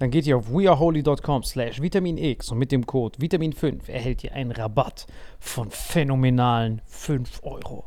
dann 0.00 0.10
geht 0.10 0.26
ihr 0.26 0.38
auf 0.38 0.50
weareholy.com 0.50 1.42
slash 1.42 1.80
Vitamin 1.80 2.16
X 2.16 2.50
und 2.50 2.58
mit 2.58 2.72
dem 2.72 2.86
Code 2.86 3.18
Vitamin5 3.18 3.86
erhält 3.86 4.24
ihr 4.24 4.32
einen 4.32 4.50
Rabatt 4.50 5.06
von 5.38 5.70
phänomenalen 5.70 6.80
5 6.86 7.40
Euro. 7.42 7.84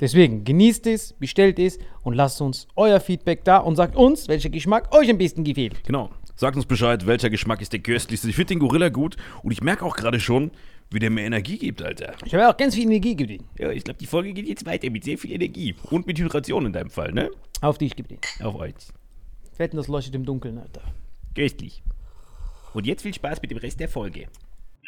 Deswegen 0.00 0.44
genießt 0.44 0.86
es, 0.88 1.14
bestellt 1.14 1.58
es 1.58 1.78
und 2.02 2.12
lasst 2.12 2.42
uns 2.42 2.68
euer 2.76 3.00
Feedback 3.00 3.42
da 3.44 3.56
und 3.56 3.76
sagt 3.76 3.96
uns, 3.96 4.28
welcher 4.28 4.50
Geschmack 4.50 4.94
euch 4.94 5.08
am 5.08 5.16
besten 5.16 5.44
gefällt. 5.44 5.82
Genau. 5.84 6.10
Sagt 6.36 6.56
uns 6.56 6.66
Bescheid, 6.66 7.06
welcher 7.06 7.30
Geschmack 7.30 7.62
ist 7.62 7.72
der 7.72 7.80
köstlichste. 7.80 8.28
Ich 8.28 8.36
finde 8.36 8.48
den 8.48 8.58
Gorilla 8.58 8.90
gut 8.90 9.16
und 9.42 9.50
ich 9.50 9.62
merke 9.62 9.86
auch 9.86 9.96
gerade 9.96 10.20
schon, 10.20 10.50
wie 10.90 10.98
der 10.98 11.08
mir 11.08 11.22
Energie 11.22 11.56
gibt, 11.56 11.80
Alter. 11.80 12.16
Ich 12.26 12.34
habe 12.34 12.50
auch 12.50 12.56
ganz 12.58 12.74
viel 12.74 12.84
Energie 12.84 13.16
gegeben. 13.16 13.46
Ja, 13.58 13.70
ich 13.70 13.84
glaube, 13.84 13.98
die 13.98 14.06
Folge 14.06 14.34
geht 14.34 14.46
jetzt 14.46 14.66
weiter 14.66 14.90
mit 14.90 15.04
sehr 15.04 15.16
viel 15.16 15.32
Energie. 15.32 15.74
Und 15.90 16.06
mit 16.06 16.18
Hydration 16.18 16.66
in 16.66 16.74
deinem 16.74 16.90
Fall, 16.90 17.12
ne? 17.12 17.30
Auf 17.62 17.78
dich, 17.78 17.96
gebe 17.96 18.18
Auf 18.42 18.56
euch. 18.56 18.74
Fetten, 19.62 19.76
das 19.76 19.86
leuchtet 19.86 20.16
im 20.16 20.24
Dunkeln, 20.24 20.58
Alter. 20.58 20.82
Köstlich. 21.36 21.84
Und 22.74 22.84
jetzt 22.84 23.02
viel 23.02 23.14
Spaß 23.14 23.40
mit 23.42 23.52
dem 23.52 23.58
Rest 23.58 23.78
der 23.78 23.88
Folge. 23.88 24.26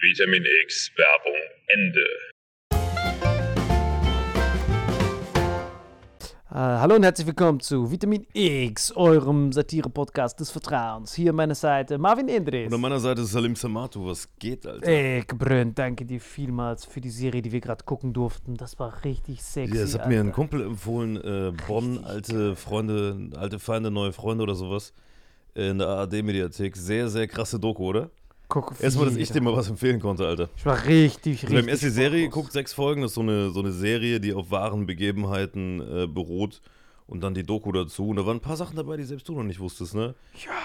Vitamin 0.00 0.44
X 0.64 0.90
Werbung 0.96 1.40
Ende. 1.68 2.33
Hallo 6.56 6.94
und 6.94 7.02
herzlich 7.02 7.26
willkommen 7.26 7.58
zu 7.58 7.90
Vitamin 7.90 8.28
X, 8.32 8.92
eurem 8.94 9.50
Satire-Podcast 9.50 10.38
des 10.38 10.52
Vertrauens. 10.52 11.12
Hier 11.12 11.30
an 11.30 11.36
meiner 11.36 11.56
Seite 11.56 11.98
Marvin 11.98 12.28
Endres. 12.28 12.68
Und 12.68 12.74
an 12.74 12.80
meiner 12.80 13.00
Seite 13.00 13.24
Salim 13.24 13.56
Samatu. 13.56 14.06
Was 14.06 14.28
geht, 14.38 14.64
Alter? 14.64 14.86
Ey, 14.86 15.24
Brönn, 15.26 15.74
danke 15.74 16.04
dir 16.04 16.20
vielmals 16.20 16.84
für 16.84 17.00
die 17.00 17.10
Serie, 17.10 17.42
die 17.42 17.50
wir 17.50 17.60
gerade 17.60 17.82
gucken 17.82 18.12
durften. 18.12 18.56
Das 18.56 18.78
war 18.78 19.04
richtig 19.04 19.42
sexy. 19.42 19.76
Ja, 19.76 19.82
es 19.82 19.94
hat 19.94 20.02
Alter. 20.02 20.12
mir 20.12 20.20
ein 20.20 20.30
Kumpel 20.30 20.62
empfohlen, 20.62 21.16
äh, 21.16 21.52
Bonn, 21.66 22.04
alte 22.04 22.54
Freunde, 22.54 23.30
alte 23.36 23.58
Feinde, 23.58 23.90
neue 23.90 24.12
Freunde 24.12 24.44
oder 24.44 24.54
sowas. 24.54 24.92
In 25.54 25.78
der 25.78 25.88
ARD-Mediathek. 25.88 26.76
Sehr, 26.76 27.08
sehr 27.08 27.26
krasse 27.26 27.58
Doku, 27.58 27.84
oder? 27.84 28.10
Guck, 28.54 28.80
Erstmal, 28.80 29.06
dass 29.06 29.16
ich 29.16 29.32
dir 29.32 29.40
mal 29.40 29.56
was 29.56 29.68
empfehlen 29.68 29.98
konnte, 29.98 30.24
Alter. 30.24 30.48
Ich 30.56 30.64
war 30.64 30.76
richtig, 30.84 31.42
richtig. 31.42 31.50
Wir 31.50 31.58
haben 31.58 31.66
erst 31.66 31.82
die 31.82 31.88
Serie 31.88 32.22
geguckt, 32.22 32.52
sechs 32.52 32.72
Folgen. 32.72 33.02
Das 33.02 33.10
ist 33.10 33.16
so 33.16 33.22
eine, 33.22 33.50
so 33.50 33.58
eine 33.58 33.72
Serie, 33.72 34.20
die 34.20 34.32
auf 34.32 34.52
wahren 34.52 34.86
Begebenheiten 34.86 35.80
äh, 35.80 36.06
beruht. 36.06 36.60
Und 37.08 37.20
dann 37.20 37.34
die 37.34 37.42
Doku 37.42 37.72
dazu. 37.72 38.10
Und 38.10 38.16
da 38.16 38.24
waren 38.24 38.36
ein 38.36 38.40
paar 38.40 38.56
Sachen 38.56 38.76
dabei, 38.76 38.96
die 38.96 39.02
selbst 39.02 39.28
du 39.28 39.34
noch 39.34 39.42
nicht 39.42 39.58
wusstest, 39.58 39.96
ne? 39.96 40.14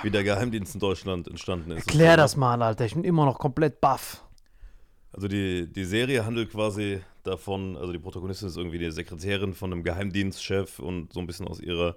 Wie 0.03 0.11
der 0.11 0.23
Geheimdienst 0.23 0.75
in 0.75 0.79
Deutschland 0.79 1.27
entstanden 1.27 1.71
ist. 1.71 1.87
Klär 1.87 2.15
das 2.15 2.37
mal, 2.37 2.61
Alter. 2.61 2.85
Ich 2.85 2.93
bin 2.93 3.03
immer 3.03 3.25
noch 3.25 3.39
komplett 3.39 3.81
baff. 3.81 4.23
Also 5.11 5.27
die, 5.27 5.65
die 5.65 5.83
Serie 5.83 6.23
handelt 6.27 6.51
quasi 6.51 6.99
davon, 7.23 7.75
also 7.75 7.91
die 7.91 7.97
Protagonistin 7.97 8.49
ist 8.49 8.57
irgendwie 8.57 8.77
die 8.77 8.91
Sekretärin 8.91 9.55
von 9.55 9.73
einem 9.73 9.83
Geheimdienstchef 9.83 10.77
und 10.77 11.11
so 11.11 11.19
ein 11.19 11.25
bisschen 11.25 11.47
aus 11.47 11.59
ihrer 11.59 11.95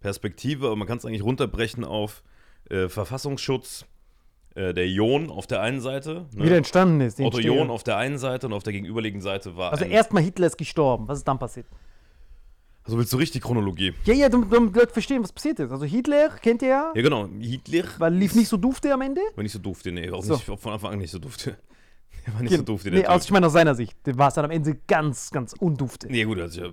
Perspektive, 0.00 0.66
aber 0.66 0.74
man 0.74 0.88
kann 0.88 0.98
es 0.98 1.04
eigentlich 1.04 1.22
runterbrechen 1.22 1.84
auf 1.84 2.24
äh, 2.70 2.88
Verfassungsschutz, 2.88 3.86
äh, 4.58 4.74
der 4.74 4.86
Ion 4.86 5.30
auf 5.30 5.46
der 5.46 5.60
einen 5.62 5.80
Seite, 5.80 6.26
ne? 6.34 6.44
Wie 6.44 6.48
der 6.48 6.58
entstanden 6.58 7.00
ist. 7.00 7.20
Otto. 7.20 7.38
Ion 7.38 7.70
auf 7.70 7.84
der 7.84 7.96
einen 7.96 8.18
Seite 8.18 8.46
und 8.46 8.52
auf 8.52 8.62
der 8.62 8.72
gegenüberliegenden 8.72 9.22
Seite 9.22 9.56
war 9.56 9.72
Also 9.72 9.84
erstmal 9.84 10.22
Hitler 10.22 10.48
ist 10.48 10.58
gestorben. 10.58 11.06
Was 11.06 11.18
ist 11.18 11.28
dann 11.28 11.38
passiert? 11.38 11.66
Also 12.84 12.96
willst 12.98 13.12
du 13.12 13.18
richtig 13.18 13.42
Chronologie? 13.42 13.92
Ja, 14.04 14.14
ja, 14.14 14.28
damit 14.30 14.50
Leute 14.50 14.92
verstehen, 14.92 15.22
was 15.22 15.30
passiert 15.30 15.60
ist. 15.60 15.70
Also 15.70 15.84
Hitler, 15.84 16.30
kennt 16.42 16.62
ihr 16.62 16.68
ja, 16.68 16.92
Ja 16.94 17.02
genau, 17.02 17.28
Hitler 17.38 17.84
weil 17.98 18.14
lief 18.14 18.34
nicht 18.34 18.48
so 18.48 18.56
dufte 18.56 18.92
am 18.92 19.02
Ende. 19.02 19.20
war 19.36 19.42
nicht 19.42 19.52
so 19.52 19.58
doof, 19.58 19.82
nee, 19.84 20.10
auch 20.10 20.22
So. 20.22 20.34
nicht, 20.34 20.44
von 20.44 20.72
Anfang 20.72 20.92
an 20.94 20.98
nicht 20.98 21.10
so 21.10 21.18
doof. 21.18 21.36
Er 22.28 22.34
war 22.34 22.42
nicht 22.42 22.54
so 22.56 22.62
doof, 22.62 22.82
der 22.82 22.92
nee, 22.92 23.04
also 23.04 23.24
ich 23.24 23.30
meine 23.30 23.46
aus 23.46 23.52
seiner 23.54 23.74
Sicht. 23.74 23.96
Der 24.06 24.16
war 24.18 24.28
es 24.28 24.34
dann 24.34 24.44
am 24.44 24.50
Ende 24.50 24.76
ganz, 24.86 25.30
ganz 25.30 25.54
undufte. 25.54 26.08
Nee, 26.10 26.24
gut, 26.24 26.38
er 26.38 26.44
hat 26.44 26.50
sich 26.52 26.62
ja 26.62 26.68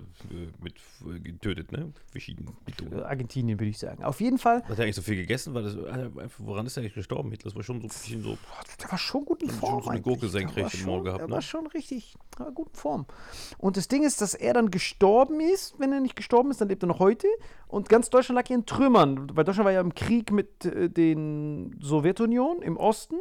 mit 0.62 0.74
äh, 1.06 1.18
getötet, 1.20 1.72
ne? 1.72 1.92
Verschiedene 2.10 2.50
Methoden. 2.66 2.98
Äh, 2.98 3.02
Argentinien, 3.02 3.58
würde 3.58 3.70
ich 3.70 3.78
sagen. 3.78 4.04
Auf 4.04 4.20
jeden 4.20 4.38
Fall, 4.38 4.62
Hat 4.64 4.78
er 4.78 4.84
eigentlich 4.84 4.96
so 4.96 5.02
viel 5.02 5.16
gegessen? 5.16 5.54
War 5.54 5.62
das, 5.62 5.74
äh, 5.74 6.10
woran 6.38 6.66
ist 6.66 6.76
er 6.76 6.82
eigentlich 6.82 6.94
gestorben? 6.94 7.30
Hitler, 7.30 7.44
das 7.50 7.56
war 7.56 7.62
schon 7.62 7.80
so 7.80 7.86
ein 7.86 7.88
bisschen 7.88 8.22
so. 8.22 8.36
der 8.82 8.90
war 8.90 8.98
schon 8.98 9.24
gut 9.24 9.42
in 9.42 9.48
schon 9.50 9.58
Form. 9.58 9.82
so 9.82 9.90
eine. 9.90 10.00
Gurke 10.02 10.20
Der 10.20 10.28
senkrecht 10.28 10.74
war 10.74 10.80
im 10.80 10.86
Maul 10.86 10.96
schon- 10.98 11.04
gehabt, 11.04 11.20
Der 11.20 11.28
ne? 11.28 11.34
war 11.34 11.42
schon 11.42 11.66
richtig 11.68 12.14
der 12.38 12.46
war 12.46 12.52
gut 12.52 12.68
in 12.68 12.74
Form. 12.74 13.06
Und 13.58 13.76
das 13.78 13.88
Ding 13.88 14.02
ist, 14.04 14.20
dass 14.20 14.34
er 14.34 14.52
dann 14.54 14.70
gestorben 14.70 15.40
ist. 15.40 15.74
Wenn 15.78 15.92
er 15.92 16.00
nicht 16.00 16.16
gestorben 16.16 16.50
ist, 16.50 16.60
dann 16.60 16.68
lebt 16.68 16.82
er 16.82 16.86
noch 16.88 16.98
heute. 16.98 17.26
Und 17.68 17.88
ganz 17.88 18.10
Deutschland 18.10 18.36
lag 18.36 18.46
hier 18.46 18.56
in 18.56 18.66
Trümmern. 18.66 19.30
Weil 19.34 19.44
Deutschland 19.44 19.64
war 19.64 19.72
ja 19.72 19.80
im 19.80 19.94
Krieg 19.94 20.30
mit 20.32 20.64
äh, 20.66 20.90
den 20.90 21.76
Sowjetunion 21.80 22.60
im 22.62 22.76
Osten 22.76 23.16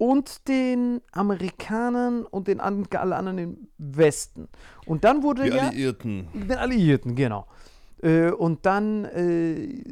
und 0.00 0.48
den 0.48 1.02
Amerikanern 1.12 2.24
und 2.24 2.48
den 2.48 2.58
an, 2.58 2.86
alle 2.90 3.16
anderen 3.16 3.36
im 3.36 3.68
Westen. 3.76 4.48
Und 4.86 5.04
dann 5.04 5.22
wurde 5.22 5.42
Die 5.42 5.50
ja... 5.50 5.68
Alliierten. 5.68 6.26
Den 6.32 6.56
Alliierten, 6.56 7.14
genau. 7.14 7.46
Äh, 8.02 8.30
und 8.30 8.64
dann. 8.64 9.04
Äh, 9.04 9.84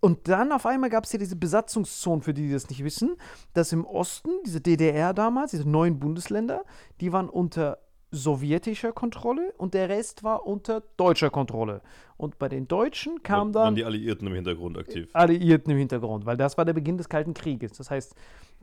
und 0.00 0.28
dann 0.28 0.50
auf 0.50 0.66
einmal 0.66 0.90
gab 0.90 1.04
es 1.04 1.12
hier 1.12 1.20
diese 1.20 1.36
Besatzungszonen, 1.36 2.20
für 2.20 2.34
die, 2.34 2.48
die 2.48 2.52
das 2.52 2.68
nicht 2.68 2.82
wissen, 2.82 3.16
dass 3.54 3.72
im 3.72 3.86
Osten, 3.86 4.30
diese 4.44 4.60
DDR 4.60 5.14
damals, 5.14 5.52
diese 5.52 5.66
neuen 5.66 6.00
Bundesländer, 6.00 6.64
die 7.00 7.12
waren 7.12 7.28
unter 7.28 7.78
sowjetischer 8.14 8.92
Kontrolle 8.92 9.52
und 9.58 9.74
der 9.74 9.88
Rest 9.88 10.22
war 10.24 10.46
unter 10.46 10.82
deutscher 10.96 11.30
Kontrolle. 11.30 11.82
Und 12.16 12.38
bei 12.38 12.48
den 12.48 12.68
Deutschen 12.68 13.22
kam 13.22 13.54
waren 13.54 13.66
dann 13.66 13.74
die 13.74 13.84
Alliierten 13.84 14.26
im 14.28 14.34
Hintergrund 14.34 14.78
aktiv. 14.78 15.08
Alliierten 15.12 15.72
im 15.72 15.78
Hintergrund, 15.78 16.26
weil 16.26 16.36
das 16.36 16.56
war 16.56 16.64
der 16.64 16.72
Beginn 16.72 16.96
des 16.96 17.08
Kalten 17.08 17.34
Krieges. 17.34 17.72
Das 17.72 17.90
heißt, 17.90 18.14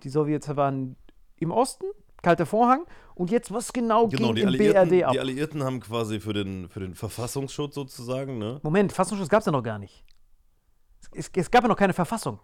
die 0.04 0.10
Sowjets 0.10 0.56
waren 0.56 0.96
im 1.38 1.52
Osten, 1.52 1.86
kalter 2.22 2.46
Vorhang, 2.46 2.86
und 3.16 3.32
jetzt 3.32 3.52
was 3.52 3.74
genau, 3.74 4.08
Genau, 4.08 4.34
ging 4.34 4.48
die 4.48 4.64
im 4.64 4.74
BRD 4.74 5.04
ab? 5.04 5.12
die 5.12 5.20
Alliierten 5.20 5.64
haben 5.64 5.80
quasi 5.80 6.20
für 6.20 6.34
den, 6.34 6.70
für 6.70 6.80
den 6.80 6.96
Verfassungsschutz 6.96 7.76
sozusagen, 7.76 8.38
ne? 8.38 8.60
Moment, 8.64 8.92
Verfassungsschutz 8.92 9.30
gab 9.30 9.40
es 9.40 9.46
ja 9.46 9.52
noch 9.52 9.64
gar 9.64 9.80
nicht. 9.80 10.04
Es, 11.14 11.30
es 11.36 11.52
gab 11.52 11.64
ja 11.64 11.68
noch 11.68 11.76
keine 11.76 11.94
Verfassung. 11.94 12.40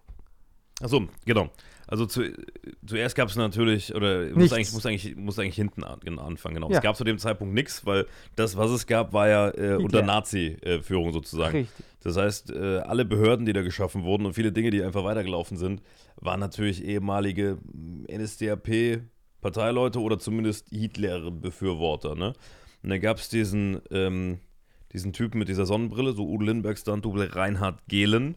Achso, 0.82 1.08
genau. 1.26 1.50
Also 1.88 2.06
zu, 2.06 2.34
zuerst 2.86 3.16
gab 3.16 3.30
es 3.30 3.36
natürlich, 3.38 3.96
oder 3.96 4.30
muss 4.32 4.52
eigentlich, 4.52 4.74
muss, 4.74 4.86
eigentlich, 4.86 5.16
muss 5.16 5.40
eigentlich 5.40 5.56
hinten 5.56 5.84
an, 5.84 6.00
genau, 6.04 6.24
anfangen, 6.24 6.56
genau. 6.56 6.70
Ja. 6.70 6.78
Es 6.78 6.84
gab 6.84 6.98
zu 6.98 7.06
dem 7.06 7.18
Zeitpunkt 7.18 7.54
nichts, 7.54 7.86
weil 7.86 8.06
das, 8.36 8.58
was 8.58 8.72
es 8.72 8.86
gab, 8.86 9.14
war 9.14 9.30
ja 9.30 9.50
äh, 9.52 9.78
unter 9.78 10.02
Nazi-Führung 10.02 11.14
sozusagen. 11.14 11.60
Richtig. 11.60 11.86
Das 12.04 12.18
heißt, 12.18 12.52
äh, 12.52 12.80
alle 12.80 13.06
Behörden, 13.06 13.46
die 13.46 13.54
da 13.54 13.62
geschaffen 13.62 14.04
wurden 14.04 14.26
und 14.26 14.34
viele 14.34 14.52
Dinge, 14.52 14.70
die 14.70 14.84
einfach 14.84 15.04
weitergelaufen 15.06 15.58
sind, 15.58 15.82
waren 16.18 16.42
natürlich 16.42 16.84
ehemalige 16.84 17.58
NSDAP-Parteileute 18.12 20.00
oder 20.00 20.20
zumindest 20.20 20.68
Hitler-Befürworter. 20.70 22.16
Ne? 22.16 22.34
Und 22.84 22.90
dann 22.90 23.00
gab 23.02 23.18
es 23.18 23.30
diesen, 23.30 23.82
ähm, 23.92 24.40
diesen 24.94 25.14
Typen 25.14 25.40
mit 25.40 25.48
dieser 25.48 25.66
Sonnenbrille, 25.66 26.14
so 26.14 26.28
Udo 26.28 26.46
Lindenbergs 26.46 26.82
Stunt-Double 26.82 27.30
Reinhard 27.32 27.80
Gehlen. 27.88 28.36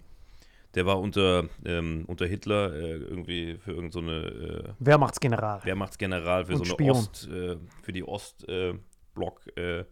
Der 0.75 0.87
war 0.87 1.01
unter, 1.01 1.45
ähm, 1.65 2.05
unter 2.07 2.27
Hitler 2.27 2.73
äh, 2.75 2.97
irgendwie 2.97 3.57
für 3.59 3.73
irgendeine 3.73 4.27
äh, 4.27 4.73
Wehrmachtsgeneral. 4.79 5.65
Wehrmachtsgeneral 5.65 6.45
für 6.45 6.53
Und 6.53 6.59
so 6.59 6.65
eine 6.65 6.73
Spion. 6.73 6.97
Ost, 6.97 7.29
äh, 7.29 7.57
für 7.83 7.93
die 7.93 8.05
Ostblock 8.05 9.41
äh, 9.57 9.81
äh, 9.81 9.85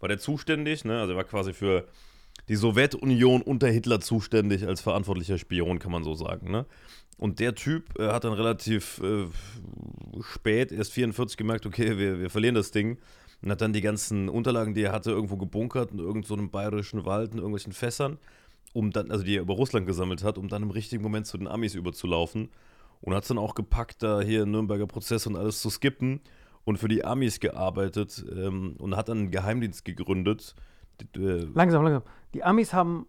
war 0.00 0.08
der 0.08 0.18
zuständig, 0.18 0.84
ne? 0.84 1.00
Also 1.00 1.12
er 1.12 1.16
war 1.16 1.24
quasi 1.24 1.52
für 1.52 1.86
die 2.48 2.56
Sowjetunion 2.56 3.42
unter 3.42 3.68
Hitler 3.68 4.00
zuständig 4.00 4.66
als 4.66 4.80
verantwortlicher 4.80 5.38
Spion, 5.38 5.78
kann 5.78 5.92
man 5.92 6.02
so 6.02 6.14
sagen, 6.14 6.50
ne? 6.50 6.66
Und 7.16 7.38
der 7.38 7.54
Typ 7.54 7.96
äh, 8.00 8.08
hat 8.08 8.24
dann 8.24 8.32
relativ 8.32 9.00
spät, 10.20 10.72
erst 10.72 10.92
44, 10.92 11.36
gemerkt, 11.36 11.64
okay, 11.64 11.96
wir, 11.96 12.18
wir 12.18 12.28
verlieren 12.28 12.56
das 12.56 12.72
Ding. 12.72 12.98
Und 13.40 13.50
hat 13.50 13.60
dann 13.60 13.72
die 13.74 13.82
ganzen 13.82 14.30
Unterlagen, 14.30 14.72
die 14.72 14.82
er 14.82 14.92
hatte, 14.92 15.10
irgendwo 15.10 15.36
gebunkert 15.36 15.92
in 15.92 15.98
irgendeinem 15.98 16.46
so 16.46 16.50
bayerischen 16.50 17.04
Wald, 17.04 17.32
in 17.32 17.38
irgendwelchen 17.38 17.74
Fässern, 17.74 18.18
um 18.74 18.90
dann, 18.90 19.10
also 19.10 19.24
die 19.24 19.36
er 19.36 19.42
über 19.42 19.54
Russland 19.54 19.86
gesammelt 19.86 20.22
hat, 20.22 20.36
um 20.36 20.48
dann 20.48 20.64
im 20.64 20.70
richtigen 20.70 21.02
Moment 21.02 21.26
zu 21.26 21.38
den 21.38 21.48
Amis 21.48 21.74
überzulaufen. 21.74 22.50
Und 23.00 23.14
hat 23.14 23.22
es 23.22 23.28
dann 23.28 23.38
auch 23.38 23.54
gepackt, 23.54 24.02
da 24.02 24.20
hier 24.20 24.46
Nürnberger 24.46 24.86
Prozess 24.86 25.26
und 25.26 25.36
alles 25.36 25.60
zu 25.60 25.70
skippen 25.70 26.20
und 26.64 26.78
für 26.78 26.88
die 26.88 27.04
Amis 27.04 27.38
gearbeitet 27.38 28.24
ähm, 28.34 28.76
und 28.78 28.96
hat 28.96 29.08
dann 29.08 29.18
einen 29.18 29.30
Geheimdienst 29.30 29.84
gegründet. 29.84 30.54
Äh, 31.16 31.44
Langsam, 31.54 31.84
langsam. 31.84 32.02
Die 32.34 32.42
Amis 32.42 32.72
haben 32.72 33.06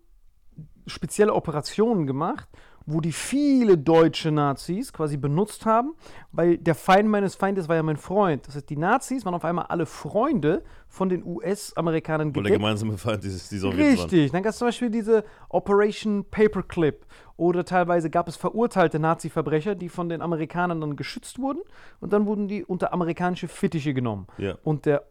spezielle 0.86 1.34
Operationen 1.34 2.06
gemacht, 2.06 2.48
wo 2.86 3.02
die 3.02 3.12
viele 3.12 3.78
deutsche 3.78 4.32
Nazis 4.32 4.94
quasi 4.94 5.18
benutzt 5.18 5.66
haben, 5.66 5.96
weil 6.32 6.58
der 6.58 6.76
Feind 6.76 7.10
meines 7.10 7.36
Feindes 7.36 7.68
war 7.68 7.76
ja 7.76 7.84
mein 7.84 7.98
Freund. 7.98 8.48
Das 8.48 8.56
heißt, 8.56 8.70
die 8.70 8.78
Nazis 8.78 9.26
waren 9.26 9.34
auf 9.34 9.44
einmal 9.44 9.66
alle 9.66 9.86
Freunde 9.86 10.64
von 10.88 11.10
den 11.10 11.26
US-Amerikanern 11.26 12.28
weil 12.28 12.34
der 12.34 12.44
gedeckt. 12.44 12.62
gemeinsame 12.62 12.98
Feind 12.98 13.24
dieses, 13.24 13.50
die 13.50 13.58
Sowjets. 13.58 14.04
Richtig, 14.04 14.32
dann 14.32 14.44
gab 14.44 14.52
es 14.52 14.58
zum 14.58 14.68
Beispiel 14.68 14.90
diese 14.90 15.24
Operation 15.50 16.26
Paperclip 16.30 17.06
oder 17.38 17.66
teilweise 17.66 18.10
gab 18.10 18.28
es 18.28 18.36
verurteilte 18.36 19.00
Nazi-Verbrecher, 19.00 19.76
die 19.76 19.90
von 19.90 20.08
den 20.08 20.22
Amerikanern 20.22 20.80
dann 20.80 20.96
geschützt 20.96 21.40
wurden 21.40 21.62
und 22.00 22.14
dann 22.14 22.28
wurden 22.28 22.48
die 22.48 22.64
unter 22.64 22.94
amerikanische 22.94 23.48
Fittiche 23.48 23.94
genommen. 23.94 24.28
Ja. 24.38 24.58
Und 24.64 24.86
der, 24.86 25.06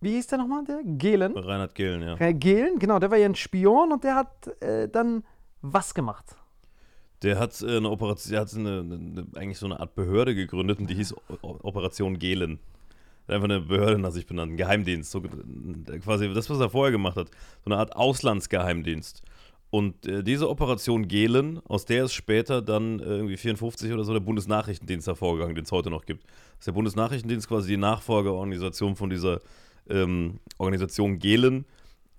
wie 0.00 0.10
hieß 0.10 0.26
der 0.26 0.38
nochmal, 0.38 0.64
der? 0.64 0.80
Gehlen? 0.84 1.36
Reinhard 1.36 1.74
Gehlen, 1.76 2.02
ja. 2.02 2.16
Herr 2.16 2.34
Gehlen, 2.34 2.78
genau, 2.78 2.98
der 2.98 3.10
war 3.10 3.18
ja 3.18 3.26
ein 3.26 3.36
Spion 3.36 3.92
und 3.92 4.02
der 4.02 4.16
hat 4.16 4.62
äh, 4.62 4.88
dann 4.88 5.22
was 5.62 5.94
gemacht? 5.94 6.36
Der 7.22 7.38
hat 7.38 7.60
äh, 7.62 7.76
eine 7.76 7.90
Operation, 7.90 8.32
der 8.32 8.40
hat 8.40 8.54
eine, 8.54 8.80
eine, 8.80 9.26
eigentlich 9.34 9.58
so 9.58 9.66
eine 9.66 9.78
Art 9.80 9.94
Behörde 9.94 10.34
gegründet 10.34 10.78
und 10.78 10.90
die 10.90 10.94
hieß 10.94 11.14
Operation 11.42 12.18
Gehlen. 12.18 12.58
Einfach 13.28 13.44
eine 13.44 13.60
Behörde 13.60 13.98
nach 13.98 14.10
sich 14.10 14.26
benannt, 14.26 14.52
ein 14.52 14.56
Geheimdienst. 14.56 15.10
So, 15.10 15.20
äh, 15.20 15.98
quasi 16.00 16.32
das, 16.32 16.50
was 16.50 16.60
er 16.60 16.70
vorher 16.70 16.90
gemacht 16.90 17.16
hat. 17.16 17.28
So 17.64 17.70
eine 17.70 17.76
Art 17.76 17.94
Auslandsgeheimdienst. 17.94 19.22
Und 19.70 20.06
äh, 20.06 20.22
diese 20.22 20.50
Operation 20.50 21.08
Gehlen, 21.08 21.60
aus 21.66 21.86
der 21.86 22.04
ist 22.04 22.12
später 22.12 22.60
dann 22.60 23.00
äh, 23.00 23.04
irgendwie 23.04 23.38
54 23.38 23.92
oder 23.92 24.04
so 24.04 24.12
der 24.12 24.20
Bundesnachrichtendienst 24.20 25.06
hervorgegangen, 25.06 25.54
den 25.54 25.64
es 25.64 25.72
heute 25.72 25.88
noch 25.88 26.04
gibt. 26.04 26.24
Das 26.24 26.58
ist 26.58 26.66
der 26.66 26.72
Bundesnachrichtendienst 26.72 27.48
quasi 27.48 27.68
die 27.70 27.76
Nachfolgeorganisation 27.78 28.96
von 28.96 29.08
dieser 29.08 29.40
ähm, 29.88 30.40
Organisation 30.58 31.18
Gehlen. 31.18 31.64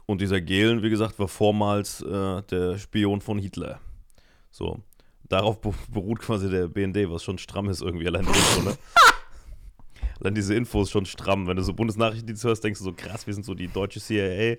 Und 0.07 0.19
dieser 0.19 0.41
Gehlen, 0.41 0.81
wie 0.81 0.89
gesagt, 0.89 1.19
war 1.19 1.27
vormals 1.27 2.01
äh, 2.01 2.41
der 2.43 2.77
Spion 2.79 3.21
von 3.21 3.37
Hitler. 3.37 3.79
So. 4.49 4.79
Darauf 5.29 5.61
be 5.61 5.73
beruht 5.89 6.19
quasi 6.19 6.49
der 6.49 6.67
BND, 6.67 7.09
was 7.09 7.23
schon 7.23 7.37
stramm 7.37 7.69
ist 7.69 7.81
irgendwie, 7.81 8.07
allein 8.07 8.23
die 8.25 8.29
Info, 8.29 8.61
ne? 8.69 8.77
Allein 10.19 10.35
diese 10.35 10.53
Info 10.53 10.81
ist 10.83 10.91
schon 10.91 11.05
stramm. 11.05 11.47
Wenn 11.47 11.57
du 11.57 11.63
so 11.63 11.73
Bundesnachrichtendienst 11.73 12.43
hörst, 12.45 12.63
denkst 12.63 12.79
du 12.79 12.85
so, 12.85 12.93
krass, 12.93 13.27
wir 13.27 13.33
sind 13.33 13.45
so 13.45 13.55
die 13.55 13.67
deutsche 13.67 13.99
CIA. 13.99 14.55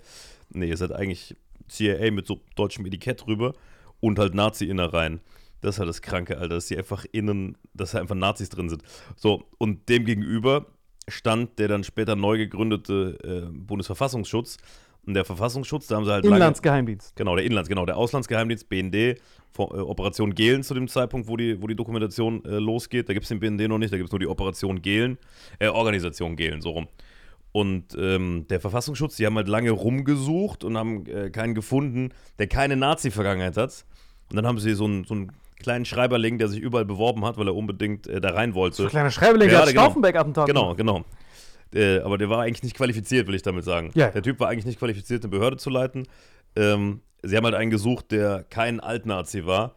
Nee, 0.50 0.68
ihr 0.68 0.76
seid 0.76 0.92
eigentlich 0.92 1.36
CIA 1.68 2.10
mit 2.10 2.26
so 2.26 2.40
deutschem 2.54 2.84
Etikett 2.84 3.24
drüber 3.24 3.54
und 4.00 4.18
halt 4.18 4.34
Nazi-Innereien. 4.34 5.20
Das 5.60 5.76
ist 5.76 5.78
halt 5.78 5.88
das 5.88 6.02
Kranke, 6.02 6.36
Alter, 6.36 6.56
dass 6.56 6.66
die 6.66 6.76
einfach 6.76 7.06
innen, 7.12 7.56
dass 7.72 7.92
da 7.92 8.00
einfach 8.00 8.14
Nazis 8.14 8.50
drin 8.50 8.68
sind. 8.68 8.82
So, 9.16 9.44
und 9.56 9.88
dem 9.88 10.04
gegenüber 10.04 10.66
stand 11.08 11.58
der 11.58 11.68
dann 11.68 11.84
später 11.84 12.16
neu 12.16 12.36
gegründete 12.36 13.18
äh, 13.24 13.50
Bundesverfassungsschutz. 13.50 14.58
Und 15.06 15.14
der 15.14 15.24
Verfassungsschutz, 15.24 15.86
da 15.86 15.96
haben 15.96 16.04
sie 16.04 16.12
halt 16.12 16.24
lange, 16.24 16.36
Inlandsgeheimdienst. 16.36 17.16
Genau, 17.16 17.36
der 17.36 17.44
Inlands, 17.44 17.68
genau, 17.68 17.84
der 17.84 17.96
Auslandsgeheimdienst, 17.96 18.68
BND, 18.68 19.20
vor, 19.50 19.74
äh, 19.74 19.80
Operation 19.80 20.34
Gehlen 20.34 20.62
zu 20.62 20.74
dem 20.74 20.88
Zeitpunkt, 20.88 21.28
wo 21.28 21.36
die, 21.36 21.60
wo 21.62 21.66
die 21.66 21.76
Dokumentation 21.76 22.44
äh, 22.44 22.58
losgeht. 22.58 23.08
Da 23.08 23.12
gibt 23.12 23.24
es 23.24 23.28
den 23.28 23.40
BND 23.40 23.68
noch 23.68 23.78
nicht, 23.78 23.92
da 23.92 23.96
gibt 23.96 24.08
es 24.08 24.12
nur 24.12 24.20
die 24.20 24.26
Operation 24.26 24.82
Gehlen, 24.82 25.18
äh, 25.58 25.68
Organisation 25.68 26.36
Gehlen, 26.36 26.60
so 26.60 26.70
rum. 26.70 26.88
Und 27.52 27.96
ähm, 27.96 28.46
der 28.50 28.58
Verfassungsschutz, 28.58 29.16
die 29.16 29.26
haben 29.26 29.36
halt 29.36 29.46
lange 29.46 29.70
rumgesucht 29.70 30.64
und 30.64 30.76
haben 30.76 31.06
äh, 31.06 31.30
keinen 31.30 31.54
gefunden, 31.54 32.10
der 32.38 32.48
keine 32.48 32.76
Nazi-Vergangenheit 32.76 33.56
hat. 33.56 33.84
Und 34.30 34.36
dann 34.36 34.46
haben 34.46 34.58
sie 34.58 34.74
so 34.74 34.86
einen, 34.86 35.04
so 35.04 35.14
einen 35.14 35.30
kleinen 35.60 35.84
Schreiberling, 35.84 36.38
der 36.38 36.48
sich 36.48 36.60
überall 36.60 36.84
beworben 36.84 37.24
hat, 37.24 37.38
weil 37.38 37.46
er 37.46 37.54
unbedingt 37.54 38.08
äh, 38.08 38.20
da 38.20 38.30
rein 38.30 38.54
wollte. 38.54 38.76
So 38.76 38.82
ein 38.84 38.88
kleiner 38.88 39.12
Schreiberling, 39.12 39.50
der 39.50 39.60
hat 39.60 39.68
genau. 39.68 39.82
Stauffenberg-Attentat 39.82 40.46
Genau, 40.46 40.74
genau. 40.74 41.04
Äh, 41.74 41.98
aber 42.00 42.18
der 42.18 42.30
war 42.30 42.42
eigentlich 42.42 42.62
nicht 42.62 42.76
qualifiziert, 42.76 43.26
will 43.26 43.34
ich 43.34 43.42
damit 43.42 43.64
sagen. 43.64 43.90
Ja. 43.94 44.10
Der 44.10 44.22
Typ 44.22 44.38
war 44.40 44.48
eigentlich 44.48 44.64
nicht 44.64 44.78
qualifiziert, 44.78 45.24
eine 45.24 45.30
Behörde 45.30 45.56
zu 45.56 45.70
leiten. 45.70 46.06
Ähm, 46.56 47.00
sie 47.22 47.36
haben 47.36 47.44
halt 47.44 47.56
einen 47.56 47.70
gesucht, 47.70 48.12
der 48.12 48.44
kein 48.44 48.80
Altnazi 48.80 49.44
war 49.44 49.74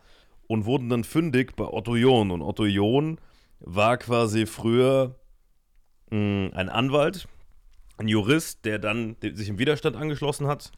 und 0.47 0.65
wurden 0.65 0.89
dann 0.89 1.03
fündig 1.03 1.55
bei 1.55 1.65
Otto 1.65 1.95
John. 1.95 2.31
Und 2.31 2.41
Otto 2.41 2.65
John 2.65 3.17
war 3.59 3.97
quasi 3.97 4.45
früher 4.45 5.15
mh, 6.11 6.51
ein 6.53 6.69
Anwalt, 6.69 7.27
ein 7.97 8.07
Jurist, 8.07 8.63
der 8.65 8.77
dann 8.77 9.15
sich 9.21 9.49
im 9.49 9.57
Widerstand 9.57 9.95
angeschlossen 9.95 10.47
hat 10.47 10.71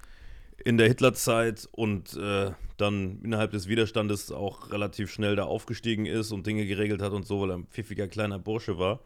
in 0.63 0.77
der 0.77 0.88
Hitlerzeit 0.88 1.67
und 1.71 2.15
äh, 2.17 2.51
dann 2.77 3.19
innerhalb 3.23 3.51
des 3.51 3.67
Widerstandes 3.67 4.31
auch 4.31 4.71
relativ 4.71 5.11
schnell 5.11 5.35
da 5.35 5.43
aufgestiegen 5.43 6.05
ist 6.05 6.31
und 6.31 6.47
Dinge 6.47 6.65
geregelt 6.65 7.01
hat 7.01 7.11
und 7.11 7.25
so, 7.25 7.41
weil 7.41 7.51
er 7.51 7.57
ein 7.57 7.67
pfiffiger 7.67 8.07
kleiner 8.07 8.39
Bursche 8.39 8.77
war. 8.77 8.99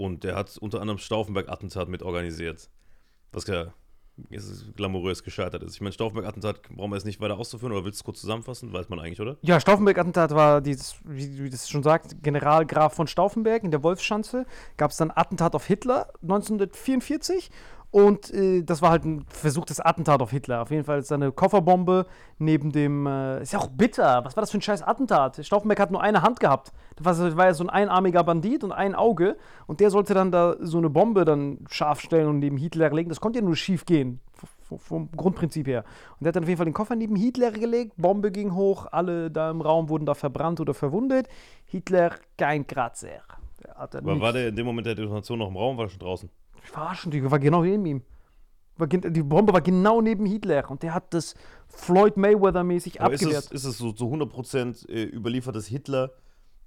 Und 0.00 0.24
der 0.24 0.34
hat 0.34 0.56
unter 0.56 0.80
anderem 0.80 0.96
Stauffenberg-Attentat 0.96 1.90
mitorganisiert. 1.90 2.70
Was 3.32 3.46
ja 3.46 3.74
glamourös 4.74 5.22
gescheitert 5.22 5.62
ist. 5.62 5.74
Ich 5.74 5.82
meine, 5.82 5.92
Stauffenberg-Attentat 5.92 6.62
brauchen 6.62 6.90
wir 6.90 6.96
jetzt 6.96 7.04
nicht 7.04 7.20
weiter 7.20 7.36
auszuführen, 7.36 7.72
oder 7.72 7.84
willst 7.84 7.98
du 7.98 8.00
es 8.00 8.04
kurz 8.04 8.20
zusammenfassen? 8.22 8.72
Weiß 8.72 8.88
man 8.88 8.98
eigentlich, 8.98 9.20
oder? 9.20 9.36
Ja, 9.42 9.60
Stauffenberg-Attentat 9.60 10.34
war, 10.34 10.62
dieses, 10.62 10.96
wie, 11.04 11.44
wie 11.44 11.50
das 11.50 11.68
schon 11.68 11.82
sagt, 11.82 12.22
General 12.22 12.64
Graf 12.64 12.94
von 12.94 13.08
Stauffenberg 13.08 13.62
in 13.62 13.70
der 13.70 13.82
Wolfschanze. 13.82 14.46
Gab 14.78 14.90
es 14.90 14.96
dann 14.96 15.12
Attentat 15.14 15.54
auf 15.54 15.66
Hitler 15.66 16.10
1944 16.22 17.50
und 17.92 18.32
äh, 18.32 18.62
das 18.62 18.82
war 18.82 18.90
halt 18.90 19.04
ein 19.04 19.24
versuchtes 19.26 19.80
Attentat 19.80 20.22
auf 20.22 20.30
Hitler. 20.30 20.62
Auf 20.62 20.70
jeden 20.70 20.84
Fall 20.84 21.00
ist 21.00 21.10
da 21.10 21.16
eine 21.16 21.32
Kofferbombe 21.32 22.06
neben 22.38 22.70
dem. 22.70 23.06
Äh, 23.06 23.42
ist 23.42 23.52
ja 23.52 23.58
auch 23.58 23.66
bitter. 23.66 24.24
Was 24.24 24.36
war 24.36 24.42
das 24.42 24.52
für 24.52 24.58
ein 24.58 24.62
scheiß 24.62 24.82
Attentat? 24.82 25.44
Stauffenberg 25.44 25.80
hat 25.80 25.90
nur 25.90 26.00
eine 26.00 26.22
Hand 26.22 26.38
gehabt. 26.38 26.72
Das 26.96 27.18
war, 27.18 27.36
war 27.36 27.46
ja 27.46 27.54
so 27.54 27.64
ein 27.64 27.70
einarmiger 27.70 28.22
Bandit 28.22 28.62
und 28.62 28.70
ein 28.70 28.94
Auge. 28.94 29.36
Und 29.66 29.80
der 29.80 29.90
sollte 29.90 30.14
dann 30.14 30.30
da 30.30 30.54
so 30.60 30.78
eine 30.78 30.88
Bombe 30.88 31.24
dann 31.24 31.64
scharf 31.68 32.00
stellen 32.00 32.28
und 32.28 32.38
neben 32.38 32.56
Hitler 32.56 32.90
legen. 32.90 33.08
Das 33.08 33.20
konnte 33.20 33.40
ja 33.40 33.44
nur 33.44 33.56
schief 33.56 33.84
gehen. 33.86 34.20
Vom 34.78 35.10
Grundprinzip 35.10 35.66
her. 35.66 35.84
Und 36.12 36.24
der 36.24 36.28
hat 36.28 36.36
dann 36.36 36.44
auf 36.44 36.48
jeden 36.48 36.58
Fall 36.58 36.66
den 36.66 36.74
Koffer 36.74 36.94
neben 36.94 37.16
Hitler 37.16 37.50
gelegt. 37.50 37.94
Bombe 37.96 38.30
ging 38.30 38.54
hoch. 38.54 38.86
Alle 38.92 39.32
da 39.32 39.50
im 39.50 39.60
Raum 39.60 39.88
wurden 39.88 40.06
da 40.06 40.14
verbrannt 40.14 40.60
oder 40.60 40.74
verwundet. 40.74 41.26
Hitler 41.64 42.12
kein 42.38 42.64
Kratzer. 42.68 43.22
Aber 43.74 44.04
war 44.04 44.14
nichts. 44.14 44.32
der 44.32 44.48
in 44.48 44.56
dem 44.56 44.66
Moment 44.66 44.86
der 44.86 44.94
Detonation 44.94 45.40
noch 45.40 45.48
im 45.48 45.56
Raum, 45.56 45.76
war 45.76 45.86
er 45.86 45.90
schon 45.90 45.98
draußen? 45.98 46.30
Verarschen, 46.62 47.10
die 47.10 47.28
war 47.30 47.38
genau 47.38 47.62
neben 47.62 47.84
ihm. 47.86 48.02
Die 48.78 49.22
Bombe 49.22 49.52
war 49.52 49.60
genau 49.60 50.00
neben 50.00 50.24
Hitler 50.24 50.70
und 50.70 50.82
der 50.82 50.94
hat 50.94 51.12
das 51.12 51.34
Floyd 51.68 52.16
Mayweather-mäßig 52.16 53.00
Aber 53.00 53.12
ist 53.12 53.22
abgewehrt. 53.22 53.44
es, 53.46 53.50
ist 53.52 53.64
es 53.64 53.78
so 53.78 53.92
zu 53.92 54.06
100% 54.06 54.88
äh, 54.88 55.02
überliefert, 55.04 55.54
dass 55.54 55.66
Hitler 55.66 56.12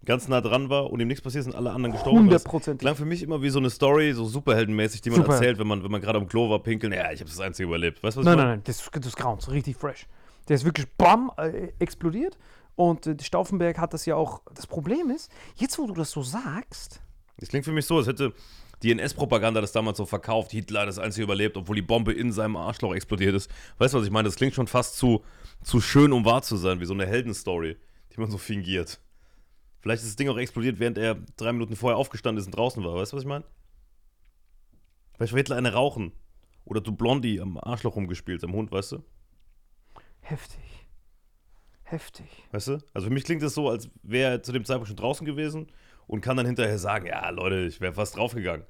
ganz 0.06 0.28
nah 0.28 0.40
dran 0.42 0.70
war 0.70 0.92
und 0.92 1.00
ihm 1.00 1.08
nichts 1.08 1.24
passiert 1.24 1.42
ist 1.42 1.48
und 1.48 1.56
alle 1.56 1.72
anderen 1.72 1.94
gestorben 1.94 2.30
sind? 2.30 2.48
100%. 2.48 2.76
Klang 2.78 2.96
für 2.96 3.06
mich 3.06 3.24
immer 3.24 3.42
wie 3.42 3.50
so 3.50 3.58
eine 3.58 3.72
Story, 3.72 4.14
so 4.14 4.26
superheldenmäßig, 4.26 5.02
die 5.02 5.10
man 5.10 5.22
Super. 5.22 5.34
erzählt, 5.34 5.58
wenn 5.58 5.66
man, 5.66 5.84
wenn 5.84 5.90
man 5.90 6.02
gerade 6.02 6.20
am 6.20 6.28
Klo 6.28 6.50
war, 6.52 6.62
pinkeln. 6.62 6.94
Ja, 6.94 7.12
ich 7.12 7.20
habe 7.20 7.30
das 7.32 7.40
Einzige 7.40 7.68
überlebt. 7.68 8.04
Weißt 8.04 8.16
du, 8.16 8.20
was 8.20 8.26
Nein, 8.26 8.34
ich 8.34 8.38
nein, 8.38 8.46
meine? 8.48 8.58
nein, 8.58 8.64
das, 8.66 8.92
das 9.02 9.16
Grauens, 9.16 9.50
richtig 9.50 9.76
fresh. 9.78 10.06
Der 10.50 10.56
ist 10.56 10.66
wirklich 10.66 10.88
bam, 10.98 11.32
äh, 11.38 11.70
explodiert. 11.80 12.38
Und 12.76 13.08
äh, 13.08 13.16
Stauffenberg 13.22 13.80
hat 13.80 13.94
das 13.94 14.06
ja 14.06 14.16
auch. 14.16 14.42
Das 14.54 14.68
Problem 14.68 15.10
ist, 15.10 15.32
jetzt 15.56 15.80
wo 15.80 15.88
du 15.88 15.94
das 15.94 16.12
so 16.12 16.22
sagst, 16.22 17.02
Das 17.38 17.50
klingt 17.50 17.66
für 17.66 17.72
mich 17.72 17.86
so, 17.88 17.98
als 17.98 18.08
hätte 18.08 18.34
die 18.84 18.92
NS-Propaganda 18.92 19.62
das 19.62 19.72
damals 19.72 19.98
so 19.98 20.06
verkauft. 20.06 20.52
Hitler 20.52 20.82
hat 20.82 20.90
das 20.90 21.00
Einzige 21.00 21.24
überlebt, 21.24 21.58
obwohl 21.58 21.76
die 21.76 21.82
Bombe 21.82 22.14
in 22.14 22.32
seinem 22.32 22.56
Arschloch 22.58 22.94
explodiert 22.94 23.34
ist. 23.34 23.50
Weißt 23.78 23.94
du, 23.94 24.00
was 24.00 24.06
ich 24.06 24.12
meine? 24.12 24.28
Das 24.28 24.36
klingt 24.36 24.54
schon 24.54 24.68
fast 24.68 24.98
zu, 24.98 25.24
zu 25.64 25.82
schön, 25.82 26.12
um 26.12 26.26
wahr 26.26 26.42
zu 26.42 26.58
sein, 26.58 26.80
wie 26.80 26.86
so 26.86 26.94
eine 26.94 27.06
Heldenstory, 27.06 27.78
die 28.14 28.20
man 28.20 28.30
so 28.30 28.38
fingiert. 28.38 29.00
Vielleicht 29.80 30.04
ist 30.04 30.10
das 30.10 30.16
Ding 30.16 30.30
auch 30.30 30.38
explodiert, 30.38 30.80
während 30.80 30.98
er 30.98 31.16
drei 31.38 31.54
Minuten 31.54 31.76
vorher 31.76 31.98
aufgestanden 31.98 32.40
ist 32.40 32.46
und 32.46 32.56
draußen 32.56 32.84
war. 32.84 32.96
Weißt 32.96 33.14
du, 33.14 33.18
was 33.18 33.24
ich 33.24 33.30
meine? 33.30 33.46
Vielleicht 35.16 35.34
war 35.34 35.38
Hitler 35.38 35.56
eine 35.56 35.74
Rauchen. 35.74 36.12
Oder 36.66 36.82
du 36.82 36.94
Blondie 36.94 37.42
am 37.42 37.58
Arschloch 37.58 37.96
rumgespielt, 37.96 38.44
am 38.44 38.54
Hund, 38.54 38.72
weißt 38.72 38.94
du? 38.94 39.04
heftig. 40.24 40.88
Heftig. 41.84 42.26
Weißt 42.52 42.70
du? 42.70 42.80
Also 42.94 43.08
für 43.08 43.14
mich 43.14 43.24
klingt 43.24 43.44
es 43.44 43.54
so, 43.54 43.70
als 43.70 43.90
wäre 44.02 44.32
er 44.32 44.44
zu 44.44 44.52
dem 44.52 44.66
Zeitpunkt 44.66 44.88
schon 44.88 44.96
draußen 44.98 45.26
gewesen 45.26 45.68
und 46.08 46.22
kann 46.22 46.38
dann 46.38 46.46
hinterher 46.46 46.78
sagen, 46.78 47.06
ja, 47.08 47.30
Leute, 47.30 47.62
ich 47.62 47.80
wäre 47.82 47.94
fast 47.94 48.16
draufgegangen. 48.18 48.66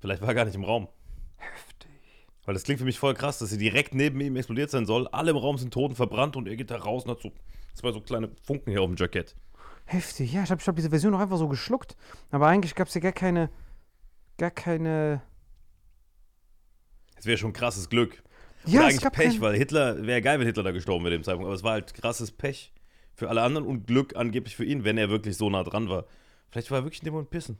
Vielleicht 0.00 0.20
war 0.22 0.28
er 0.28 0.34
gar 0.34 0.44
nicht 0.44 0.54
im 0.54 0.64
Raum. 0.64 0.88
Heftig. 1.36 1.90
Weil 2.44 2.54
das 2.54 2.64
klingt 2.64 2.80
für 2.80 2.84
mich 2.86 2.98
voll 2.98 3.14
krass, 3.14 3.38
dass 3.38 3.50
sie 3.50 3.58
direkt 3.58 3.94
neben 3.94 4.20
ihm 4.20 4.36
explodiert 4.36 4.70
sein 4.70 4.84
soll. 4.86 5.06
Alle 5.08 5.30
im 5.30 5.36
Raum 5.36 5.58
sind 5.58 5.72
tot 5.72 5.90
und 5.90 5.96
verbrannt 5.96 6.36
und 6.36 6.48
er 6.48 6.56
geht 6.56 6.70
da 6.70 6.76
raus 6.76 7.04
und 7.04 7.10
hat 7.12 7.20
so 7.20 7.30
zwei 7.74 7.92
so 7.92 8.00
kleine 8.00 8.30
Funken 8.42 8.70
hier 8.70 8.82
auf 8.82 8.88
dem 8.88 8.96
Jackett. 8.96 9.36
Heftig. 9.84 10.32
Ja, 10.32 10.42
ich 10.42 10.50
habe 10.50 10.60
ich 10.60 10.66
hab 10.66 10.76
diese 10.76 10.90
Version 10.90 11.12
noch 11.12 11.20
einfach 11.20 11.38
so 11.38 11.48
geschluckt. 11.48 11.96
Aber 12.30 12.46
eigentlich 12.48 12.74
gab 12.74 12.88
es 12.88 12.94
ja 12.94 13.00
gar 13.00 13.12
keine. 13.12 13.50
Gar 14.38 14.50
keine. 14.50 15.22
Das 17.16 17.26
wäre 17.26 17.38
schon 17.38 17.52
krasses 17.52 17.88
Glück. 17.88 18.22
Ja, 18.64 18.80
Oder 18.80 18.88
es 18.88 18.94
eigentlich 18.98 19.12
Pech, 19.12 19.30
kein- 19.32 19.40
weil 19.40 19.56
Hitler, 19.56 20.04
wäre 20.06 20.22
geil, 20.22 20.38
wenn 20.38 20.46
Hitler 20.46 20.62
da 20.62 20.70
gestorben 20.72 21.04
wäre 21.04 21.16
dem 21.16 21.24
Zeitpunkt. 21.24 21.46
Aber 21.46 21.54
es 21.54 21.62
war 21.62 21.72
halt 21.72 21.94
krasses 21.94 22.30
Pech 22.32 22.72
für 23.14 23.28
alle 23.28 23.42
anderen 23.42 23.66
und 23.66 23.86
Glück 23.86 24.16
angeblich 24.16 24.56
für 24.56 24.64
ihn, 24.64 24.84
wenn 24.84 24.98
er 24.98 25.10
wirklich 25.10 25.36
so 25.36 25.50
nah 25.50 25.62
dran 25.64 25.88
war. 25.88 26.06
Vielleicht 26.52 26.70
war 26.70 26.78
er 26.78 26.84
wirklich 26.84 27.00
in 27.00 27.06
dem 27.06 27.14
Moment 27.14 27.30
pissen. 27.30 27.58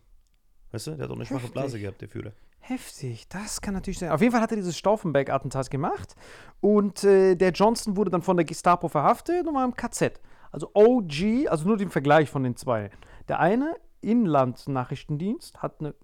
Weißt 0.71 0.87
du, 0.87 0.91
der 0.93 1.05
hat 1.05 1.11
auch 1.11 1.17
eine 1.17 1.25
schwache 1.25 1.39
Heftig. 1.39 1.53
Blase 1.53 1.81
gehabt, 1.81 2.01
der 2.03 2.09
Führer. 2.09 2.33
Heftig, 2.61 3.27
das 3.29 3.61
kann 3.61 3.75
natürlich 3.75 3.99
sein. 3.99 4.11
Auf 4.11 4.21
jeden 4.21 4.33
Fall 4.33 4.43
hat 4.43 4.53
er 4.53 4.57
dieses 4.57 4.79
Stauffenberg-Attentat 4.79 5.71
gemacht 5.71 6.15
und 6.61 7.03
äh, 7.03 7.35
der 7.35 7.51
Johnson 7.51 7.97
wurde 7.97 8.11
dann 8.11 8.23
von 8.23 8.37
der 8.37 8.45
Gestapo 8.45 8.89
verhaftet 8.89 9.47
und 9.47 9.55
war 9.55 9.65
im 9.65 9.75
KZ. 9.75 10.21
Also 10.53 10.71
OG, 10.75 11.49
also 11.49 11.67
nur 11.67 11.79
den 11.79 11.91
Vergleich 11.91 12.31
von 12.31 12.45
den 12.45 12.55
zwei. 12.55 12.91
Der 13.29 13.41
eine, 13.41 13.75
Inlandsnachrichtendienst, 14.03 15.63
hat 15.63 15.81
eine 15.81 15.95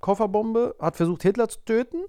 Kofferbombe, 0.00 0.76
hat 0.78 0.96
versucht 0.96 1.22
Hitler 1.22 1.48
zu 1.48 1.64
töten, 1.64 2.04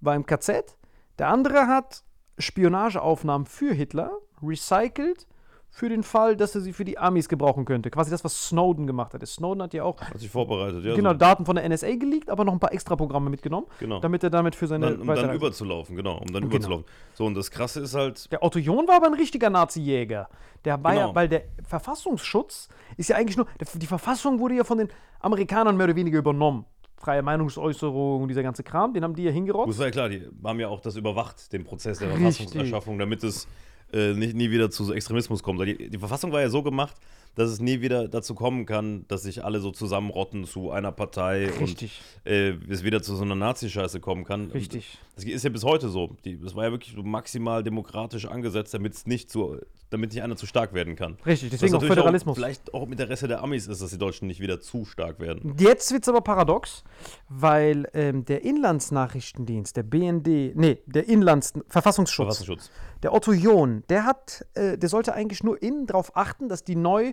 war 0.00 0.16
im 0.16 0.26
KZ. 0.26 0.76
Der 1.18 1.28
andere 1.28 1.68
hat 1.68 2.04
Spionageaufnahmen 2.38 3.46
für 3.46 3.72
Hitler 3.72 4.10
recycelt 4.42 5.26
für 5.74 5.88
den 5.88 6.02
Fall, 6.02 6.36
dass 6.36 6.54
er 6.54 6.60
sie 6.60 6.74
für 6.74 6.84
die 6.84 6.98
Amis 6.98 7.30
gebrauchen 7.30 7.64
könnte. 7.64 7.90
Quasi 7.90 8.10
das, 8.10 8.22
was 8.24 8.48
Snowden 8.48 8.86
gemacht 8.86 9.14
hat. 9.14 9.26
Snowden 9.26 9.62
hat 9.62 9.72
ja 9.72 9.84
auch 9.84 9.98
Hat 10.02 10.18
sich 10.20 10.28
vorbereitet, 10.28 10.84
ja. 10.84 10.94
genau 10.94 11.12
so. 11.12 11.16
Daten 11.16 11.46
von 11.46 11.56
der 11.56 11.66
NSA 11.66 11.94
geleakt, 11.96 12.28
aber 12.28 12.44
noch 12.44 12.52
ein 12.52 12.60
paar 12.60 12.72
extra 12.74 12.94
Programme 12.94 13.30
mitgenommen, 13.30 13.66
Genau. 13.80 13.98
damit 13.98 14.22
er 14.22 14.28
damit 14.28 14.54
für 14.54 14.66
seine 14.66 14.90
dann, 14.90 15.00
um 15.00 15.06
dann 15.06 15.34
überzulaufen, 15.34 15.96
genau, 15.96 16.18
um 16.18 16.26
dann 16.26 16.42
Genau. 16.42 16.46
überzulaufen. 16.56 16.84
So, 17.14 17.24
und 17.24 17.34
das 17.34 17.50
Krasse 17.50 17.80
ist 17.80 17.94
halt, 17.94 18.30
Der 18.30 18.42
Otto 18.44 18.58
John 18.58 18.86
war 18.86 18.96
aber 18.96 19.06
ein 19.06 19.14
richtiger 19.14 19.48
Nazi-Jäger. 19.48 20.28
Der 20.66 20.84
war 20.84 20.92
ja, 20.94 21.02
Genau. 21.04 21.14
weil 21.14 21.28
der 21.30 21.44
Verfassungsschutz 21.66 22.68
ist 22.98 23.08
ja 23.08 23.16
eigentlich 23.16 23.38
nur, 23.38 23.46
die 23.74 23.86
Verfassung 23.86 24.38
wurde 24.40 24.54
ja 24.56 24.64
von 24.64 24.76
den 24.78 24.88
Amerikanern 25.20 25.76
mehr 25.76 25.84
oder 25.86 25.96
weniger 25.96 26.18
übernommen. 26.18 26.66
Freie 26.98 27.22
Meinungsäußerung 27.22 28.22
und 28.22 28.28
dieser 28.28 28.42
ganze 28.42 28.62
Kram, 28.62 28.92
den 28.92 29.02
haben 29.02 29.14
die 29.16 29.24
ja 29.24 29.30
hingerotzt. 29.32 29.70
das 29.70 29.78
war 29.78 29.86
ja 29.86 29.90
klar, 29.90 30.08
die 30.08 30.28
haben 30.44 30.60
ja 30.60 30.68
auch 30.68 30.80
das 30.80 30.96
überwacht, 30.96 31.52
den 31.52 31.64
Prozess 31.64 31.98
der. 31.98 32.10
Verfassungserschaffung, 32.10 32.98
damit 32.98 33.24
es 33.24 33.48
äh, 33.92 34.14
nicht, 34.14 34.34
nie 34.34 34.50
wieder 34.50 34.70
zu 34.70 34.92
Extremismus 34.92 35.42
kommt. 35.42 35.60
Die, 35.66 35.90
die 35.90 35.98
Verfassung 35.98 36.32
war 36.32 36.40
ja 36.40 36.48
so 36.48 36.62
gemacht, 36.62 36.96
dass 37.34 37.50
es 37.50 37.60
nie 37.60 37.80
wieder 37.80 38.08
dazu 38.08 38.34
kommen 38.34 38.66
kann, 38.66 39.06
dass 39.08 39.22
sich 39.22 39.44
alle 39.44 39.60
so 39.60 39.70
zusammenrotten 39.70 40.44
zu 40.44 40.70
einer 40.70 40.92
Partei 40.92 41.46
Richtig. 41.60 42.00
und 42.24 42.30
äh, 42.30 42.56
es 42.68 42.84
wieder 42.84 43.02
zu 43.02 43.16
so 43.16 43.22
einer 43.22 43.34
Nazi-Scheiße 43.34 44.00
kommen 44.00 44.24
kann. 44.24 44.50
Richtig. 44.50 44.98
Und 45.16 45.16
das 45.16 45.24
ist 45.24 45.44
ja 45.44 45.50
bis 45.50 45.64
heute 45.64 45.88
so. 45.88 46.16
Die, 46.24 46.38
das 46.38 46.54
war 46.54 46.64
ja 46.64 46.70
wirklich 46.70 46.94
so 46.94 47.02
maximal 47.02 47.62
demokratisch 47.62 48.26
angesetzt, 48.26 48.74
damit 48.74 48.94
es 48.94 49.06
nicht 49.06 49.30
zu, 49.30 49.58
damit 49.92 50.12
nicht 50.12 50.22
einer 50.22 50.36
zu 50.36 50.46
stark 50.46 50.72
werden 50.72 50.96
kann. 50.96 51.16
Richtig, 51.26 51.50
deswegen 51.50 51.74
auch 51.74 51.82
Föderalismus. 51.82 52.34
Auch, 52.34 52.38
vielleicht 52.38 52.74
auch 52.74 52.82
im 52.84 52.92
Interesse 52.92 53.28
der 53.28 53.42
Amis 53.42 53.66
ist, 53.66 53.82
dass 53.82 53.90
die 53.90 53.98
Deutschen 53.98 54.26
nicht 54.26 54.40
wieder 54.40 54.60
zu 54.60 54.84
stark 54.84 55.20
werden. 55.20 55.54
Jetzt 55.58 55.92
wird 55.92 56.02
es 56.02 56.08
aber 56.08 56.20
paradox, 56.20 56.82
weil 57.28 57.88
ähm, 57.92 58.24
der 58.24 58.42
Inlandsnachrichtendienst, 58.44 59.76
der 59.76 59.82
BND, 59.82 60.56
nee, 60.56 60.78
der 60.86 61.08
Inlands 61.08 61.52
Verfassungsschutz, 61.68 62.38
Verfassungsschutz. 62.38 62.70
der 63.02 63.12
Otto 63.12 63.32
John, 63.32 63.84
der 63.88 64.04
hat, 64.04 64.46
äh, 64.54 64.78
der 64.78 64.88
sollte 64.88 65.14
eigentlich 65.14 65.42
nur 65.42 65.60
innen 65.62 65.86
darauf 65.86 66.16
achten, 66.16 66.48
dass 66.48 66.64
die 66.64 66.76
neu, 66.76 67.12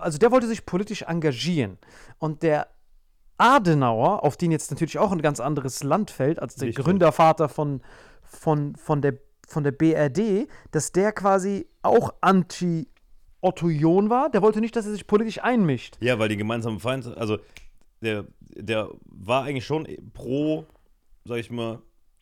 also 0.00 0.18
der 0.18 0.30
wollte 0.30 0.46
sich 0.46 0.66
politisch 0.66 1.02
engagieren. 1.02 1.78
Und 2.18 2.42
der 2.42 2.68
Adenauer, 3.38 4.22
auf 4.22 4.36
den 4.36 4.52
jetzt 4.52 4.70
natürlich 4.70 4.98
auch 4.98 5.12
ein 5.12 5.22
ganz 5.22 5.40
anderes 5.40 5.82
Land 5.82 6.10
fällt, 6.10 6.40
als 6.40 6.56
der 6.56 6.68
Richtig. 6.68 6.84
Gründervater 6.84 7.48
von, 7.48 7.80
von, 8.22 8.76
von, 8.76 9.00
der, 9.00 9.18
von 9.48 9.64
der 9.64 9.72
BRD, 9.72 10.48
dass 10.70 10.92
der 10.92 11.12
quasi 11.12 11.66
auch 11.82 12.14
anti 12.20 12.88
Otto 13.40 13.68
John 13.68 14.10
war. 14.10 14.30
Der 14.30 14.42
wollte 14.42 14.60
nicht, 14.60 14.76
dass 14.76 14.84
er 14.86 14.92
sich 14.92 15.06
politisch 15.06 15.42
einmischt. 15.42 15.96
Ja, 16.00 16.18
weil 16.18 16.28
die 16.28 16.36
gemeinsamen 16.36 16.80
Feind, 16.80 17.06
also 17.16 17.38
der, 18.02 18.26
der 18.40 18.90
war 19.04 19.44
eigentlich 19.44 19.64
schon 19.64 19.86
pro, 20.12 20.66
sag 21.24 21.38
ich 21.38 21.50
mal, 21.50 21.80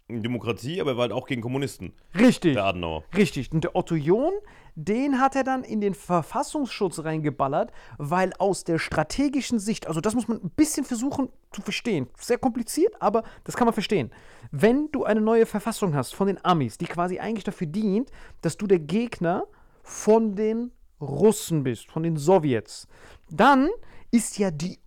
Demokratie, 0.09 0.81
aber 0.81 0.93
er 0.93 0.97
war 0.97 1.03
halt 1.03 1.12
auch 1.12 1.27
gegen 1.27 1.43
Kommunisten, 1.43 1.93
Richtig. 2.19 2.55
der 2.55 2.65
Adenauer. 2.65 3.05
Richtig. 3.15 3.53
Und 3.53 3.65
der 3.65 3.77
Otto 3.77 3.95
John, 3.95 4.33
den 4.75 5.21
hat 5.21 5.37
er 5.37 5.45
dann 5.45 5.65
in 5.65 5.81
den 5.81 5.95
Verfassungsschutz 5.95 7.00
reingeballert, 7.00 7.73
weil 7.99 8.33
aus 8.38 8.65
der 8.65 8.79
strategischen 8.79 9.59
Sicht, 9.59 9.87
also 9.87 10.00
das 10.00 10.15
muss 10.15 10.27
man 10.27 10.38
ein 10.38 10.50
bisschen 10.50 10.85
versuchen 10.85 11.29
zu 11.53 11.61
verstehen. 11.61 12.09
Sehr 12.19 12.38
kompliziert, 12.38 12.95
aber 13.00 13.23
das 13.45 13.57
kann 13.57 13.67
man 13.67 13.75
verstehen. 13.75 14.11
Wenn 14.50 14.91
du 14.93 15.05
eine 15.05 15.21
neue 15.21 15.45
Verfassung 15.45 15.95
hast 15.95 16.15
von 16.15 16.27
den 16.27 16.43
Amis, 16.45 16.79
die 16.79 16.87
quasi 16.87 17.19
eigentlich 17.19 17.45
dafür 17.45 17.67
dient, 17.67 18.11
dass 18.41 18.57
du 18.57 18.67
der 18.67 18.79
Gegner 18.79 19.45
von 19.83 20.37
den 20.37 20.71
Russen 21.00 21.65
bist, 21.65 21.91
von 21.91 22.03
den 22.03 22.17
Sowjets, 22.17 22.88
dann 23.31 23.69
ist 24.11 24.38
ja 24.38 24.50
die 24.50 24.79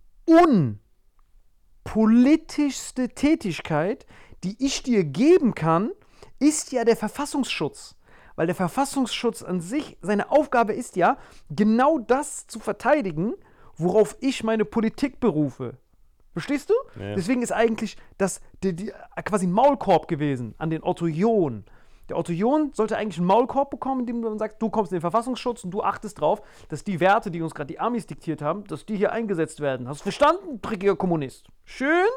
politischste 1.84 3.10
Tätigkeit, 3.10 4.06
die 4.44 4.56
ich 4.58 4.82
dir 4.82 5.04
geben 5.04 5.54
kann, 5.54 5.90
ist 6.38 6.72
ja 6.72 6.84
der 6.84 6.96
Verfassungsschutz. 6.96 7.96
Weil 8.34 8.46
der 8.46 8.56
Verfassungsschutz 8.56 9.42
an 9.42 9.60
sich, 9.60 9.98
seine 10.00 10.30
Aufgabe 10.30 10.72
ist 10.72 10.96
ja, 10.96 11.18
genau 11.50 11.98
das 11.98 12.46
zu 12.46 12.58
verteidigen, 12.58 13.34
worauf 13.76 14.16
ich 14.20 14.42
meine 14.42 14.64
Politik 14.64 15.20
berufe. 15.20 15.76
Verstehst 16.32 16.70
du? 16.70 16.74
Ja. 16.98 17.14
Deswegen 17.14 17.42
ist 17.42 17.52
eigentlich 17.52 17.96
das 18.16 18.40
die, 18.62 18.74
die, 18.74 18.92
quasi 19.24 19.46
ein 19.46 19.52
Maulkorb 19.52 20.08
gewesen 20.08 20.54
an 20.58 20.70
den 20.70 20.82
Otto 20.82 21.06
John. 21.06 21.64
Der 22.08 22.18
Otto 22.18 22.32
John 22.32 22.72
sollte 22.72 22.96
eigentlich 22.96 23.18
einen 23.18 23.26
Maulkorb 23.26 23.70
bekommen, 23.70 24.00
in 24.00 24.06
dem 24.06 24.20
man 24.20 24.38
sagt, 24.38 24.60
du 24.60 24.70
kommst 24.70 24.92
in 24.92 24.96
den 24.96 25.02
Verfassungsschutz 25.02 25.62
und 25.62 25.70
du 25.70 25.82
achtest 25.82 26.20
drauf, 26.20 26.42
dass 26.68 26.84
die 26.84 27.00
Werte, 27.00 27.30
die 27.30 27.42
uns 27.42 27.54
gerade 27.54 27.68
die 27.68 27.78
Amis 27.78 28.06
diktiert 28.06 28.40
haben, 28.40 28.64
dass 28.64 28.86
die 28.86 28.96
hier 28.96 29.12
eingesetzt 29.12 29.60
werden. 29.60 29.88
Hast 29.88 30.00
du 30.00 30.04
verstanden, 30.04 30.60
dreckiger 30.62 30.96
Kommunist? 30.96 31.48
Schön 31.64 32.08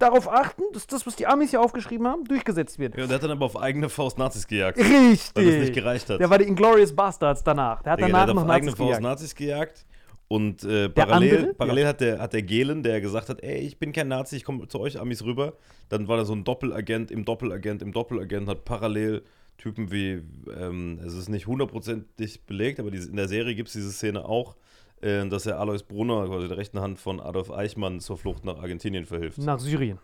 darauf 0.00 0.30
achten, 0.30 0.62
dass 0.72 0.86
das, 0.86 1.06
was 1.06 1.16
die 1.16 1.26
Amis 1.26 1.50
hier 1.50 1.60
aufgeschrieben 1.60 2.06
haben, 2.06 2.24
durchgesetzt 2.24 2.78
wird. 2.78 2.96
Ja, 2.96 3.06
der 3.06 3.16
hat 3.16 3.22
dann 3.22 3.30
aber 3.30 3.46
auf 3.46 3.56
eigene 3.56 3.88
Faust 3.88 4.18
Nazis 4.18 4.46
gejagt. 4.46 4.78
Richtig. 4.78 5.30
Weil 5.34 5.46
das 5.46 5.54
nicht 5.56 5.74
gereicht 5.74 6.10
hat. 6.10 6.20
Der 6.20 6.30
war 6.30 6.38
die 6.38 6.46
Inglourious 6.46 6.94
Bastards 6.94 7.44
danach. 7.44 7.82
Der 7.82 7.92
hat 7.92 7.98
Digga, 7.98 8.08
danach 8.08 8.26
der 8.26 8.34
noch 8.34 8.42
hat 8.42 8.48
auf 8.48 8.54
eigene 8.54 8.70
Nazis 8.70 8.78
Faust 8.78 8.88
gejagt. 8.88 9.02
Nazis 9.02 9.34
gejagt. 9.34 9.86
Und 10.28 10.62
äh, 10.62 10.88
parallel, 10.88 11.36
andere? 11.38 11.54
parallel 11.54 11.86
hat, 11.88 12.00
der, 12.00 12.18
hat 12.20 12.32
der 12.32 12.42
Gehlen, 12.42 12.84
der 12.84 13.00
gesagt 13.00 13.28
hat, 13.28 13.42
ey, 13.42 13.58
ich 13.58 13.78
bin 13.80 13.92
kein 13.92 14.06
Nazi, 14.06 14.36
ich 14.36 14.44
komme 14.44 14.68
zu 14.68 14.78
euch 14.78 15.00
Amis 15.00 15.24
rüber. 15.24 15.54
Dann 15.88 16.06
war 16.06 16.16
da 16.16 16.24
so 16.24 16.32
ein 16.34 16.44
Doppelagent 16.44 17.10
im 17.10 17.24
Doppelagent 17.24 17.82
im 17.82 17.92
Doppelagent, 17.92 18.48
hat 18.48 18.64
parallel 18.64 19.22
Typen 19.58 19.90
wie, 19.90 20.22
ähm, 20.56 21.00
es 21.04 21.14
ist 21.14 21.28
nicht 21.28 21.46
hundertprozentig 21.46 22.46
belegt, 22.46 22.80
aber 22.80 22.92
in 22.92 23.16
der 23.16 23.28
Serie 23.28 23.54
gibt 23.54 23.68
es 23.68 23.74
diese 23.74 23.90
Szene 23.90 24.24
auch, 24.24 24.56
äh, 25.02 25.26
dass 25.28 25.46
er 25.46 25.58
Alois 25.58 25.82
Brunner, 25.86 26.26
quasi 26.26 26.48
der 26.48 26.56
rechten 26.56 26.80
Hand 26.80 26.98
von 26.98 27.20
Adolf 27.20 27.50
Eichmann, 27.50 28.00
zur 28.00 28.16
Flucht 28.18 28.44
nach 28.44 28.58
Argentinien 28.58 29.06
verhilft. 29.06 29.38
Nach 29.38 29.58
Syrien. 29.58 29.98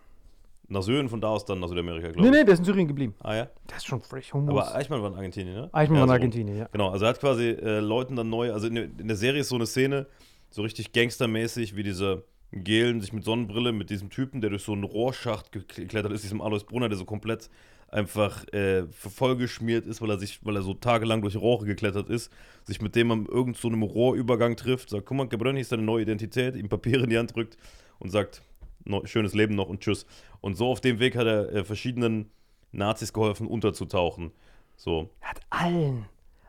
Nach 0.69 0.81
Syrien, 0.83 1.07
von 1.07 1.21
da 1.21 1.29
aus 1.29 1.45
dann 1.45 1.61
nach 1.61 1.69
Südamerika, 1.69 2.07
Nee, 2.07 2.13
glaube 2.13 2.27
ich. 2.27 2.33
nee, 2.33 2.43
der 2.43 2.53
ist 2.53 2.59
in 2.59 2.65
Syrien 2.65 2.87
geblieben. 2.89 3.15
Ah 3.21 3.35
ja? 3.35 3.47
Der 3.69 3.77
ist 3.77 3.85
schon 3.85 4.01
frisch. 4.01 4.33
Humus. 4.33 4.49
Aber 4.49 4.75
Eichmann 4.75 5.01
war 5.01 5.09
in 5.09 5.15
Argentinien, 5.15 5.55
ne? 5.55 5.69
Eichmann 5.71 5.95
Ja, 5.95 6.01
war 6.01 6.05
in 6.05 6.09
so. 6.09 6.13
Argentinien, 6.13 6.57
ja. 6.57 6.67
Genau, 6.71 6.89
also 6.89 7.05
er 7.05 7.09
hat 7.09 7.19
quasi 7.21 7.49
äh, 7.51 7.79
Leuten 7.79 8.15
dann 8.17 8.29
neu, 8.29 8.51
also 8.51 8.67
in, 8.67 8.75
der- 8.75 8.83
in 8.85 9.07
der 9.07 9.15
Serie 9.15 9.39
ist 9.41 9.49
so 9.49 9.55
eine 9.55 9.65
Szene, 9.65 10.07
so 10.49 10.61
richtig 10.63 10.91
gangstermäßig, 10.91 11.75
wie 11.77 11.83
dieser 11.83 12.23
Gelen 12.51 12.99
sich 13.01 13.13
mit 13.13 13.23
Sonnenbrille 13.23 13.71
mit 13.71 13.89
diesem 13.89 14.09
Typen, 14.09 14.41
der 14.41 14.49
durch 14.49 14.63
so 14.63 14.73
einen 14.73 14.83
Rohrschacht 14.83 15.51
geklettert 15.53 16.11
ist, 16.11 16.23
diesem 16.23 16.41
Alois 16.41 16.63
Brunner, 16.65 16.89
der 16.89 16.97
so 16.97 17.05
komplett 17.05 17.49
einfach 17.89 18.45
äh, 18.53 18.85
vollgeschmiert 18.87 19.85
ist, 19.85 20.01
weil 20.01 20.09
er 20.11 20.19
sich, 20.19 20.45
weil 20.45 20.55
er 20.55 20.61
so 20.61 20.73
tagelang 20.73 21.21
durch 21.21 21.35
Rohre 21.37 21.65
geklettert 21.65 22.09
ist, 22.09 22.31
sich 22.65 22.81
mit 22.81 22.95
dem 22.95 23.11
an 23.11 23.25
irgend 23.25 23.57
so 23.57 23.69
Rohrübergang 23.69 24.55
trifft, 24.57 24.89
sagt, 24.89 25.05
guck 25.05 25.17
mal, 25.17 25.27
hier 25.29 25.55
ist 25.61 25.71
deine 25.71 25.83
neue 25.83 26.03
Identität, 26.03 26.55
ihm 26.55 26.69
Papiere 26.69 27.03
in 27.03 27.09
die 27.09 27.17
Hand 27.17 27.35
drückt 27.35 27.57
und 27.99 28.09
sagt, 28.09 28.41
"No- 28.83 29.05
schönes 29.05 29.33
Leben 29.33 29.55
noch 29.55 29.69
und 29.69 29.79
tschüss. 29.81 30.05
Und 30.41 30.55
so 30.55 30.67
auf 30.67 30.81
dem 30.81 30.99
Weg 30.99 31.15
hat 31.15 31.27
er 31.27 31.51
äh, 31.53 31.63
verschiedenen 31.63 32.29
Nazis 32.71 33.13
geholfen, 33.13 33.47
unterzutauchen. 33.47 34.31
So. 34.75 35.09
Er 35.21 35.29
hat 35.29 35.39
allen 35.49 36.05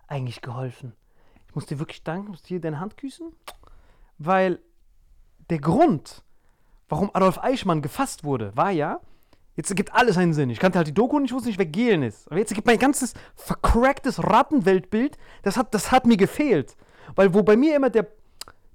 eigentlich 0.09 0.43
geholfen. 0.43 0.93
Ich 1.49 1.55
muss 1.55 1.67
dir 1.67 1.79
wirklich 1.79 2.03
danken, 2.03 2.31
muss 2.31 2.43
dir 2.43 2.61
deine 2.61 2.81
Hand 2.81 2.97
küssen, 2.97 3.33
weil 4.19 4.59
der 5.51 5.59
Grund, 5.59 6.23
warum 6.89 7.11
Adolf 7.15 7.39
Eichmann 7.39 7.81
gefasst 7.81 8.25
wurde, 8.25 8.55
war 8.57 8.71
ja, 8.71 9.01
jetzt 9.59 9.71
ergibt 9.71 9.93
alles 9.93 10.17
einen 10.17 10.33
Sinn. 10.33 10.51
Ich 10.51 10.61
kannte 10.61 10.79
halt 10.79 10.87
die 10.87 10.95
Doku 10.95 11.17
und 11.17 11.25
ich 11.25 11.33
wusste 11.33 11.49
nicht, 11.49 11.59
wer 11.59 11.67
Gehlen 11.67 12.05
ist. 12.05 12.29
Aber 12.31 12.39
jetzt 12.39 12.53
ergibt 12.53 12.69
mein 12.69 12.79
ganzes 12.79 13.13
vercracktes 13.35 14.23
Rattenweltbild, 14.23 15.19
das 15.43 15.57
hat, 15.57 15.75
das 15.75 15.91
hat 15.91 16.07
mir 16.07 16.17
gefehlt. 16.17 16.77
Weil 17.17 17.35
wo 17.35 17.43
bei 17.43 17.57
mir 17.57 17.75
immer 17.75 17.91
der 17.91 18.07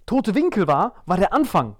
tote 0.06 0.36
Winkel 0.36 0.68
war, 0.68 0.96
war 1.06 1.16
der 1.16 1.32
Anfang. 1.32 1.78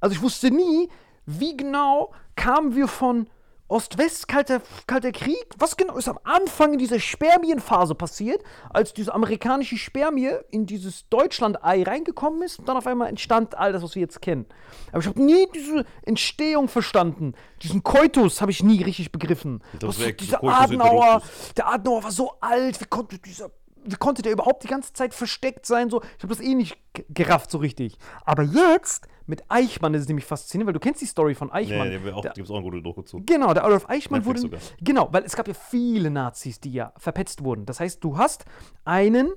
Also 0.00 0.16
ich 0.16 0.22
wusste 0.22 0.50
nie, 0.50 0.88
wie 1.24 1.56
genau 1.56 2.12
kamen 2.34 2.74
wir 2.74 2.88
von 2.88 3.28
Ost-West, 3.72 4.28
kalter, 4.28 4.60
kalter 4.86 5.12
Krieg? 5.12 5.46
Was 5.58 5.76
genau 5.76 5.96
ist 5.96 6.08
am 6.08 6.18
Anfang 6.24 6.74
in 6.74 6.78
dieser 6.78 7.00
Spermienphase 7.00 7.94
passiert, 7.94 8.42
als 8.70 8.92
diese 8.92 9.14
amerikanische 9.14 9.78
Spermie 9.78 10.30
in 10.50 10.66
dieses 10.66 11.08
Deutschland-Ei 11.08 11.82
reingekommen 11.82 12.42
ist 12.42 12.58
und 12.58 12.68
dann 12.68 12.76
auf 12.76 12.86
einmal 12.86 13.08
entstand 13.08 13.56
all 13.56 13.72
das, 13.72 13.82
was 13.82 13.94
wir 13.94 14.02
jetzt 14.02 14.20
kennen. 14.20 14.44
Aber 14.90 15.00
ich 15.00 15.06
habe 15.06 15.22
nie 15.22 15.46
diese 15.54 15.86
Entstehung 16.02 16.68
verstanden. 16.68 17.34
Diesen 17.62 17.82
Koitus 17.82 18.42
habe 18.42 18.50
ich 18.50 18.62
nie 18.62 18.82
richtig 18.82 19.10
begriffen. 19.10 19.62
Das 19.78 19.98
Was, 19.98 20.16
dieser 20.16 20.44
Adenauer, 20.44 21.22
der 21.56 21.68
Adenauer 21.68 22.04
war 22.04 22.12
so 22.12 22.32
alt, 22.40 22.78
wie 22.80 22.84
konnte 22.84 23.18
dieser 23.18 23.50
konnte 23.98 24.22
der 24.22 24.32
überhaupt 24.32 24.62
die 24.62 24.68
ganze 24.68 24.92
Zeit 24.92 25.14
versteckt 25.14 25.66
sein? 25.66 25.90
So, 25.90 26.02
ich 26.02 26.22
habe 26.22 26.34
das 26.34 26.40
eh 26.40 26.54
nicht 26.54 26.76
gerafft 27.08 27.50
so 27.50 27.58
richtig. 27.58 27.96
Aber 28.24 28.42
jetzt 28.42 29.06
mit 29.26 29.44
Eichmann 29.48 29.94
ist 29.94 30.02
es 30.02 30.08
nämlich 30.08 30.24
faszinierend, 30.24 30.68
weil 30.68 30.74
du 30.74 30.80
kennst 30.80 31.00
die 31.00 31.06
Story 31.06 31.34
von 31.34 31.50
Eichmann. 31.50 31.88
Nee, 31.88 31.98
nee, 31.98 32.10
auch, 32.10 32.22
gibt 32.22 32.38
es 32.38 32.50
auch 32.50 32.56
eine 32.56 32.64
gute 32.64 32.82
Doku 32.82 33.02
zu. 33.02 33.22
Genau, 33.24 33.54
der 33.54 33.64
Adolf 33.64 33.88
Eichmann 33.88 34.24
wurde. 34.24 34.40
Sogar. 34.40 34.60
Genau, 34.80 35.08
weil 35.12 35.24
es 35.24 35.36
gab 35.36 35.48
ja 35.48 35.54
viele 35.54 36.10
Nazis, 36.10 36.60
die 36.60 36.72
ja 36.72 36.92
verpetzt 36.98 37.44
wurden. 37.44 37.66
Das 37.66 37.80
heißt, 37.80 38.02
du 38.02 38.16
hast 38.16 38.44
einen 38.84 39.32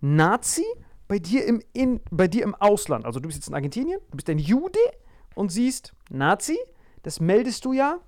Nazi 0.00 0.64
bei 1.08 1.18
dir 1.18 1.44
im, 1.44 1.62
in, 1.72 2.00
bei 2.10 2.28
dir 2.28 2.42
im 2.42 2.54
Ausland. 2.54 3.04
Also 3.04 3.20
du 3.20 3.28
bist 3.28 3.38
jetzt 3.38 3.48
in 3.48 3.54
Argentinien, 3.54 3.98
du 4.10 4.16
bist 4.16 4.30
ein 4.30 4.38
Jude 4.38 4.78
und 5.34 5.50
siehst 5.50 5.92
Nazi. 6.08 6.58
Das 7.02 7.18
meldest 7.18 7.64
du 7.64 7.72
ja 7.72 7.98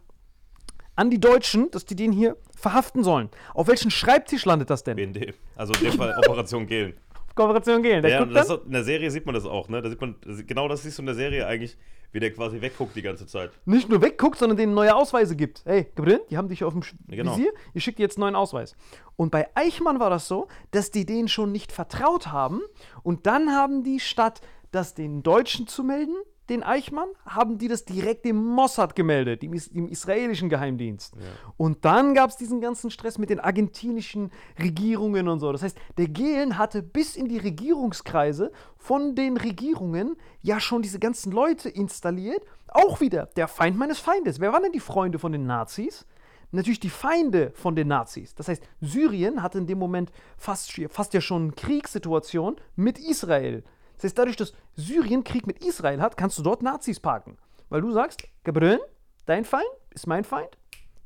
an 0.97 1.11
die 1.11 1.21
Deutschen, 1.21 1.71
dass 1.71 1.85
die 1.85 1.97
den 1.97 2.13
hier 2.13 2.37
verhaften 2.57 3.03
sollen. 3.03 3.29
Auf 3.55 3.67
welchen 3.69 3.91
Schreibtisch 3.91 4.45
landet 4.45 4.71
das 4.71 4.85
denn? 4.85 4.97
BND. 4.97 5.35
Also 5.57 5.73
in 5.75 5.91
dem 5.91 5.93
Fall 5.99 6.15
Operation 6.19 6.67
Gehlen. 6.67 6.95
Kooperation 7.35 7.83
gehen. 7.83 8.03
Der 8.03 8.11
Ja, 8.11 8.25
das 8.27 8.51
in 8.51 8.73
der 8.73 8.85
Serie 8.85 9.11
sieht 9.11 9.25
man 9.25 9.35
das 9.35 9.47
auch, 9.47 9.69
ne? 9.71 9.81
Da 9.81 9.89
sieht 9.89 10.01
man, 10.03 10.17
genau 10.47 10.69
das 10.69 10.83
siehst 10.83 10.99
du 10.99 11.03
in 11.03 11.07
der 11.07 11.15
Serie 11.15 11.47
eigentlich, 11.47 11.79
wie 12.13 12.21
der 12.21 12.31
quasi 12.31 12.61
wegguckt 12.61 12.95
die 12.95 13.01
ganze 13.01 13.27
Zeit. 13.27 13.53
nicht 13.65 13.89
nur 13.89 14.03
wegguckt, 14.03 14.39
sondern 14.39 14.59
denen 14.59 14.75
neue 14.75 14.95
Ausweise 14.95 15.35
gibt. 15.35 15.63
Hey, 15.65 15.87
Gabriel, 15.95 16.21
die 16.29 16.37
haben 16.37 16.49
dich 16.49 16.63
auf 16.63 16.75
dem 16.75 16.83
Sch- 16.83 16.93
genau. 17.09 17.33
Visier, 17.35 17.51
ihr 17.73 17.81
schickt 17.81 17.99
dir 17.99 18.03
jetzt 18.03 18.19
einen 18.19 18.25
neuen 18.25 18.37
Ausweis. 18.37 18.77
Und 19.17 19.31
bei 19.31 19.49
Eichmann 19.55 19.99
war 19.99 20.11
das 20.11 20.29
so, 20.29 20.47
dass 20.73 20.91
die 20.91 21.07
denen 21.07 21.29
schon 21.29 21.53
nicht 21.53 21.73
vertraut 21.73 22.27
haben 22.27 22.61
und 23.03 23.27
dann 23.27 23.51
haben 23.53 23.83
die 23.83 23.99
statt 23.99 24.43
das 24.71 24.93
den 24.93 25.23
Deutschen 25.23 25.67
zu 25.67 25.85
melden, 25.85 26.15
den 26.49 26.63
Eichmann, 26.63 27.09
haben 27.25 27.59
die 27.59 27.69
das 27.69 27.85
direkt 27.85 28.25
dem 28.25 28.37
Mossad 28.37 28.95
gemeldet, 28.97 29.43
dem, 29.43 29.53
dem 29.53 29.89
israelischen 29.89 30.49
Geheimdienst. 30.49 31.15
Und 31.57 31.85
dann 31.85 32.15
gab 32.15 32.31
es 32.31 32.37
diesen 32.37 32.61
ganzen 32.61 32.91
Stress 32.91 33.17
mit 33.19 33.31
den 33.31 33.41
argentinischen 33.41 34.31
Regierungen 34.59 35.29
und 35.29 35.41
so. 35.41 35.53
Das 35.53 35.63
heißt, 35.63 35.79
der 35.99 36.09
Gehlen 36.09 36.59
hatte 36.59 36.83
bis 36.83 37.17
in 37.17 37.29
die 37.29 37.39
Regierungskreise 37.39 38.53
von 38.77 39.15
den 39.15 39.37
Regierungen 39.37 40.17
ja 40.41 40.59
schon 40.59 40.83
diese 40.83 40.99
ganzen 40.99 41.33
Leute 41.33 41.69
installiert. 41.69 42.45
Auch 42.69 43.01
wieder 43.01 43.27
der 43.37 43.49
Feind 43.49 43.79
meines 43.79 44.01
Feindes. 44.01 44.41
Wer 44.41 44.53
waren 44.53 44.63
denn 44.63 44.73
die 44.73 44.81
Freunde 44.81 45.19
von 45.19 45.33
den 45.33 45.47
Nazis? 45.47 46.07
Natürlich 46.51 46.81
die 46.81 46.91
Feinde 46.91 47.51
von 47.55 47.75
den 47.75 47.89
Nazis. 47.89 48.35
Das 48.35 48.49
heißt, 48.49 48.63
Syrien 48.81 49.43
hatte 49.43 49.59
in 49.59 49.67
dem 49.67 49.79
Moment 49.79 50.13
fast, 50.37 50.73
fast 50.91 51.15
ja 51.15 51.23
schon 51.23 51.43
eine 51.45 51.53
Kriegssituation 51.53 52.57
mit 52.77 52.99
Israel. 52.99 53.65
Das 54.03 54.09
heißt, 54.09 54.19
dadurch, 54.19 54.37
dass 54.37 54.53
Syrien 54.75 55.23
Krieg 55.23 55.47
mit 55.47 55.65
Israel 55.65 56.01
hat, 56.01 56.17
kannst 56.17 56.37
du 56.37 56.43
dort 56.43 56.61
Nazis 56.61 56.99
parken. 56.99 57.39
Weil 57.69 57.83
du 57.83 57.93
sagst, 57.93 58.27
Gabriel, 58.43 58.81
dein 59.27 59.45
Feind 59.45 59.65
ist 59.91 60.09
mein 60.09 60.25
Feind, 60.25 60.59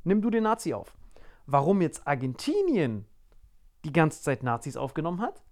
nimm 0.05 0.23
du 0.23 0.31
den 0.31 0.45
Nazi 0.45 0.73
auf. 0.73 0.95
Warum 1.45 1.83
jetzt 1.83 2.07
Argentinien 2.07 3.05
die 3.85 3.93
ganze 3.93 4.23
Zeit 4.23 4.43
Nazis 4.43 4.79
aufgenommen 4.79 5.21
hat? 5.21 5.43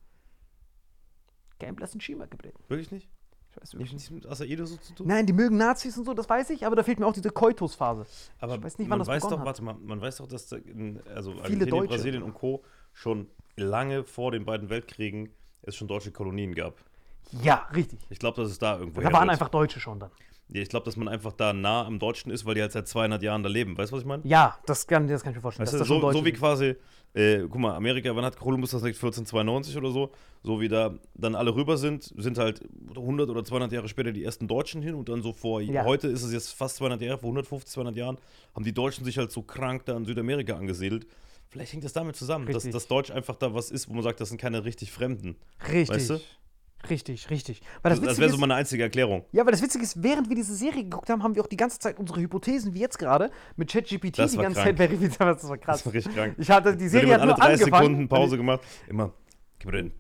Kein 1.61 1.77
blassen 1.77 2.01
Schimmer, 2.01 2.27
Gabriel. 2.27 2.55
Wirklich 2.69 2.91
nicht? 2.91 3.11
Ich 3.51 3.57
weiß 3.59 3.63
Nicht 3.65 3.73
wirklich 3.75 3.93
nicht. 3.93 4.11
nichts 4.11 4.25
mit 4.25 4.27
Asaide 4.27 4.67
so 4.67 4.77
zu 4.79 4.95
tun? 4.95 5.07
Nein, 5.07 5.27
die 5.27 5.35
mögen 5.35 5.59
Nazis 5.59 5.99
und 5.99 6.07
so, 6.07 6.15
das 6.15 6.29
weiß 6.29 6.49
ich, 6.49 6.65
aber 6.65 6.77
da 6.77 6.83
fehlt 6.83 6.99
mir 6.99 7.07
auch 7.07 7.13
diese 7.13 7.29
Koitus-Phase. 7.31 8.07
Aber 8.41 8.55
ich 8.55 8.63
weiß 8.63 8.79
nicht, 8.79 8.89
wann 8.89 8.99
man 8.99 9.07
das 9.07 9.09
weiß 9.09 9.23
doch, 9.25 9.39
hat. 9.39 9.45
warte 9.47 9.63
mal, 9.63 9.75
man 9.75 10.01
weiß 10.01 10.17
doch, 10.17 10.27
dass 10.27 10.49
da 10.49 10.57
in, 10.57 10.99
also 11.15 11.33
Viele 11.33 11.43
Argentinien, 11.43 11.69
Deutsche. 11.71 11.89
Brasilien 11.89 12.23
und 12.23 12.33
Co. 12.33 12.65
schon 12.95 13.29
lange 13.57 14.03
vor 14.03 14.33
den 14.33 14.47
beiden 14.47 14.71
Weltkriegen 14.71 15.29
es 15.61 15.77
schon 15.77 15.89
deutsche 15.89 16.11
Kolonien 16.11 16.55
gab. 16.55 16.83
Ja, 17.43 17.69
richtig. 17.75 17.99
Ich 18.11 18.19
glaube, 18.19 18.41
dass 18.41 18.51
es 18.51 18.59
da 18.59 18.79
irgendwo 18.79 19.01
Da 19.01 19.13
waren 19.13 19.31
einfach 19.31 19.49
Deutsche 19.49 19.81
schon 19.81 19.99
dann. 20.01 20.11
Ja, 20.49 20.61
ich 20.61 20.69
glaube, 20.69 20.85
dass 20.85 20.97
man 20.97 21.09
einfach 21.09 21.33
da 21.33 21.53
nah 21.53 21.87
am 21.87 21.99
Deutschen 21.99 22.31
ist, 22.31 22.45
weil 22.45 22.55
die 22.55 22.61
halt 22.61 22.73
seit 22.73 22.87
200 22.87 23.23
Jahren 23.23 23.43
da 23.43 23.49
leben. 23.49 23.77
Weißt 23.79 23.91
du, 23.91 23.97
was 23.97 24.03
ich 24.03 24.07
meine? 24.07 24.23
Ja, 24.27 24.59
das 24.67 24.87
kann, 24.87 25.09
das 25.09 25.23
kann 25.23 25.33
ich 25.33 25.37
mir 25.37 25.41
vorstellen. 25.43 25.67
Weißt 25.67 25.75
du, 25.75 25.79
dass 25.79 25.89
so, 25.89 26.13
so 26.13 26.25
wie 26.25 26.33
quasi, 26.33 26.77
äh, 27.15 27.41
guck 27.41 27.57
mal, 27.57 27.75
Amerika, 27.75 28.15
wann 28.15 28.25
hat 28.27 28.39
Columbus 28.39 28.73
das 28.73 28.83
entdeckt? 28.83 28.99
1492 28.99 29.77
oder 29.79 29.91
so? 29.91 30.11
So 30.43 30.61
wie 30.61 30.69
da 30.69 30.95
dann 31.15 31.35
alle 31.35 31.55
rüber 31.55 31.79
sind, 31.79 32.13
sind 32.19 32.37
halt 32.37 32.61
100 32.95 33.31
oder 33.31 33.43
200 33.43 33.73
Jahre 33.73 33.89
später 33.89 34.13
die 34.13 34.23
ersten 34.23 34.47
Deutschen 34.47 34.83
hin 34.83 34.95
und 34.95 35.09
dann 35.09 35.23
so 35.23 35.33
vor, 35.33 35.63
Ja. 35.63 35.85
heute 35.85 36.09
ist 36.09 36.23
es 36.23 36.33
jetzt 36.33 36.53
fast 36.53 36.77
200 36.77 37.01
Jahre, 37.01 37.19
vor 37.19 37.29
150, 37.31 37.73
200 37.73 37.97
Jahren, 37.97 38.19
haben 38.55 38.65
die 38.65 38.75
Deutschen 38.75 39.05
sich 39.07 39.17
halt 39.17 39.33
so 39.33 39.41
krank 39.41 39.87
da 39.87 39.97
in 39.97 40.05
Südamerika 40.05 40.55
angesiedelt. 40.57 41.07
Vielleicht 41.49 41.73
hängt 41.73 41.85
das 41.85 41.93
damit 41.93 42.17
zusammen, 42.17 42.47
dass 42.47 42.57
Richtig. 42.57 42.73
das 42.73 42.89
Deutsch 42.89 43.11
einfach 43.11 43.37
da 43.37 43.55
was 43.55 43.71
ist, 43.71 43.89
wo 43.89 43.95
man 43.95 44.03
sagt, 44.03 44.21
das 44.21 44.29
sind 44.29 44.41
keine 44.41 44.65
richtig 44.65 44.91
Fremden. 44.91 45.37
Richtig. 45.69 45.89
Weißt 45.89 46.11
du? 46.11 46.21
Richtig, 46.91 47.31
richtig. 47.31 47.61
Weil 47.83 47.91
das, 47.91 48.01
Das, 48.01 48.19
wäre 48.19 48.31
so 48.31 48.39
meine 48.39 48.55
einzige 48.55 48.83
Erklärung. 48.83 49.25
ja, 49.33 49.45
weil 49.45 49.53
das 49.53 49.63
Witzige 49.63 49.85
ist, 49.85 50.03
während 50.03 50.29
wir 50.29 50.37
diese 50.37 50.55
Serie 50.55 50.85
geguckt 50.85 51.09
haben, 51.11 51.23
haben 51.23 51.35
wir 51.35 51.43
auch 51.43 51.49
die 51.49 51.57
ganze 51.57 51.79
Zeit 51.79 51.99
unsere 51.99 52.21
Hypothesen, 52.21 52.75
wie 52.75 52.81
jetzt 52.81 52.99
gerade, 52.99 53.31
mit 53.57 53.71
ChatGPT 53.71 54.17
die 54.19 54.21
ganze 54.21 54.37
krank. 54.39 54.55
Zeit 54.55 54.77
verifiziert. 54.77 55.15
Das 55.35 55.49
war 55.49 55.59
krass. 55.59 55.79
Das 55.79 55.87
war 55.87 55.93
richtig 55.93 56.15
krank. 56.15 56.35
Ich 56.39 56.51
hatte, 56.51 56.77
die 56.77 56.89
Serie 56.89 57.15
hat 57.15 57.21
alle 57.21 57.33
nur 57.33 57.37
30 57.39 57.63
angefangen. 57.63 57.85
Sekunden 57.85 58.09
Pause 58.09 58.37
gemacht. 58.37 58.61
Immer, 58.89 59.13
gib 59.59 59.73
mir 59.73 59.79
den 59.79 59.93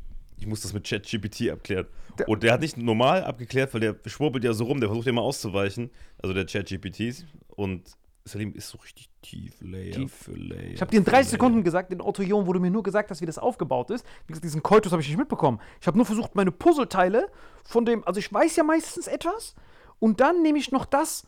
ich 0.45 0.47
muss 0.47 0.61
das 0.61 0.75
mit 0.75 0.87
ChatGPT 0.87 1.51
abklären. 1.51 1.87
Und 2.27 2.43
der 2.43 2.53
hat 2.53 2.61
nicht 2.61 2.77
normal 2.77 3.25
abgeklärt, 3.25 3.73
weil 3.73 3.81
der 3.81 3.97
schwurbelt 4.07 4.45
ja 4.45 4.53
so 4.53 4.65
rum, 4.65 4.79
der 4.79 4.89
versucht 4.89 5.07
ja 5.07 5.11
immer 5.11 5.23
auszuweichen. 5.23 5.91
Also 6.23 6.35
der 6.35 6.45
ChatGPT. 6.45 7.25
Und 7.49 7.97
Salim 8.27 8.55
ist 8.55 8.71
so 8.71 8.79
richtig 8.79 9.11
tief, 9.21 9.61
Layer 9.61 9.93
Tief. 9.93 10.15
für 10.15 10.33
Layer. 10.33 10.73
Ich 10.73 10.81
habe 10.81 10.91
dir 10.91 10.97
in 10.97 11.05
für 11.05 11.11
30 11.11 11.27
Layer. 11.27 11.31
Sekunden 11.33 11.63
gesagt, 11.63 11.93
in 11.93 12.01
Otto 12.01 12.23
Jon 12.23 12.47
wurde 12.47 12.59
mir 12.59 12.71
nur 12.71 12.83
gesagt, 12.83 13.11
dass 13.11 13.21
wie 13.21 13.27
das 13.27 13.39
aufgebaut 13.39 13.91
ist. 13.91 14.07
Wie 14.27 14.33
gesagt, 14.33 14.45
diesen 14.45 14.63
Koitus 14.63 14.93
habe 14.93 15.03
ich 15.03 15.09
nicht 15.09 15.19
mitbekommen. 15.19 15.61
Ich 15.81 15.87
habe 15.87 15.99
nur 15.99 16.07
versucht, 16.07 16.35
meine 16.35 16.51
Puzzleteile 16.51 17.31
von 17.65 17.85
dem, 17.85 18.03
also 18.07 18.19
ich 18.19 18.33
weiß 18.33 18.57
ja 18.57 18.65
meistens 18.65 19.09
etwas 19.09 19.55
und 19.99 20.21
dann 20.21 20.41
nehme 20.41 20.59
ich 20.59 20.73
noch 20.73 20.87
das, 20.87 21.27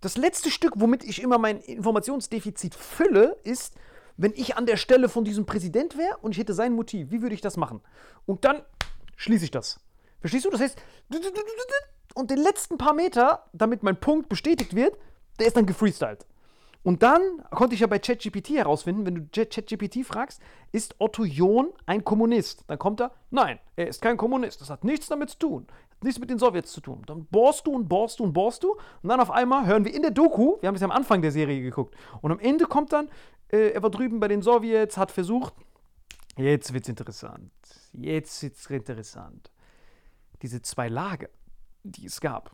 das 0.00 0.16
letzte 0.16 0.52
Stück, 0.52 0.74
womit 0.76 1.02
ich 1.02 1.20
immer 1.20 1.38
mein 1.38 1.58
Informationsdefizit 1.58 2.76
fülle, 2.76 3.36
ist, 3.42 3.74
wenn 4.16 4.32
ich 4.36 4.56
an 4.56 4.66
der 4.66 4.76
Stelle 4.76 5.08
von 5.08 5.24
diesem 5.24 5.46
Präsident 5.46 5.98
wäre 5.98 6.16
und 6.18 6.30
ich 6.30 6.38
hätte 6.38 6.54
sein 6.54 6.74
Motiv, 6.74 7.10
wie 7.10 7.22
würde 7.22 7.34
ich 7.34 7.40
das 7.40 7.56
machen? 7.56 7.80
Und 8.24 8.44
dann 8.44 8.62
schließe 9.16 9.44
ich 9.44 9.50
das. 9.50 9.80
Verstehst 10.20 10.44
du? 10.44 10.50
Das 10.50 10.60
heißt, 10.60 10.80
und 12.14 12.30
den 12.30 12.38
letzten 12.38 12.78
paar 12.78 12.94
Meter, 12.94 13.46
damit 13.52 13.82
mein 13.82 13.98
Punkt 13.98 14.28
bestätigt 14.28 14.76
wird, 14.76 14.96
der 15.40 15.48
ist 15.48 15.56
dann 15.56 15.66
gefreestylt. 15.66 16.24
Und 16.86 17.02
dann 17.02 17.42
konnte 17.50 17.74
ich 17.74 17.80
ja 17.80 17.88
bei 17.88 17.98
ChatGPT 17.98 18.50
herausfinden, 18.50 19.04
wenn 19.04 19.14
du 19.16 19.20
Ch- 19.22 19.52
ChatGPT 19.52 20.06
fragst, 20.06 20.40
ist 20.70 20.94
Otto 21.00 21.24
John 21.24 21.70
ein 21.84 22.04
Kommunist? 22.04 22.62
Dann 22.68 22.78
kommt 22.78 23.00
er, 23.00 23.10
nein, 23.30 23.58
er 23.74 23.88
ist 23.88 24.00
kein 24.00 24.16
Kommunist. 24.16 24.60
Das 24.60 24.70
hat 24.70 24.84
nichts 24.84 25.08
damit 25.08 25.30
zu 25.30 25.38
tun. 25.40 25.66
Hat 25.90 26.04
nichts 26.04 26.20
mit 26.20 26.30
den 26.30 26.38
Sowjets 26.38 26.70
zu 26.70 26.80
tun. 26.80 27.02
Dann 27.06 27.26
bohrst 27.26 27.66
du 27.66 27.72
und 27.72 27.88
bohrst 27.88 28.20
du 28.20 28.24
und 28.24 28.32
bohrst 28.32 28.62
du. 28.62 28.76
Und 29.02 29.08
dann 29.08 29.18
auf 29.18 29.32
einmal 29.32 29.66
hören 29.66 29.84
wir 29.84 29.92
in 29.92 30.02
der 30.02 30.12
Doku, 30.12 30.58
wir 30.60 30.68
haben 30.68 30.76
das 30.76 30.80
ja 30.82 30.86
am 30.86 30.92
Anfang 30.92 31.22
der 31.22 31.32
Serie 31.32 31.60
geguckt, 31.60 31.96
und 32.22 32.30
am 32.30 32.38
Ende 32.38 32.66
kommt 32.66 32.92
dann, 32.92 33.08
äh, 33.48 33.70
er 33.70 33.82
war 33.82 33.90
drüben 33.90 34.20
bei 34.20 34.28
den 34.28 34.40
Sowjets, 34.40 34.96
hat 34.96 35.10
versucht, 35.10 35.54
jetzt 36.36 36.72
wird's 36.72 36.88
interessant. 36.88 37.50
Jetzt 37.94 38.40
wird's 38.44 38.70
interessant. 38.70 39.50
Diese 40.40 40.62
zwei 40.62 40.88
Lager, 40.88 41.30
die 41.82 42.06
es 42.06 42.20
gab. 42.20 42.52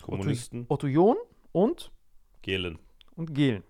Kommunisten, 0.00 0.66
Otto 0.68 0.86
John 0.86 1.16
und 1.50 1.90
Gehlen. 2.42 2.78
Und 3.16 3.34
Gehlen. 3.34 3.62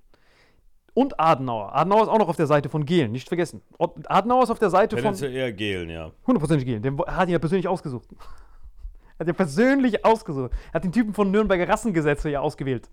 Und 0.95 1.19
Adenauer. 1.19 1.75
Adenauer 1.75 2.03
ist 2.03 2.09
auch 2.09 2.19
noch 2.19 2.29
auf 2.29 2.37
der 2.37 2.47
Seite 2.47 2.69
von 2.69 2.85
Gehlen, 2.85 3.13
nicht 3.13 3.29
vergessen. 3.29 3.63
Adenauer 3.79 4.43
ist 4.43 4.51
auf 4.51 4.59
der 4.59 4.71
Seite 4.71 4.97
von 4.97 5.03
Tendenziell 5.03 5.33
eher 5.33 5.53
Gehlen, 5.53 5.89
ja. 5.89 6.11
100% 6.27 6.65
Gehlen. 6.65 6.83
Der 6.83 6.93
hat 7.17 7.29
ihn 7.29 7.33
ja 7.33 7.39
persönlich 7.39 7.67
ausgesucht. 7.67 8.09
hat 9.19 9.27
er 9.27 9.33
persönlich 9.33 10.05
ausgesucht. 10.05 10.53
Er 10.71 10.75
hat 10.75 10.85
den 10.85 10.93
Typen 10.93 11.15
von 11.15 11.31
Nürnberger 11.31 11.69
Rassengesetze 11.69 12.29
ja 12.29 12.41
ausgewählt. 12.41 12.91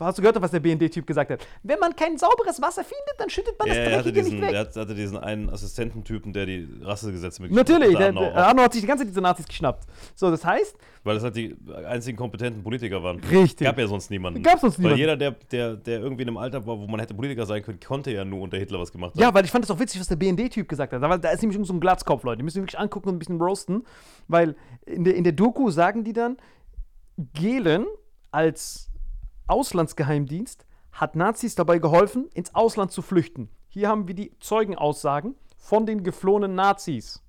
Hast 0.00 0.18
du 0.18 0.22
gehört, 0.22 0.40
was 0.40 0.50
der 0.50 0.60
BND-Typ 0.60 1.06
gesagt 1.06 1.30
hat? 1.30 1.46
Wenn 1.62 1.78
man 1.78 1.94
kein 1.96 2.18
sauberes 2.18 2.60
Wasser 2.60 2.82
findet, 2.84 3.14
dann 3.18 3.30
schüttet 3.30 3.58
man 3.58 3.68
Ja, 3.68 3.74
das 3.74 3.82
er 3.84 3.92
hatte 3.98 4.02
Dreckige 4.12 4.22
diesen, 4.24 4.40
nicht 4.40 4.52
er 4.52 4.60
weg. 4.60 4.68
hat- 4.68 4.76
hatte 4.76 4.94
diesen 4.94 5.16
einen 5.18 5.50
Assistententypen, 5.50 6.32
der 6.32 6.46
die 6.46 6.68
Rassegesetze 6.82 7.42
mit 7.42 7.52
Natürlich, 7.52 7.96
der, 7.96 8.12
der 8.12 8.36
Adenauer 8.36 8.64
hat 8.64 8.72
sich 8.72 8.82
die 8.82 8.86
ganze 8.88 9.04
Zeit 9.04 9.10
diese 9.10 9.20
Nazis 9.20 9.46
geschnappt. 9.46 9.84
So, 10.14 10.30
das 10.30 10.44
heißt, 10.44 10.76
Weil 11.04 11.14
das 11.14 11.24
halt 11.24 11.36
die 11.36 11.56
einzigen 11.86 12.16
kompetenten 12.18 12.62
Politiker 12.62 13.02
waren. 13.02 13.20
Richtig. 13.20 13.64
Gab 13.66 13.78
ja 13.78 13.86
sonst 13.86 14.10
niemanden. 14.10 14.42
Gab 14.42 14.58
sonst 14.60 14.78
Weil 14.78 14.94
niemanden. 14.96 15.00
jeder, 15.00 15.16
der, 15.16 15.30
der, 15.52 15.76
der 15.76 16.00
irgendwie 16.00 16.22
in 16.22 16.28
einem 16.28 16.36
Alter 16.38 16.66
war, 16.66 16.78
wo 16.78 16.86
man 16.86 17.00
hätte 17.00 17.14
Politiker 17.14 17.46
sein 17.46 17.62
können, 17.62 17.78
konnte 17.80 18.10
ja 18.12 18.24
nur 18.24 18.40
unter 18.40 18.56
Hitler 18.58 18.78
was 18.80 18.90
gemacht 18.92 19.12
haben. 19.14 19.20
Ja, 19.22 19.32
weil 19.32 19.44
ich 19.44 19.50
fand 19.50 19.64
es 19.64 19.70
auch 19.70 19.78
witzig, 19.78 20.00
was 20.00 20.08
der 20.08 20.16
BND-Typ 20.16 20.68
gesagt 20.68 20.92
hat. 20.92 21.02
Da, 21.02 21.16
da 21.18 21.30
ist 21.30 21.42
nämlich 21.42 21.64
so 21.66 21.72
ein 21.72 21.80
Glatzkopf, 21.80 22.22
Leute. 22.24 22.38
Die 22.38 22.42
müssen 22.42 22.56
wir 22.56 22.62
wirklich 22.64 22.78
angucken 22.78 23.08
und 23.08 23.14
ein 23.16 23.18
bisschen 23.18 23.40
roasten. 23.40 23.84
Weil 24.28 24.56
in 24.84 25.04
der, 25.04 25.14
in 25.14 25.24
der 25.24 25.32
Doku 25.32 25.70
sagen 25.70 26.04
die 26.04 26.12
dann, 26.12 26.36
Gehlen 27.34 27.86
als 28.30 28.90
Auslandsgeheimdienst 29.46 30.66
hat 30.92 31.16
Nazis 31.16 31.54
dabei 31.54 31.78
geholfen, 31.78 32.28
ins 32.34 32.54
Ausland 32.54 32.92
zu 32.92 33.02
flüchten. 33.02 33.48
Hier 33.68 33.88
haben 33.88 34.08
wir 34.08 34.14
die 34.14 34.32
Zeugenaussagen 34.40 35.34
von 35.56 35.84
den 35.86 36.02
geflohenen 36.02 36.54
Nazis. 36.54 37.22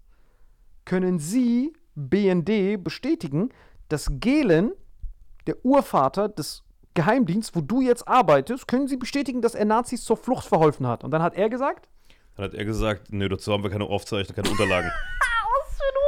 Können 0.85 1.19
Sie, 1.19 1.73
BND, 1.95 2.81
bestätigen, 2.83 3.49
dass 3.89 4.07
Gehlen, 4.19 4.71
der 5.47 5.65
Urvater 5.65 6.29
des 6.29 6.63
Geheimdienstes, 6.93 7.55
wo 7.55 7.61
du 7.61 7.81
jetzt 7.81 8.07
arbeitest, 8.07 8.67
können 8.67 8.87
Sie 8.87 8.97
bestätigen, 8.97 9.41
dass 9.41 9.55
er 9.55 9.65
Nazis 9.65 10.03
zur 10.03 10.17
Flucht 10.17 10.45
verholfen 10.45 10.87
hat? 10.87 11.03
Und 11.03 11.11
dann 11.11 11.21
hat 11.21 11.35
er 11.35 11.49
gesagt, 11.49 11.89
Dann 12.35 12.45
hat 12.45 12.53
er 12.53 12.65
gesagt, 12.65 13.11
nö, 13.11 13.27
dazu 13.27 13.51
haben 13.51 13.63
wir 13.63 13.69
keine 13.69 13.85
Aufzeichnungen, 13.85 14.35
keine 14.43 14.51
Unterlagen. 14.51 14.91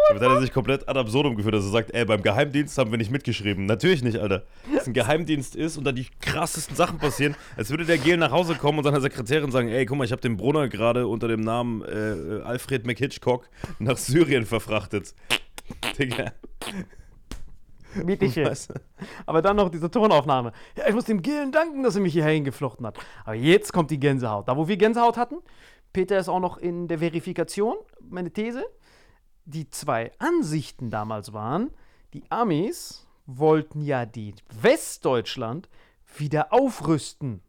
Damit 0.09 0.23
hat 0.23 0.31
er 0.31 0.41
sich 0.41 0.51
komplett 0.51 0.89
ad 0.89 0.99
absurdum 0.99 1.35
geführt, 1.35 1.53
dass 1.53 1.63
er 1.63 1.69
sagt, 1.69 1.93
ey, 1.93 2.03
beim 2.03 2.23
Geheimdienst 2.23 2.75
haben 2.79 2.89
wir 2.89 2.97
nicht 2.97 3.11
mitgeschrieben. 3.11 3.67
Natürlich 3.67 4.01
nicht, 4.01 4.17
Alter. 4.17 4.43
Dass 4.73 4.87
ein 4.87 4.93
Geheimdienst 4.93 5.55
ist 5.55 5.77
und 5.77 5.83
da 5.83 5.91
die 5.91 6.07
krassesten 6.19 6.75
Sachen 6.75 6.97
passieren, 6.97 7.35
als 7.55 7.69
würde 7.69 7.85
der 7.85 7.99
Gel 7.99 8.17
nach 8.17 8.31
Hause 8.31 8.55
kommen 8.55 8.79
und 8.79 8.85
seiner 8.85 9.01
Sekretärin 9.01 9.51
sagen, 9.51 9.69
ey, 9.69 9.85
guck 9.85 9.99
mal, 9.99 10.05
ich 10.05 10.11
habe 10.11 10.21
den 10.21 10.35
Brunner 10.35 10.67
gerade 10.67 11.05
unter 11.05 11.27
dem 11.27 11.41
Namen 11.41 11.83
äh, 11.83 12.41
Alfred 12.43 12.87
McHitchcock 12.87 13.47
nach 13.77 13.97
Syrien 13.97 14.47
verfrachtet. 14.47 15.13
Digga. 15.99 16.33
Weißt 17.95 18.71
du? 18.71 18.73
Aber 19.27 19.43
dann 19.43 19.57
noch 19.57 19.69
diese 19.69 19.91
Tonaufnahme. 19.91 20.53
Ja, 20.75 20.87
ich 20.87 20.95
muss 20.95 21.05
dem 21.05 21.21
Gillen 21.21 21.51
danken, 21.51 21.83
dass 21.83 21.95
er 21.95 22.01
mich 22.01 22.13
hierher 22.13 22.33
hingeflochten 22.33 22.85
hat. 22.85 22.97
Aber 23.25 23.35
jetzt 23.35 23.73
kommt 23.73 23.91
die 23.91 23.99
Gänsehaut. 23.99 24.47
Da, 24.47 24.57
wo 24.57 24.67
wir 24.67 24.77
Gänsehaut 24.77 25.17
hatten, 25.17 25.37
Peter 25.93 26.17
ist 26.17 26.29
auch 26.29 26.39
noch 26.39 26.57
in 26.57 26.87
der 26.87 26.99
Verifikation, 26.99 27.75
meine 28.09 28.31
These. 28.31 28.65
Die 29.49 29.67
zwei 29.71 30.11
Ansichten 30.19 30.91
damals 30.91 31.33
waren, 31.33 31.71
die 32.13 32.21
Amis 32.29 33.07
wollten 33.25 33.81
ja 33.81 34.05
die 34.05 34.35
Westdeutschland 34.61 35.67
wieder 36.17 36.53
aufrüsten. 36.53 37.41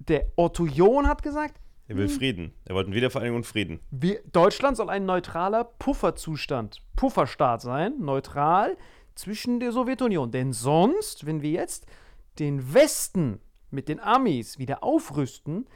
Der 0.00 0.26
Otto 0.34 0.66
John 0.66 1.06
hat 1.06 1.22
gesagt, 1.22 1.60
Er 1.86 1.96
will 1.96 2.08
Frieden. 2.08 2.52
Er 2.64 2.74
wollte 2.74 2.90
Wiedervereinigung 2.90 3.36
und 3.36 3.46
Frieden. 3.46 3.78
wir, 3.92 4.22
Deutschland 4.32 4.76
soll 4.76 4.90
ein 4.90 5.06
neutraler 5.06 5.62
Pufferzustand, 5.62 6.82
Pufferstaat 6.96 7.62
sein, 7.62 8.00
neutral 8.00 8.76
zwischen 9.14 9.60
der 9.60 9.70
Sowjetunion. 9.70 10.32
Denn 10.32 10.52
sonst, 10.52 11.26
wenn 11.26 11.42
wir 11.42 11.50
jetzt 11.50 11.86
den 12.40 12.74
Westen 12.74 13.40
mit 13.70 13.88
den 13.88 14.00
Amis 14.00 14.58
wieder 14.58 14.82
aufrüsten, 14.82 15.68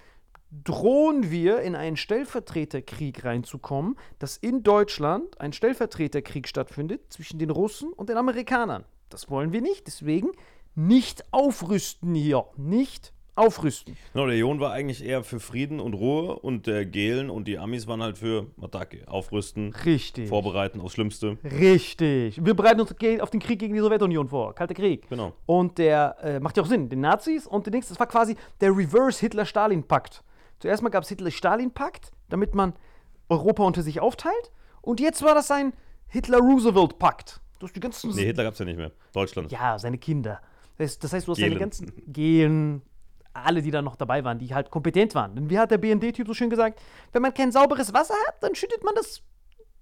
drohen 0.51 1.31
wir 1.31 1.61
in 1.61 1.75
einen 1.75 1.97
Stellvertreterkrieg 1.97 3.25
reinzukommen, 3.25 3.97
dass 4.19 4.37
in 4.37 4.63
Deutschland 4.63 5.41
ein 5.41 5.53
Stellvertreterkrieg 5.53 6.49
stattfindet 6.49 7.13
zwischen 7.13 7.39
den 7.39 7.51
Russen 7.51 7.93
und 7.93 8.09
den 8.09 8.17
Amerikanern. 8.17 8.85
Das 9.11 9.31
wollen 9.31 9.53
wir 9.53 9.61
nicht, 9.61 9.87
deswegen 9.87 10.31
nicht 10.75 11.25
aufrüsten 11.33 12.15
hier, 12.15 12.45
nicht 12.57 13.13
aufrüsten. 13.39 13.97
Genau, 14.13 14.27
der 14.27 14.37
Jon 14.37 14.61
war 14.61 14.73
eigentlich 14.73 15.05
eher 15.05 15.23
für 15.23 15.39
Frieden 15.39 15.81
und 15.81 15.95
Ruhe 15.95 16.39
und 16.39 16.67
der 16.67 16.85
Gelen 16.85 17.31
und 17.31 17.47
die 17.47 17.59
Amis 17.59 17.87
waren 17.87 18.03
halt 18.03 18.19
für 18.19 18.49
Attacke, 18.61 19.07
aufrüsten, 19.07 19.73
Richtig. 19.85 20.29
vorbereiten 20.29 20.81
aufs 20.81 20.95
Schlimmste. 20.95 21.39
Richtig. 21.45 22.45
Wir 22.45 22.55
bereiten 22.55 22.81
uns 22.81 22.95
auf 23.21 23.31
den 23.31 23.41
Krieg 23.41 23.61
gegen 23.61 23.75
die 23.75 23.81
Sowjetunion 23.81 24.29
vor. 24.29 24.55
Kalter 24.55 24.75
Krieg. 24.75 25.09
Genau. 25.09 25.33
Und 25.47 25.79
der 25.79 26.17
äh, 26.23 26.41
macht 26.41 26.57
ja 26.57 26.63
auch 26.63 26.69
Sinn. 26.69 26.89
Den 26.89 27.01
Nazis 27.01 27.47
und 27.47 27.65
den 27.67 27.73
Dings, 27.73 27.89
das 27.89 27.99
war 27.99 28.07
quasi 28.07 28.37
der 28.61 28.77
Reverse-Hitler-Stalin-Pakt. 28.77 30.25
Zuerst 30.59 30.83
mal 30.83 30.89
gab 30.91 31.05
es 31.05 31.09
Hitler-Stalin-Pakt, 31.09 32.11
damit 32.29 32.55
man 32.55 32.75
Europa 33.29 33.63
unter 33.65 33.83
sich 33.83 34.01
aufteilt. 34.01 34.53
Und 34.83 35.01
jetzt 35.01 35.23
war 35.23 35.35
das 35.35 35.51
ein 35.51 35.73
Hitler-Roosevelt-Pakt. 36.09 37.41
Du 37.59 37.67
hast 37.67 37.75
die 37.75 37.81
ganzen. 37.81 38.11
Nee, 38.11 38.25
Hitler 38.25 38.45
gab's 38.45 38.59
ja 38.59 38.65
nicht 38.65 38.77
mehr. 38.77 38.93
Deutschland. 39.13 39.51
Ja, 39.51 39.79
seine 39.79 39.99
Kinder. 39.99 40.41
Das 40.77 40.85
heißt, 40.85 41.05
das 41.05 41.13
heißt 41.13 41.27
du 41.27 41.33
hast 41.33 41.39
deine 41.39 41.51
Gehlen. 41.51 41.61
ganzen 41.61 41.93
Gehen, 42.13 42.83
alle, 43.33 43.63
die 43.63 43.71
da 43.71 43.83
noch 43.83 43.97
dabei 43.97 44.25
waren, 44.25 44.39
die 44.39 44.55
halt 44.55 44.71
kompetent 44.71 45.15
waren. 45.15 45.35
Denn 45.35 45.51
wie 45.51 45.59
hat 45.59 45.71
der 45.71 45.79
BND-Typ 45.79 46.27
so 46.27 46.35
schön 46.35 46.51
gesagt, 46.51 46.81
wenn 47.13 47.23
man 47.23 47.35
kein 47.35 47.53
sauberes 47.53 47.93
Wasser 47.93 48.15
hat, 48.29 48.43
dann 48.43 48.55
schüttet 48.55 48.85
man 48.85 48.95
das 48.95 49.23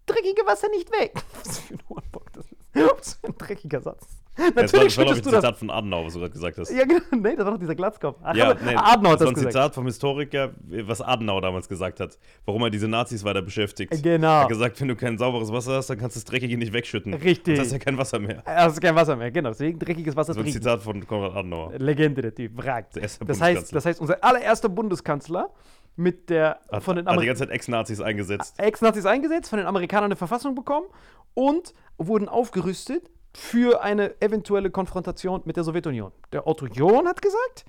dreckige 0.06 0.46
Wasser 0.46 0.68
nicht 0.68 0.90
weg. 0.92 1.12
Was 1.44 1.58
für 1.58 1.74
ein 1.74 1.82
Hurenbock 1.88 2.32
das 2.32 2.46
ist. 2.46 2.74
Was 2.74 3.14
für 3.14 3.26
ein 3.28 3.38
dreckiger 3.38 3.80
Satz. 3.80 4.06
Das 4.54 4.54
war, 4.54 4.62
Natürlich 4.62 4.94
das 4.94 4.96
war 4.98 5.04
ich, 5.04 5.10
ein 5.18 5.22
du 5.22 5.30
das. 5.30 5.40
Zitat 5.40 5.56
von 5.58 5.70
Adenauer, 5.70 6.06
was 6.06 6.12
du 6.12 6.18
gerade 6.20 6.32
gesagt 6.32 6.58
hast. 6.58 6.70
Ja, 6.70 6.84
genau. 6.84 7.00
Nee, 7.16 7.36
das 7.36 7.44
war 7.46 7.52
doch 7.52 7.58
dieser 7.58 7.74
Glatzkopf. 7.74 8.18
Ach, 8.22 8.34
Ja, 8.34 8.54
nee, 8.54 8.74
Adenauer 8.74 8.74
hat 8.74 8.76
das 8.76 9.04
war 9.04 9.14
das 9.16 9.20
ein 9.28 9.34
gesagt. 9.34 9.52
Zitat 9.52 9.74
vom 9.74 9.86
Historiker, 9.86 10.50
was 10.84 11.00
Adenauer 11.00 11.40
damals 11.42 11.68
gesagt 11.68 12.00
hat, 12.00 12.18
warum 12.44 12.62
er 12.62 12.70
diese 12.70 12.86
Nazis 12.88 13.24
weiter 13.24 13.40
beschäftigt. 13.42 14.02
Genau. 14.02 14.26
Er 14.26 14.40
hat 14.42 14.48
gesagt, 14.48 14.80
wenn 14.80 14.88
du 14.88 14.96
kein 14.96 15.16
sauberes 15.18 15.50
Wasser 15.52 15.76
hast, 15.76 15.88
dann 15.90 15.98
kannst 15.98 16.16
du 16.16 16.20
das 16.20 16.24
Dreckige 16.26 16.56
nicht 16.58 16.72
wegschütten. 16.72 17.14
Richtig. 17.14 17.54
Dann 17.56 17.64
hast 17.64 17.70
du 17.72 17.76
ja 17.76 17.84
kein 17.84 17.96
Wasser 17.98 18.18
mehr. 18.18 18.42
Er 18.44 18.64
hat 18.64 18.80
kein 18.80 18.94
Wasser 18.94 19.16
mehr, 19.16 19.30
genau. 19.30 19.48
Deswegen 19.50 19.78
dreckiges 19.78 20.14
Wasser 20.16 20.28
Das 20.34 20.36
war 20.36 20.42
ein 20.42 20.50
trinken. 20.50 20.62
Zitat 20.62 20.82
von 20.82 21.06
Konrad 21.06 21.34
Adenauer. 21.34 21.72
Legende, 21.78 22.20
der 22.22 22.34
Typ. 22.34 22.52
Wragt. 22.62 22.96
Das 22.96 23.40
heißt, 23.40 23.74
das 23.74 23.86
heißt, 23.86 24.00
unser 24.00 24.22
allererster 24.22 24.68
Bundeskanzler 24.68 25.50
mit 25.96 26.28
der 26.28 26.58
Hat, 26.70 26.82
von 26.82 26.96
den 26.96 27.06
hat 27.06 27.12
die 27.12 27.16
Ameri 27.16 27.26
ganze 27.26 27.44
Zeit 27.44 27.50
Ex-Nazis 27.50 28.00
eingesetzt. 28.02 28.54
Ex-Nazis 28.58 29.06
eingesetzt, 29.06 29.48
von 29.48 29.58
den 29.58 29.66
Amerikanern 29.66 30.06
eine 30.06 30.16
Verfassung 30.16 30.54
bekommen 30.54 30.86
und 31.32 31.72
wurden 31.96 32.28
aufgerüstet 32.28 33.08
für 33.36 33.82
eine 33.82 34.20
eventuelle 34.22 34.70
Konfrontation 34.70 35.42
mit 35.44 35.56
der 35.56 35.64
Sowjetunion. 35.64 36.10
Der 36.32 36.46
Otto 36.46 36.66
John 36.66 37.06
hat 37.06 37.20
gesagt, 37.20 37.66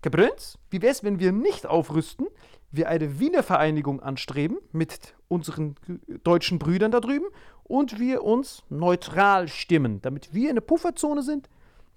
Gebrünz, 0.00 0.58
wie 0.70 0.80
wäre 0.80 0.92
es, 0.92 1.02
wenn 1.02 1.18
wir 1.18 1.32
nicht 1.32 1.66
aufrüsten, 1.66 2.28
wir 2.70 2.88
eine 2.88 3.18
Wiener 3.18 3.42
Vereinigung 3.42 4.00
anstreben 4.00 4.58
mit 4.70 5.14
unseren 5.26 5.74
deutschen 6.22 6.60
Brüdern 6.60 6.92
da 6.92 7.00
drüben 7.00 7.26
und 7.64 7.98
wir 7.98 8.22
uns 8.22 8.62
neutral 8.68 9.48
stimmen, 9.48 10.00
damit 10.02 10.32
wir 10.32 10.50
eine 10.50 10.60
Pufferzone 10.60 11.22
sind 11.22 11.48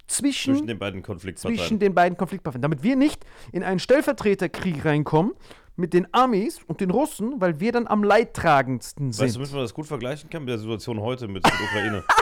Zwischen 0.07 0.65
den 0.65 0.79
beiden 0.79 1.03
Konfliktparteien. 1.03 1.59
zwischen 1.59 1.79
den 1.79 1.93
beiden 1.93 2.17
Konfliktparteien, 2.17 2.63
damit 2.63 2.81
wir 2.81 2.95
nicht 2.95 3.23
in 3.51 3.63
einen 3.63 3.79
Stellvertreterkrieg 3.79 4.83
reinkommen 4.83 5.33
mit 5.75 5.93
den 5.93 6.11
Amis 6.11 6.59
und 6.65 6.81
den 6.81 6.89
Russen, 6.89 7.39
weil 7.39 7.59
wir 7.59 7.71
dann 7.71 7.85
am 7.85 8.03
leidtragendsten 8.03 9.11
sind. 9.11 9.23
Weißt 9.23 9.35
du, 9.35 9.39
womit 9.39 9.51
man 9.51 9.61
das 9.61 9.73
gut 9.75 9.85
vergleichen 9.85 10.29
kann 10.29 10.41
mit 10.43 10.49
der 10.49 10.57
Situation 10.57 10.99
heute 10.99 11.27
mit 11.27 11.45
der 11.45 11.53
Ukraine? 11.53 12.03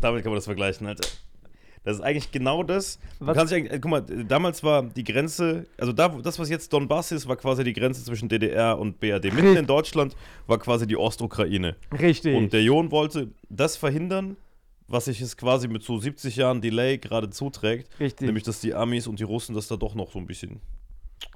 Damit 0.00 0.22
kann 0.22 0.30
man 0.30 0.36
das 0.36 0.44
vergleichen, 0.44 0.86
Alter. 0.86 1.08
Das 1.84 1.96
ist 1.96 2.02
eigentlich 2.02 2.30
genau 2.32 2.62
das. 2.62 2.98
Du 3.18 3.26
Was? 3.26 3.36
kannst 3.36 3.52
dich 3.52 3.60
eigentlich, 3.60 3.72
äh, 3.72 3.78
guck 3.80 3.90
mal, 3.90 4.02
damals 4.02 4.62
war 4.62 4.82
die 4.82 5.04
Grenze, 5.04 5.66
also 5.78 5.92
da, 5.92 6.08
das, 6.08 6.38
was 6.38 6.50
jetzt 6.50 6.72
Donbass 6.72 7.12
ist, 7.12 7.26
war 7.28 7.36
quasi 7.36 7.64
die 7.64 7.72
Grenze 7.72 8.04
zwischen 8.04 8.28
DDR 8.28 8.78
und 8.78 9.00
BRD. 9.00 9.24
Mitten 9.24 9.38
Richtig. 9.38 9.58
in 9.58 9.66
Deutschland 9.66 10.16
war 10.46 10.58
quasi 10.58 10.86
die 10.86 10.96
Ostukraine. 10.96 11.76
Richtig. 11.98 12.36
Und 12.36 12.52
der 12.52 12.62
Jon 12.62 12.90
wollte 12.90 13.28
das 13.48 13.76
verhindern, 13.76 14.36
was 14.86 15.06
sich 15.06 15.20
jetzt 15.20 15.38
quasi 15.38 15.68
mit 15.68 15.82
so 15.82 15.98
70 15.98 16.36
Jahren 16.36 16.60
Delay 16.60 16.98
gerade 16.98 17.30
zuträgt. 17.30 17.88
Richtig. 18.00 18.26
Nämlich, 18.26 18.44
dass 18.44 18.60
die 18.60 18.74
Amis 18.74 19.06
und 19.06 19.18
die 19.18 19.24
Russen 19.24 19.54
das 19.54 19.68
da 19.68 19.76
doch 19.76 19.94
noch 19.94 20.12
so 20.12 20.18
ein 20.18 20.26
bisschen. 20.26 20.60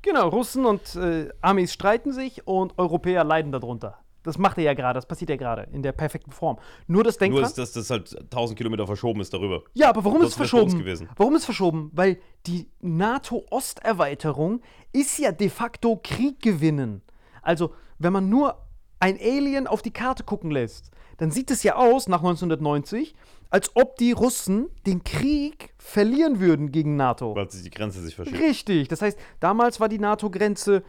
Genau, 0.02 0.28
Russen 0.28 0.64
und 0.64 0.96
äh, 0.96 1.28
Amis 1.40 1.72
streiten 1.72 2.12
sich 2.12 2.46
und 2.46 2.78
Europäer 2.78 3.24
leiden 3.24 3.52
darunter. 3.52 4.01
Das 4.24 4.38
macht 4.38 4.56
er 4.58 4.64
ja 4.64 4.74
gerade, 4.74 4.96
das 4.98 5.06
passiert 5.06 5.30
ja 5.30 5.36
gerade 5.36 5.68
in 5.72 5.82
der 5.82 5.92
perfekten 5.92 6.30
Form. 6.30 6.58
Nur 6.86 7.02
das 7.04 7.18
Denkt 7.18 7.32
Nur, 7.34 7.42
dran- 7.42 7.52
dass, 7.56 7.72
das 7.72 7.90
halt 7.90 8.16
1000 8.24 8.56
Kilometer 8.56 8.86
verschoben 8.86 9.20
ist 9.20 9.32
darüber. 9.34 9.62
Ja, 9.74 9.88
aber 9.88 10.04
warum 10.04 10.20
Das 10.20 10.28
ist 10.28 10.34
es 10.34 10.36
verschoben? 10.36 10.78
gewesen. 10.78 11.08
Warum 11.16 11.34
ist 11.34 11.40
es 11.40 11.44
verschoben? 11.46 11.90
Weil 11.92 12.18
die 12.46 12.68
NATO-Osterweiterung 12.80 14.60
ist 14.92 15.18
ja 15.18 15.32
de 15.32 15.48
facto 15.48 15.98
Krieg 16.02 16.40
gewinnen. 16.40 17.02
Also, 17.42 17.72
wenn 17.98 18.12
man 18.12 18.28
nur 18.28 18.56
ein 19.00 19.18
Alien 19.20 19.66
auf 19.66 19.82
die 19.82 19.90
Karte 19.90 20.22
gucken 20.24 20.50
lässt, 20.50 20.90
dann 21.18 21.30
sieht 21.30 21.50
es 21.50 21.62
ja 21.62 21.76
aus, 21.76 22.08
nach 22.08 22.18
1990, 22.20 23.14
als 23.50 23.70
ob 23.74 23.96
die 23.96 24.12
Russen 24.12 24.68
den 24.86 25.04
Krieg 25.04 25.74
verlieren 25.78 26.40
würden 26.40 26.72
gegen 26.72 26.96
NATO. 26.96 27.34
Weil 27.34 27.50
sich 27.50 27.62
die 27.62 27.70
Grenze 27.70 28.00
sich 28.00 28.14
verschiebt. 28.14 28.40
Richtig. 28.40 28.88
Das 28.88 29.02
heißt, 29.02 29.18
damals 29.40 29.78
war 29.80 29.88
die 29.88 29.98
NATO-Grenze 29.98 30.82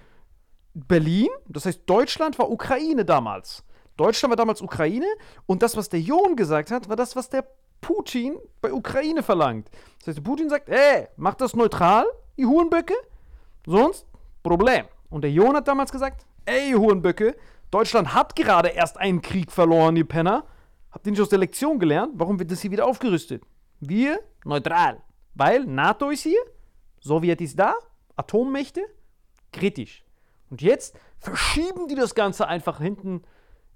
Berlin. 0.73 1.29
Das 1.47 1.65
heißt, 1.65 1.81
Deutschland 1.85 2.37
war 2.39 2.49
Ukraine 2.49 3.05
damals. 3.05 3.63
Deutschland 3.97 4.31
war 4.31 4.37
damals 4.37 4.61
Ukraine. 4.61 5.05
Und 5.45 5.61
das, 5.61 5.77
was 5.77 5.89
der 5.89 6.01
Jon 6.01 6.35
gesagt 6.35 6.71
hat, 6.71 6.89
war 6.89 6.95
das, 6.95 7.15
was 7.15 7.29
der 7.29 7.45
Putin 7.81 8.37
bei 8.61 8.73
Ukraine 8.73 9.23
verlangt. 9.23 9.69
Das 9.99 10.07
heißt, 10.07 10.17
der 10.17 10.23
Putin 10.23 10.49
sagt, 10.49 10.69
ey, 10.69 11.07
macht 11.17 11.41
das 11.41 11.55
neutral, 11.55 12.05
ihr 12.35 12.47
Hurenböcke. 12.47 12.95
Sonst 13.65 14.05
Problem. 14.41 14.85
Und 15.09 15.23
der 15.23 15.31
Jon 15.31 15.55
hat 15.55 15.67
damals 15.67 15.91
gesagt, 15.91 16.25
ey, 16.45 16.71
ihr 16.71 16.79
Hurenböcke, 16.79 17.35
Deutschland 17.71 18.13
hat 18.13 18.35
gerade 18.35 18.69
erst 18.69 18.97
einen 18.97 19.21
Krieg 19.21 19.51
verloren, 19.51 19.95
ihr 19.95 20.07
Penner. 20.07 20.45
Habt 20.91 21.07
ihr 21.07 21.11
nicht 21.11 21.21
aus 21.21 21.29
der 21.29 21.39
Lektion 21.39 21.79
gelernt? 21.79 22.13
Warum 22.15 22.37
wird 22.39 22.51
das 22.51 22.61
hier 22.61 22.71
wieder 22.71 22.85
aufgerüstet? 22.85 23.43
Wir 23.79 24.19
neutral. 24.45 25.01
Weil 25.33 25.65
NATO 25.65 26.09
ist 26.09 26.23
hier, 26.23 26.39
Sowjet 26.99 27.41
ist 27.41 27.57
da, 27.57 27.73
Atommächte, 28.15 28.81
kritisch. 29.51 30.02
Und 30.53 30.61
jetzt 30.61 30.95
verschieben 31.17 31.87
die 31.87 31.95
das 31.95 32.13
Ganze 32.13 32.47
einfach 32.47 32.79
hinten 32.79 33.23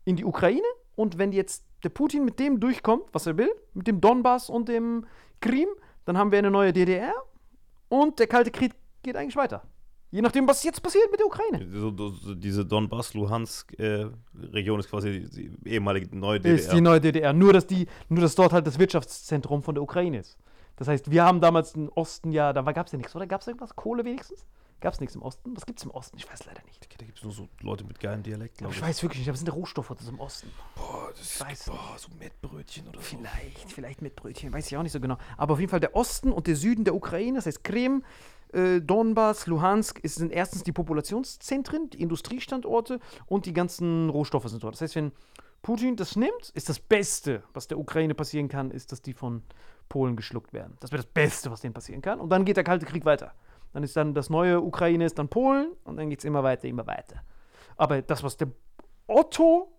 in 0.06 0.16
die 0.16 0.26
Ukraine. 0.26 0.62
Und 0.96 1.18
wenn 1.18 1.32
jetzt 1.32 1.66
der 1.84 1.90
Putin 1.90 2.24
mit 2.24 2.38
dem 2.38 2.60
durchkommt, 2.60 3.06
was 3.14 3.26
er 3.26 3.36
will, 3.36 3.50
mit 3.74 3.88
dem 3.88 4.00
Donbass 4.00 4.48
und 4.48 4.70
dem 4.70 5.08
Krim, 5.42 5.70
dann 6.06 6.20
haben 6.20 6.32
wir 6.32 6.38
eine 6.38 6.52
neue 6.52 6.74
DDR 6.74 7.16
und 7.90 8.20
der 8.20 8.28
Kalte 8.28 8.52
Krieg 8.52 8.76
geht 9.02 9.16
eigentlich 9.16 9.36
weiter. 9.36 9.64
Je 10.12 10.22
nachdem, 10.22 10.48
was 10.48 10.64
jetzt 10.64 10.84
passiert 10.84 11.10
mit 11.10 11.20
der 11.20 11.26
Ukraine. 11.26 11.68
So, 11.68 11.92
so, 11.98 12.36
diese 12.36 12.64
Donbass-Luhansk-Region 12.64 14.80
ist 14.80 14.92
quasi 14.92 15.28
die 15.28 15.52
ehemalige 15.68 16.16
neue 16.16 16.40
DDR. 16.40 16.58
Ist 16.58 16.72
die 16.72 16.82
neue 16.82 17.02
DDR. 17.02 17.34
Nur 17.34 17.54
dass, 17.54 17.66
die, 17.66 17.88
nur, 18.08 18.22
dass 18.22 18.36
dort 18.36 18.54
halt 18.54 18.68
das 18.68 18.78
Wirtschaftszentrum 18.78 19.64
von 19.64 19.74
der 19.74 19.82
Ukraine 19.82 20.20
ist. 20.20 20.38
Das 20.76 20.88
heißt, 20.88 21.10
wir 21.10 21.26
haben 21.26 21.42
damals 21.42 21.74
im 21.74 21.90
Osten 21.90 22.32
ja, 22.32 22.54
da 22.54 22.62
gab 22.62 22.86
es 22.86 22.92
ja 22.92 23.00
nichts, 23.00 23.16
oder? 23.16 23.26
Gab 23.26 23.42
es 23.42 23.48
irgendwas? 23.48 23.76
Kohle 23.76 24.06
wenigstens? 24.06 24.46
Gab 24.80 24.94
es 24.94 25.00
nichts 25.00 25.16
im 25.16 25.24
Osten? 25.24 25.56
Was 25.56 25.66
gibt 25.66 25.80
es 25.80 25.86
im 25.86 25.92
Osten? 25.92 26.18
Ich 26.18 26.30
weiß 26.32 26.46
leider 26.46 26.62
nicht. 26.66 26.88
da 27.00 27.06
gibt 27.06 27.18
es 27.18 27.24
nur 27.24 27.34
so 27.34 27.48
Leute 27.62 27.84
mit 27.84 28.00
geilem 28.00 28.22
Dialekt, 28.22 28.60
glaube 28.60 28.74
Ich 28.74 28.80
ich. 28.80 28.86
weiß 28.86 29.02
wirklich 29.02 29.20
nicht, 29.20 29.28
aber 29.30 29.34
es 29.34 29.40
sind 29.40 29.48
der 29.48 29.56
Rohstoffe 29.56 29.90
ist 29.92 30.08
im 30.08 30.20
Osten. 30.20 30.52
Boah, 30.76 31.10
das 31.12 31.22
ist, 31.22 31.42
weiß 31.42 31.66
boah, 31.66 31.96
so 31.98 32.10
Mettbrötchen 32.20 32.88
oder 32.88 33.00
so. 33.00 33.04
Vielleicht, 33.04 33.72
vielleicht 33.72 34.02
mit 34.04 34.16
Brötchen, 34.16 34.54
weiß 34.54 34.68
ich 34.68 34.78
auch 34.78 34.84
nicht 34.84 34.92
so 34.92 35.00
genau. 35.00 35.18
Aber 35.36 35.54
auf 35.54 35.60
jeden 35.60 35.72
Fall 35.72 35.80
der 35.80 35.96
Osten 35.96 36.32
und 36.32 36.46
der 36.48 36.56
Süden 36.56 36.84
der 36.84 36.94
Ukraine, 36.96 37.38
das 37.38 37.48
heißt 37.48 37.64
Krim, 37.64 38.04
äh, 38.54 38.80
Donbass, 38.80 39.48
Luhansk, 39.48 40.00
ist, 40.00 40.16
sind 40.16 40.32
erstens 40.32 40.64
die 40.64 40.72
Populationszentren, 40.72 41.90
die 41.90 42.02
Industriestandorte 42.02 43.00
und 43.26 43.46
die 43.46 43.54
ganzen 43.54 44.10
Rohstoffe 44.10 44.48
sind 44.48 44.64
dort. 44.64 44.76
Das 44.76 44.82
heißt, 44.82 44.96
wenn 44.96 45.12
Putin 45.64 45.96
das 45.96 46.16
nimmt, 46.16 46.50
ist 46.54 46.70
das 46.70 46.80
Beste, 46.80 47.44
was 47.54 47.68
der 47.68 47.80
Ukraine 47.80 48.14
passieren 48.14 48.48
kann, 48.48 48.70
ist, 48.72 48.92
dass 48.92 49.02
die 49.02 49.14
von 49.14 49.42
Polen 49.90 50.16
geschluckt 50.16 50.54
werden. 50.54 50.78
Das 50.82 50.92
wäre 50.92 51.02
das 51.02 51.12
Beste, 51.12 51.50
was 51.52 51.62
denen 51.62 51.74
passieren 51.74 52.02
kann. 52.02 52.20
Und 52.20 52.30
dann 52.30 52.46
geht 52.46 52.58
der 52.58 52.64
Kalte 52.64 52.86
Krieg 52.86 53.06
weiter. 53.06 53.34
Dann 53.78 53.84
ist 53.84 53.96
dann 53.96 54.16
das 54.16 54.32
neue 54.32 54.60
Ukraine 54.60 55.06
ist 55.06 55.20
dann 55.20 55.30
Polen 55.30 55.74
und 55.84 55.98
dann 55.98 56.10
geht 56.10 56.18
es 56.18 56.26
immer 56.26 56.42
weiter, 56.42 56.68
immer 56.68 56.88
weiter. 56.88 57.22
Aber 57.76 58.02
das, 58.02 58.24
was 58.24 58.36
der 58.36 58.48
Otto 59.06 59.72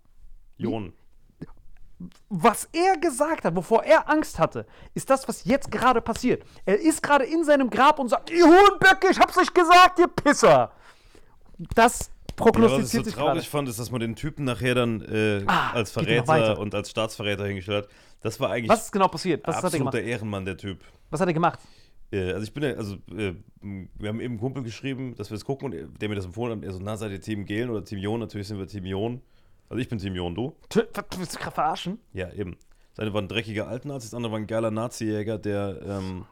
Jon. 0.56 0.92
was 2.28 2.68
er 2.72 2.96
gesagt 2.98 3.44
hat, 3.44 3.56
wovor 3.56 3.82
er 3.82 4.08
Angst 4.08 4.38
hatte, 4.38 4.66
ist 4.94 5.10
das, 5.10 5.26
was 5.26 5.44
jetzt 5.46 5.72
gerade 5.72 6.00
passiert. 6.00 6.44
Er 6.64 6.78
ist 6.78 7.02
gerade 7.02 7.24
in 7.24 7.42
seinem 7.42 7.70
Grab 7.70 7.98
und 7.98 8.08
sagt, 8.08 8.30
ihr 8.30 8.44
Hurenböcke, 8.44 9.08
ich 9.10 9.18
hab's 9.18 9.36
euch 9.36 9.52
gesagt, 9.52 9.98
ihr 9.98 10.06
Pisser. 10.06 10.70
Das 11.74 11.98
Ja, 11.98 12.06
was 12.06 12.08
ich 12.28 12.36
prognostiziert 12.36 13.06
so 13.06 13.10
traurig 13.10 13.48
fand, 13.48 13.68
ist, 13.68 13.80
dass 13.80 13.90
man 13.90 13.98
den 13.98 14.14
Typen 14.14 14.44
nachher 14.44 14.76
dann 14.76 15.00
äh, 15.00 15.42
Ah, 15.48 15.72
als 15.72 15.90
Verräter 15.90 16.56
und 16.60 16.72
als 16.72 16.90
Staatsverräter 16.90 17.46
hingestellt 17.46 17.86
hat. 17.86 17.90
Das 18.20 18.38
war 18.38 18.50
eigentlich 18.50 18.70
Was 18.70 18.84
ist 18.84 18.92
genau 18.92 19.08
passiert? 19.08 19.44
Was 19.44 19.56
hat 19.56 19.64
er 19.64 19.66
absoluter 19.66 19.98
gemacht? 19.98 20.08
Ehrenmann, 20.08 20.44
der 20.44 20.56
Typ. 20.56 20.84
Was 21.10 21.20
hat 21.20 21.26
er 21.26 21.34
gemacht? 21.34 21.58
Äh, 22.10 22.32
also 22.32 22.42
ich 22.44 22.52
bin 22.52 22.62
ja, 22.62 22.70
also 22.74 22.96
äh, 23.16 23.34
wir 23.62 24.08
haben 24.08 24.20
eben 24.20 24.32
einen 24.34 24.38
Kumpel 24.40 24.62
geschrieben, 24.62 25.14
dass 25.16 25.30
wir 25.30 25.34
das 25.36 25.44
gucken 25.44 25.66
und 25.66 25.74
er- 25.74 25.88
der 25.88 26.08
mir 26.08 26.14
das 26.14 26.24
empfohlen 26.24 26.58
hat. 26.58 26.64
Er 26.64 26.72
so, 26.72 26.80
na, 26.82 26.96
seid 26.96 27.12
ihr 27.12 27.20
Team 27.20 27.44
Gelen 27.44 27.70
oder 27.70 27.84
Team 27.84 27.98
Jon? 27.98 28.20
Natürlich 28.20 28.48
sind 28.48 28.58
wir 28.58 28.66
Team 28.66 28.84
Jon. 28.86 29.20
Also 29.68 29.80
ich 29.80 29.88
bin 29.88 29.98
Team 29.98 30.14
Jon, 30.14 30.34
du? 30.34 30.54
Willst 31.18 31.34
du 31.34 31.38
gerade 31.38 31.54
verarschen? 31.54 31.98
Ja, 32.14 32.32
eben. 32.32 32.56
Das 32.94 33.00
eine 33.04 33.12
war 33.14 33.20
ein 33.22 33.28
dreckiger 33.28 33.68
Altnazi, 33.68 34.06
das 34.06 34.14
andere 34.14 34.32
war 34.32 34.38
ein 34.38 34.46
geiler 34.46 34.70
Nazi-Jäger, 34.70 35.38
der 35.38 35.80
ähm, 35.86 36.24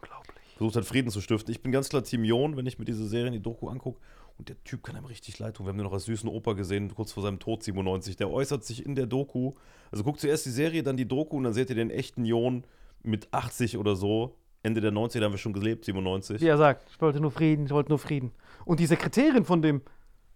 versucht 0.57 0.77
hat, 0.77 0.85
Frieden 0.85 1.11
zu 1.11 1.21
stiften. 1.21 1.53
Ich 1.53 1.61
bin 1.63 1.71
ganz 1.71 1.89
klar 1.91 2.03
Team 2.03 2.25
Jon, 2.25 2.57
wenn 2.57 2.67
ich 2.67 2.79
mir 2.79 2.85
diese 2.87 3.07
Serien, 3.07 3.33
die 3.33 3.43
Doku 3.43 3.69
angucke. 3.69 4.01
Und 4.39 4.49
der 4.51 4.63
Typ 4.65 4.83
kann 4.83 4.97
einem 4.97 5.07
richtig 5.07 5.39
leid 5.39 5.55
tun. 5.57 5.65
Wir 5.67 5.71
haben 5.71 5.79
den 5.79 5.85
noch 5.85 5.93
als 5.95 6.05
süßen 6.07 6.29
Opa 6.29 6.53
gesehen, 6.55 6.93
kurz 6.95 7.13
vor 7.13 7.23
seinem 7.23 7.39
Tod 7.39 7.63
97. 7.63 8.17
Der 8.17 8.31
äußert 8.31 8.65
sich 8.65 8.85
in 8.85 8.95
der 8.95 9.07
Doku. 9.07 9.53
Also 9.91 10.05
guckt 10.05 10.21
zuerst 10.21 10.45
die 10.45 10.51
Serie, 10.51 10.83
dann 10.83 10.97
die 10.99 11.07
Doku 11.09 11.37
und 11.39 11.45
dann 11.45 11.55
seht 11.55 11.71
ihr 11.71 11.77
den 11.77 11.91
echten 11.91 12.25
Jon 12.27 12.65
mit 13.03 13.29
80 13.33 13.79
oder 13.79 13.97
so. 13.97 14.35
Ende 14.67 14.81
der 14.81 14.93
90er 14.93 15.25
haben 15.25 15.33
wir 15.33 15.39
schon 15.39 15.53
gelebt, 15.53 15.85
97. 15.85 16.41
Wie 16.41 16.47
er 16.47 16.59
sagt, 16.59 16.91
ich 16.91 17.01
wollte 17.01 17.21
nur 17.21 17.31
Frieden, 17.31 17.67
ich 17.67 17.73
wollte 17.73 17.91
nur 17.91 17.99
Frieden. 17.99 18.33
Und 18.65 18.81
die 18.81 18.87
Sekretärin 18.87 19.45
von 19.45 19.63
dem, 19.63 19.81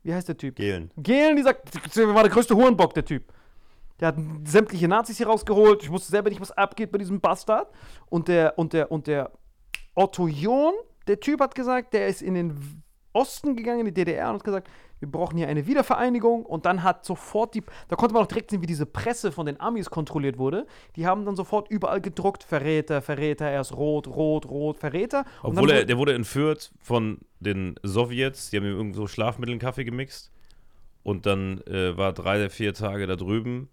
wie 0.02 0.14
heißt 0.14 0.28
der 0.28 0.36
Typ? 0.36 0.56
Gelen. 0.56 0.90
Gehlen, 0.96 1.36
die 1.36 1.42
sagt, 1.42 1.96
der 1.96 2.14
war 2.14 2.22
der 2.22 2.32
größte 2.32 2.54
Hurenbock, 2.54 2.94
der 2.94 3.04
Typ. 3.04 3.24
Der 3.98 4.08
hat 4.08 4.16
sämtliche 4.44 4.88
Nazis 4.88 5.18
hier 5.18 5.26
rausgeholt. 5.26 5.82
Ich 5.82 5.90
wusste 5.90 6.10
selber 6.10 6.30
nicht, 6.30 6.40
was 6.40 6.52
abgeht 6.52 6.90
bei 6.90 6.98
diesem 6.98 7.20
Bastard. 7.20 7.68
Und 8.06 8.28
der, 8.28 8.58
und 8.58 8.72
der, 8.72 8.90
und 8.90 9.06
der 9.06 9.30
Otto 9.94 10.28
John, 10.28 10.72
der 11.06 11.20
Typ 11.20 11.40
hat 11.40 11.54
gesagt, 11.54 11.92
der 11.92 12.06
ist 12.06 12.22
in 12.22 12.34
den 12.34 12.82
Osten 13.12 13.56
gegangen, 13.56 13.80
in 13.80 13.86
die 13.86 13.94
DDR 13.94 14.28
und 14.28 14.36
hat 14.36 14.44
gesagt, 14.44 14.70
wir 15.00 15.10
brauchen 15.10 15.36
hier 15.36 15.48
eine 15.48 15.66
Wiedervereinigung. 15.66 16.44
Und 16.44 16.66
dann 16.66 16.82
hat 16.82 17.04
sofort 17.04 17.54
die, 17.54 17.62
da 17.88 17.96
konnte 17.96 18.14
man 18.14 18.22
auch 18.22 18.28
direkt 18.28 18.50
sehen, 18.50 18.62
wie 18.62 18.66
diese 18.66 18.86
Presse 18.86 19.32
von 19.32 19.46
den 19.46 19.60
Amis 19.60 19.90
kontrolliert 19.90 20.38
wurde. 20.38 20.66
Die 20.96 21.06
haben 21.06 21.24
dann 21.24 21.36
sofort 21.36 21.70
überall 21.70 22.00
gedruckt, 22.00 22.44
Verräter, 22.44 23.02
Verräter, 23.02 23.46
er 23.46 23.62
ist 23.62 23.76
rot, 23.76 24.06
rot, 24.06 24.46
rot, 24.46 24.78
Verräter. 24.78 25.24
Und 25.42 25.56
Obwohl 25.56 25.70
er, 25.70 25.84
der 25.84 25.98
wurde 25.98 26.14
entführt 26.14 26.72
von 26.80 27.18
den 27.40 27.74
Sowjets, 27.82 28.50
die 28.50 28.58
haben 28.58 28.66
ihm 28.66 28.76
irgend 28.76 28.96
so 28.96 29.06
Schlafmittel 29.06 29.54
in 29.54 29.58
Kaffee 29.58 29.84
gemixt. 29.84 30.30
Und 31.02 31.24
dann 31.26 31.62
äh, 31.62 31.96
war 31.96 32.12
drei, 32.12 32.50
vier 32.50 32.74
Tage 32.74 33.06
da 33.06 33.16
drüben 33.16 33.70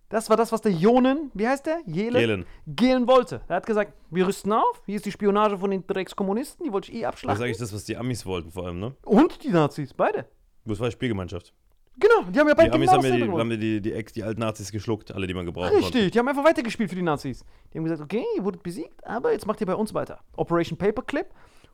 Das 0.09 0.31
war 0.31 0.37
das, 0.37 0.53
was 0.53 0.62
der 0.62 0.73
Jonen, 0.73 1.31
wie 1.35 1.47
heißt 1.47 1.66
der? 1.66 1.81
Jelen? 1.87 2.16
Jelen. 2.16 2.47
Gehlen 2.66 3.07
wollte. 3.07 3.42
Er 3.47 3.57
hat 3.57 3.66
gesagt, 3.66 3.92
wir 4.11 4.27
rüsten 4.27 4.53
auf, 4.53 4.83
hier 4.87 4.97
ist 4.97 5.05
die 5.05 5.12
Spionage 5.12 5.59
von 5.59 5.71
den 5.71 5.87
Dreckskommunisten, 5.87 6.64
die 6.64 6.73
wollte 6.73 6.90
ich 6.90 6.99
eh 6.99 7.03
Das 7.03 7.23
ist 7.23 7.27
eigentlich 7.27 7.59
das, 7.59 7.75
was 7.75 7.85
die 7.85 7.97
Amis 7.97 8.25
wollten, 8.25 8.51
vor 8.51 8.66
allem, 8.66 8.81
ne? 8.81 8.94
Und 9.05 9.44
die 9.44 9.51
Nazis, 9.51 9.92
beide. 9.92 10.27
Das 10.64 10.81
war 10.81 10.90
Spielgemeinschaft. 10.90 11.53
Genau, 12.00 12.30
die 12.30 12.38
haben 12.38 12.48
ja 12.48 12.54
beide 12.54 12.70
Die 12.70 12.74
Amis 12.76 12.90
genau 12.90 12.98
haben 12.98 13.04
ja 13.06 13.16
die, 13.16 13.22
gemacht. 13.22 13.40
haben 13.40 13.50
ja 13.50 13.56
die, 13.56 13.80
die, 13.80 13.92
Ex, 13.92 14.12
die 14.12 14.22
alten 14.22 14.40
Nazis 14.40 14.70
geschluckt, 14.70 15.12
alle, 15.12 15.26
die 15.26 15.34
man 15.34 15.46
gebrauchen 15.46 15.70
konnte. 15.70 15.87
Richtig, 15.87 16.12
die 16.12 16.18
haben 16.18 16.28
einfach 16.28 16.44
weitergespielt 16.44 16.88
für 16.90 16.96
die 16.96 17.02
Nazis. 17.02 17.44
Die 17.72 17.78
haben 17.78 17.84
gesagt, 17.84 18.02
okay, 18.02 18.24
ihr 18.37 18.44
wurdet 18.44 18.62
besiegt, 18.62 19.04
aber 19.06 19.32
jetzt 19.32 19.46
macht 19.46 19.61
ihr 19.61 19.66
bei 19.66 19.74
uns 19.74 19.92
weiter. 19.94 20.20
Operation 20.37 20.78
Paperclip, 20.78 21.26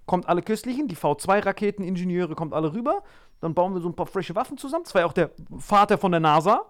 kommt 0.06 0.28
alle 0.28 0.42
Köstlichen, 0.42 0.88
die 0.88 0.96
V2-Raketeningenieure 0.96 2.34
kommt 2.34 2.52
alle 2.52 2.72
rüber, 2.72 3.02
dann 3.40 3.54
bauen 3.54 3.74
wir 3.74 3.80
so 3.80 3.88
ein 3.88 3.94
paar 3.94 4.06
frische 4.06 4.34
Waffen 4.34 4.56
zusammen. 4.58 4.84
Das 4.84 4.94
war 4.94 5.02
ja 5.02 5.06
auch 5.06 5.12
der 5.12 5.30
Vater 5.58 5.98
von 5.98 6.10
der 6.12 6.20
NASA, 6.20 6.62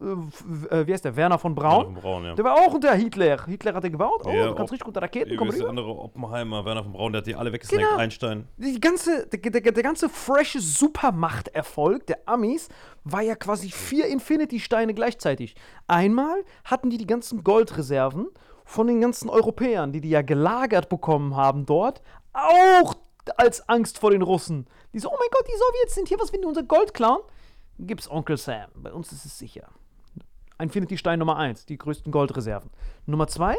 äh, 0.00 0.86
wie 0.86 0.92
heißt 0.92 1.04
der, 1.04 1.14
Werner 1.14 1.38
von 1.38 1.54
Braun. 1.54 1.84
Werner 1.84 1.84
von 1.84 1.94
Braun, 1.94 2.24
ja. 2.24 2.34
Der 2.34 2.44
war 2.44 2.54
auch 2.54 2.72
unter 2.72 2.94
Hitler. 2.94 3.44
Hitler 3.44 3.74
hat 3.74 3.84
den 3.84 3.92
gebaut, 3.92 4.22
oh, 4.24 4.30
Ja, 4.30 4.46
du 4.48 4.54
kannst 4.54 4.72
richtig 4.72 4.86
gute 4.86 5.02
Raketen, 5.02 5.30
Wie 5.30 5.36
komm 5.36 5.48
ist 5.48 5.60
der 5.60 5.68
andere 5.68 5.90
Oppenheimer, 5.90 6.64
Werner 6.64 6.82
von 6.82 6.92
Braun, 6.92 7.12
der 7.12 7.20
hat 7.20 7.26
die 7.26 7.34
alle 7.34 7.52
weggesnackt. 7.52 7.82
Genau. 7.82 7.96
Einstein. 7.96 8.48
Die 8.56 8.80
ganze, 8.80 9.26
der, 9.26 9.38
der, 9.38 9.72
der 9.72 9.82
ganze 9.82 10.08
frische 10.08 10.60
Supermachterfolg 10.60 12.06
der 12.06 12.20
Amis 12.26 12.68
war 13.04 13.22
ja 13.22 13.34
quasi 13.34 13.70
vier 13.70 14.06
Infinity-Steine 14.06 14.94
gleichzeitig. 14.94 15.54
Einmal 15.86 16.44
hatten 16.64 16.90
die 16.90 16.98
die 16.98 17.06
ganzen 17.06 17.44
Goldreserven 17.44 18.28
von 18.64 18.86
den 18.86 19.00
ganzen 19.00 19.28
Europäern, 19.28 19.92
die 19.92 20.00
die 20.00 20.10
ja 20.10 20.22
gelagert 20.22 20.88
bekommen 20.88 21.36
haben 21.36 21.66
dort, 21.66 22.02
auch 22.32 22.94
als 23.36 23.68
Angst 23.68 23.98
vor 23.98 24.12
den 24.12 24.22
Russen. 24.22 24.66
Die 24.92 24.98
so, 24.98 25.08
oh 25.08 25.16
mein 25.18 25.28
Gott, 25.30 25.46
die 25.46 25.58
Sowjets 25.58 25.94
sind 25.94 26.08
hier, 26.08 26.18
was 26.18 26.32
wenn 26.32 26.40
die 26.40 26.46
unser 26.46 26.62
Gold 26.62 26.94
klauen? 26.94 27.20
Gibt's 27.78 28.10
Onkel 28.10 28.36
Sam, 28.36 28.70
bei 28.74 28.92
uns 28.92 29.12
ist 29.12 29.24
es 29.24 29.38
sicher. 29.38 29.68
Infinity-Stein 30.62 31.18
Nummer 31.18 31.36
eins, 31.36 31.66
die 31.66 31.78
größten 31.78 32.12
Goldreserven. 32.12 32.70
Nummer 33.06 33.26
zwei, 33.26 33.56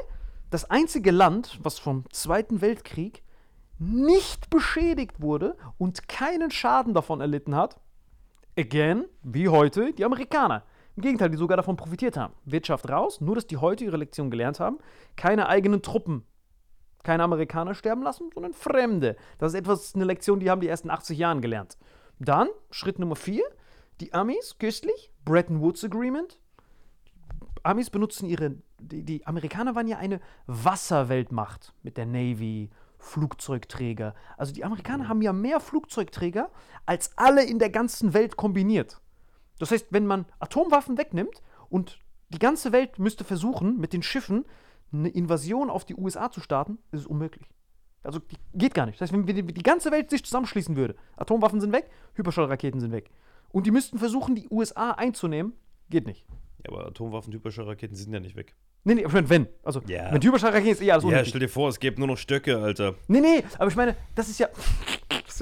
das 0.50 0.70
einzige 0.70 1.12
Land, 1.12 1.60
was 1.64 1.80
vom 1.80 2.06
Zweiten 2.12 2.62
Weltkrieg 2.62 3.24
nicht 3.80 4.50
beschädigt 4.50 5.22
wurde 5.22 5.58
und 5.78 6.08
keinen 6.08 6.52
Schaden 6.52 6.94
davon 6.94 7.22
erlitten 7.22 7.56
hat, 7.56 7.80
again, 8.58 9.06
wie 9.24 9.50
heute, 9.50 9.94
die 9.94 10.06
Amerikaner. 10.06 10.64
Im 10.96 11.04
Gegenteil, 11.04 11.30
die 11.30 11.38
sogar 11.38 11.58
davon 11.58 11.78
profitiert 11.78 12.18
haben. 12.18 12.34
Wirtschaft 12.46 12.90
raus, 12.90 13.22
nur 13.22 13.36
dass 13.36 13.48
die 13.48 13.58
heute 13.58 13.86
ihre 13.86 13.98
Lektion 13.98 14.30
gelernt 14.30 14.60
haben. 14.60 14.78
Keine 15.16 15.48
eigenen 15.48 15.82
Truppen, 15.82 16.26
keine 17.04 17.24
Amerikaner 17.24 17.74
sterben 17.74 18.04
lassen, 18.04 18.30
sondern 18.34 18.54
Fremde. 18.54 19.16
Das 19.38 19.54
ist 19.54 19.60
etwas, 19.60 19.96
eine 19.96 20.06
Lektion, 20.06 20.40
die 20.40 20.50
haben 20.50 20.62
die 20.62 20.68
ersten 20.68 20.90
80 20.90 21.18
Jahren 21.18 21.42
gelernt. 21.42 21.78
Dann, 22.20 22.50
Schritt 22.70 23.00
Nummer 23.00 23.16
vier, 23.16 23.44
die 24.00 24.14
Amis, 24.14 24.58
köstlich, 24.60 25.12
Bretton 25.26 25.62
Woods 25.62 25.84
Agreement, 25.84 26.40
Amis 27.64 27.90
benutzen 27.90 28.28
ihre. 28.28 28.56
Die, 28.80 29.04
die 29.04 29.28
Amerikaner 29.28 29.76
waren 29.76 29.88
ja 29.88 29.98
eine 29.98 30.20
Wasserweltmacht 30.48 31.74
mit 31.84 31.98
der 31.98 32.06
Navy, 32.06 32.70
Flugzeugträger. 32.98 34.16
Also 34.38 34.54
die 34.54 34.64
Amerikaner 34.64 35.08
haben 35.08 35.22
ja 35.22 35.34
mehr 35.34 35.60
Flugzeugträger 35.60 36.50
als 36.86 37.18
alle 37.18 37.44
in 37.44 37.60
der 37.60 37.70
ganzen 37.70 38.14
Welt 38.14 38.38
kombiniert. 38.38 39.02
Das 39.60 39.72
heißt, 39.72 39.88
wenn 39.92 40.08
man 40.08 40.26
Atomwaffen 40.40 40.98
wegnimmt 40.98 41.42
und 41.70 42.00
die 42.30 42.40
ganze 42.40 42.72
Welt 42.72 42.98
müsste 42.98 43.24
versuchen, 43.24 43.78
mit 43.80 43.94
den 43.94 44.04
Schiffen 44.04 44.46
eine 44.94 45.10
Invasion 45.10 45.70
auf 45.70 45.86
die 45.86 45.96
USA 45.96 46.32
zu 46.32 46.42
starten, 46.42 46.78
ist 46.92 47.02
es 47.02 47.06
unmöglich. 47.06 47.50
Also 48.04 48.20
geht 48.54 48.74
gar 48.74 48.86
nicht. 48.86 49.00
Das 49.00 49.12
heißt, 49.12 49.28
wenn 49.28 49.36
die, 49.36 49.54
die 49.54 49.64
ganze 49.64 49.92
Welt 49.92 50.10
sich 50.10 50.24
zusammenschließen 50.24 50.76
würde, 50.76 50.96
Atomwaffen 51.18 51.62
sind 51.62 51.72
weg, 51.72 51.90
Hyperschallraketen 52.16 52.80
sind 52.80 52.92
weg. 52.92 53.12
Und 53.50 53.68
die 53.68 53.72
müssten 53.72 54.00
versuchen, 54.00 54.36
die 54.36 54.48
USA 54.50 54.92
einzunehmen, 54.92 55.54
geht 55.90 56.08
nicht. 56.08 56.26
Ja, 56.64 56.72
aber 56.72 56.88
Atomwaffen, 56.88 57.32
typische 57.32 57.66
Raketen 57.66 57.96
sind 57.96 58.14
ja 58.14 58.20
nicht 58.20 58.36
weg. 58.36 58.54
Nee, 58.84 58.96
nee, 58.96 59.06
aber 59.06 59.30
wenn. 59.30 59.48
Also, 59.64 59.82
Ja. 59.88 60.12
wenn 60.12 60.22
Hyperschallraketen 60.22 60.74
ist 60.74 60.82
eh 60.82 60.92
alles 60.92 61.04
Ja, 61.04 61.10
unwichtig. 61.10 61.30
stell 61.30 61.40
dir 61.42 61.50
vor, 61.50 61.70
es 61.70 61.80
gäbe 61.80 62.00
nur 62.00 62.08
noch 62.08 62.18
Stöcke, 62.18 62.58
Alter. 62.58 62.96
Nee, 63.08 63.20
nee, 63.22 63.44
aber 63.60 63.70
ich 63.70 63.76
meine, 63.76 63.96
das 64.16 64.30
ist 64.30 64.40
ja. 64.40 64.48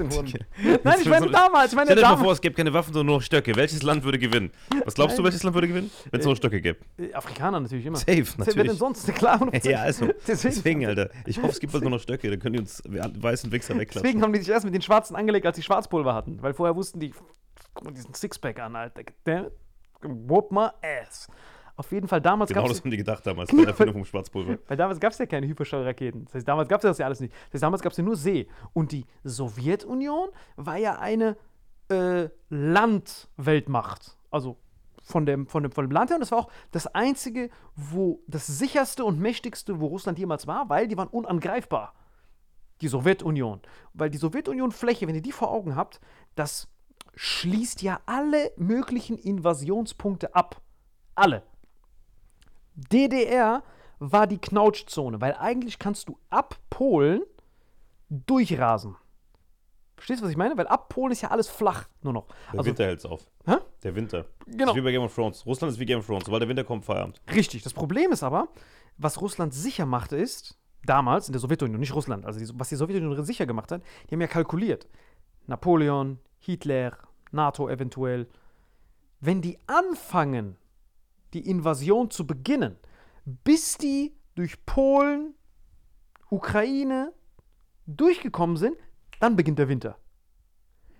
Nein, 0.00 0.96
ich 1.00 1.08
meine 1.08 1.26
so- 1.26 1.30
damals. 1.32 1.72
Ich 1.72 1.76
meine 1.76 1.90
Stell 1.90 2.02
dir 2.02 2.08
mal 2.08 2.16
vor, 2.16 2.32
es 2.32 2.40
gäbe 2.40 2.54
keine 2.54 2.72
Waffen, 2.72 2.92
sondern 2.94 3.06
nur 3.08 3.16
noch 3.16 3.22
Stöcke. 3.22 3.54
Welches 3.54 3.82
Land 3.82 4.02
würde 4.04 4.18
gewinnen? 4.18 4.50
Was 4.84 4.94
glaubst 4.94 5.18
du, 5.18 5.24
welches 5.24 5.42
Land 5.42 5.54
würde 5.54 5.68
gewinnen? 5.68 5.90
Wenn 6.10 6.20
es 6.20 6.24
nur 6.24 6.32
noch 6.32 6.38
Stöcke 6.38 6.60
gäbe. 6.60 6.78
Äh, 6.98 7.12
Afrikaner 7.12 7.60
natürlich 7.60 7.84
immer. 7.84 7.98
Safe, 7.98 8.08
Wer 8.08 8.24
denn 8.24 8.34
natürlich. 8.46 8.72
sonst? 8.78 9.06
Klar, 9.14 9.42
100%. 9.42 9.68
Ja, 9.68 9.80
also, 9.82 10.06
Deswegen, 10.26 10.54
deswegen, 10.54 10.86
Alter. 10.86 11.10
Ich 11.26 11.36
hoffe, 11.38 11.48
es 11.50 11.60
gibt 11.60 11.72
bald 11.72 11.82
nur 11.82 11.90
noch 11.90 12.00
Stöcke, 12.00 12.30
dann 12.30 12.38
können 12.38 12.54
die 12.54 12.60
uns 12.60 12.82
weißen 12.86 13.50
Wichser 13.52 13.76
wegklatschen. 13.78 14.02
deswegen 14.04 14.22
haben 14.22 14.32
die 14.32 14.38
sich 14.38 14.48
erst 14.48 14.64
mit 14.64 14.74
den 14.74 14.82
Schwarzen 14.82 15.16
angelegt, 15.16 15.44
als 15.44 15.56
sie 15.56 15.62
Schwarzpulver 15.62 16.14
hatten. 16.14 16.40
Weil 16.42 16.54
vorher 16.54 16.74
wussten 16.76 16.98
die, 17.00 17.12
guck 17.74 17.84
mal 17.84 17.92
diesen 17.92 18.14
Sixpack 18.14 18.58
an, 18.60 18.76
Alter. 18.76 19.02
Der 19.26 19.50
whoop 20.02 20.50
my 20.50 20.68
ass. 20.82 21.28
Auf 21.80 21.90
jeden 21.92 22.08
Fall, 22.08 22.20
damals 22.20 22.50
Genau 22.50 22.68
das 22.68 22.80
haben 22.80 22.90
die 22.90 22.98
gedacht 22.98 23.26
damals, 23.26 23.50
bei 23.52 23.56
der 23.56 23.68
Erfindung 23.68 23.94
vom 23.94 24.04
Schwarzpulver. 24.04 24.58
Weil 24.66 24.76
damals 24.76 25.00
gab 25.00 25.12
es 25.12 25.18
ja 25.18 25.24
keine 25.24 25.46
Hyperschallraketen. 25.46 26.26
Das 26.26 26.34
heißt, 26.34 26.46
damals 26.46 26.68
gab 26.68 26.80
es 26.80 26.82
das 26.82 26.98
ja 26.98 27.06
alles 27.06 27.20
nicht. 27.20 27.32
Das 27.32 27.54
heißt, 27.54 27.62
damals 27.62 27.82
gab 27.82 27.92
es 27.92 27.96
ja 27.96 28.04
nur 28.04 28.16
See. 28.16 28.48
Und 28.74 28.92
die 28.92 29.06
Sowjetunion 29.24 30.28
war 30.56 30.76
ja 30.76 30.98
eine 30.98 31.38
äh, 31.88 32.28
Landweltmacht. 32.50 34.18
Also 34.30 34.58
von 35.02 35.24
dem, 35.24 35.46
von, 35.46 35.62
dem, 35.62 35.72
von 35.72 35.86
dem 35.86 35.90
Land 35.90 36.10
her. 36.10 36.16
Und 36.16 36.20
das 36.20 36.32
war 36.32 36.40
auch 36.40 36.50
das 36.70 36.86
einzige, 36.86 37.48
wo 37.74 38.22
das 38.26 38.46
sicherste 38.46 39.04
und 39.04 39.18
mächtigste, 39.18 39.80
wo 39.80 39.86
Russland 39.86 40.18
jemals 40.18 40.46
war, 40.46 40.68
weil 40.68 40.86
die 40.86 40.98
waren 40.98 41.08
unangreifbar. 41.08 41.94
Die 42.82 42.88
Sowjetunion. 42.88 43.60
Weil 43.94 44.10
die 44.10 44.18
Sowjetunion-Fläche, 44.18 45.06
wenn 45.06 45.14
ihr 45.14 45.22
die 45.22 45.32
vor 45.32 45.50
Augen 45.50 45.76
habt, 45.76 46.00
das 46.34 46.68
schließt 47.14 47.82
ja 47.82 48.00
alle 48.06 48.52
möglichen 48.56 49.18
Invasionspunkte 49.18 50.34
ab. 50.34 50.60
Alle. 51.14 51.42
DDR 52.74 53.62
war 53.98 54.26
die 54.26 54.38
Knautschzone, 54.38 55.20
weil 55.20 55.34
eigentlich 55.34 55.78
kannst 55.78 56.08
du 56.08 56.18
ab 56.30 56.56
Polen 56.70 57.22
durchrasen. 58.08 58.96
Verstehst 59.96 60.20
du, 60.20 60.24
was 60.24 60.30
ich 60.30 60.38
meine? 60.38 60.56
Weil 60.56 60.66
ab 60.66 60.88
Polen 60.88 61.12
ist 61.12 61.20
ja 61.20 61.30
alles 61.30 61.48
flach 61.48 61.84
nur 62.02 62.14
noch. 62.14 62.26
Der 62.52 62.60
Also, 62.60 62.70
Winter 62.70 62.84
hält's 62.86 63.04
auf. 63.04 63.26
hä? 63.44 63.56
Der 63.82 63.94
Winter. 63.94 64.24
Genau. 64.46 64.58
Das 64.66 64.68
ist 64.70 64.76
wie 64.76 64.80
bei 64.80 64.92
Game 64.92 65.02
of 65.02 65.14
Thrones. 65.14 65.44
Russland 65.44 65.72
ist 65.74 65.78
wie 65.78 65.84
Game 65.84 65.98
of 65.98 66.06
Thrones. 66.06 66.24
Sobald 66.24 66.40
der 66.40 66.48
Winter 66.48 66.64
kommt, 66.64 66.86
Feierabend. 66.86 67.20
Richtig. 67.34 67.62
Das 67.62 67.74
Problem 67.74 68.10
ist 68.10 68.22
aber, 68.22 68.48
was 68.96 69.20
Russland 69.20 69.52
sicher 69.52 69.84
machte, 69.84 70.16
ist, 70.16 70.58
damals 70.84 71.28
in 71.28 71.32
der 71.32 71.40
Sowjetunion, 71.40 71.78
nicht 71.78 71.94
Russland, 71.94 72.24
also 72.24 72.38
die, 72.40 72.48
was 72.58 72.70
die 72.70 72.76
Sowjetunion 72.76 73.22
sicher 73.24 73.44
gemacht 73.44 73.70
hat, 73.72 73.82
die 74.08 74.14
haben 74.14 74.20
ja 74.22 74.26
kalkuliert. 74.26 74.88
Napoleon, 75.46 76.18
Hitler, 76.40 76.96
NATO 77.30 77.68
eventuell. 77.68 78.28
Wenn 79.20 79.42
die 79.42 79.58
anfangen, 79.66 80.56
die 81.32 81.48
Invasion 81.48 82.10
zu 82.10 82.26
beginnen, 82.26 82.76
bis 83.24 83.76
die 83.78 84.16
durch 84.34 84.64
Polen, 84.66 85.34
Ukraine 86.30 87.12
durchgekommen 87.86 88.56
sind, 88.56 88.76
dann 89.20 89.36
beginnt 89.36 89.58
der 89.58 89.68
Winter. 89.68 89.98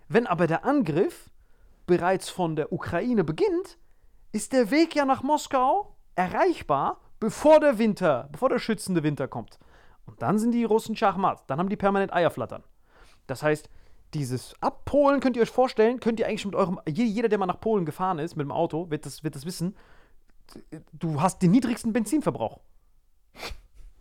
Wenn 0.09 0.27
aber 0.27 0.47
der 0.47 0.65
Angriff 0.65 1.31
bereits 1.87 2.29
von 2.29 2.57
der 2.57 2.73
Ukraine 2.73 3.25
beginnt, 3.25 3.79
ist 4.33 4.53
der 4.53 4.71
Weg 4.71 4.95
ja 4.95 5.05
nach 5.05 5.23
Moskau 5.23 5.97
erreichbar, 6.15 7.01
bevor 7.19 7.61
der 7.61 7.79
Winter, 7.79 8.29
bevor 8.31 8.49
der 8.49 8.59
schützende 8.59 9.03
Winter 9.03 9.29
kommt. 9.29 9.59
Und 10.05 10.21
dann 10.23 10.39
sind 10.39 10.53
die 10.53 10.65
Russen 10.65 10.97
Schachmat, 10.97 11.49
dann 11.49 11.59
haben 11.59 11.69
die 11.69 11.77
permanent 11.77 12.13
Eier 12.13 12.31
flattern. 12.31 12.65
Das 13.27 13.43
heißt, 13.43 13.71
dieses 14.15 14.55
ab 14.61 14.85
Polen 14.85 15.21
könnt 15.21 15.37
ihr 15.37 15.43
euch 15.43 15.51
vorstellen, 15.51 16.01
könnt 16.01 16.19
ihr 16.21 16.27
eigentlich 16.27 16.45
mit 16.45 16.55
eurem, 16.55 16.81
je- 16.89 17.05
jeder, 17.05 17.29
der 17.29 17.39
mal 17.39 17.47
nach 17.47 17.61
Polen 17.61 17.85
gefahren 17.85 18.19
ist 18.19 18.37
mit 18.37 18.45
dem 18.45 18.53
Auto, 18.53 18.91
wird 18.91 19.07
das, 19.07 19.23
wird 19.25 19.35
das 19.35 19.45
wissen, 19.47 19.77
du 20.93 21.21
hast 21.21 21.41
den 21.43 21.51
niedrigsten 21.53 21.93
Benzinverbrauch. 21.93 22.61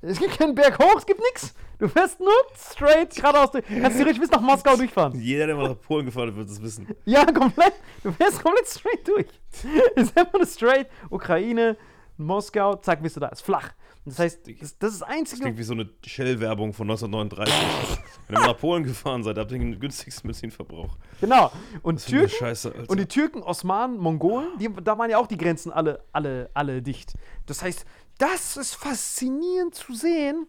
Es 0.01 0.17
gibt 0.17 0.37
keinen 0.39 0.55
Berg 0.55 0.79
hoch, 0.81 0.95
es 0.97 1.05
gibt 1.05 1.19
nichts. 1.19 1.53
Du 1.77 1.89
fährst 1.89 2.21
nur 2.21 2.31
straight 2.55 3.13
geradeaus 3.13 3.51
durch. 3.51 3.65
Kannst 3.67 3.97
theoretisch 3.97 4.21
bis 4.21 4.31
nach 4.31 4.39
Moskau 4.39 4.75
durchfahren. 4.77 5.19
Jeder, 5.19 5.47
der 5.47 5.57
mal 5.57 5.67
nach 5.67 5.81
Polen 5.81 6.05
gefahren 6.05 6.29
ist, 6.29 6.37
wird 6.37 6.49
das 6.49 6.61
wissen. 6.61 6.87
Ja, 7.03 7.25
komplett. 7.25 7.73
Du 8.01 8.13
fährst 8.13 8.41
komplett 8.41 8.65
straight 8.65 9.05
durch. 9.05 9.27
ist 9.95 10.17
einfach 10.17 10.31
nur 10.35 10.45
straight. 10.47 10.87
Ukraine, 11.09 11.75
Moskau, 12.15 12.75
zack, 12.77 13.01
bist 13.03 13.17
du 13.17 13.19
da. 13.19 13.27
Ist 13.27 13.41
flach. 13.41 13.73
Und 14.09 14.17
das 14.17 14.25
heißt, 14.25 14.47
das, 14.47 14.55
das 14.59 14.63
ist 14.71 14.81
das 14.81 14.99
Das 14.99 15.03
Einzige. 15.03 15.41
klingt 15.43 15.59
wie 15.59 15.63
so 15.63 15.73
eine 15.73 15.87
Shell-Werbung 16.03 16.73
von 16.73 16.89
1939. 16.89 18.03
Wenn 18.27 18.37
ihr 18.41 18.47
nach 18.47 18.57
Polen 18.57 18.83
gefahren 18.83 19.21
seid, 19.21 19.37
habt 19.37 19.51
ihr 19.51 19.59
den 19.59 19.79
günstigsten 19.79 20.27
Benzinverbrauch. 20.27 20.97
Genau. 21.21 21.51
Und 21.83 22.03
Türken. 22.03 22.29
Scheiße. 22.29 22.73
Und 22.87 22.99
die 22.99 23.05
Türken, 23.05 23.43
Osmanen, 23.43 23.99
Mongolen, 23.99 24.57
die, 24.57 24.67
da 24.83 24.97
waren 24.97 25.11
ja 25.11 25.19
auch 25.19 25.27
die 25.27 25.37
Grenzen 25.37 25.71
alle, 25.71 26.03
alle, 26.11 26.49
alle 26.55 26.81
dicht. 26.81 27.13
Das 27.45 27.62
heißt, 27.62 27.85
das 28.17 28.57
ist 28.57 28.73
faszinierend 28.73 29.75
zu 29.75 29.93
sehen, 29.93 30.47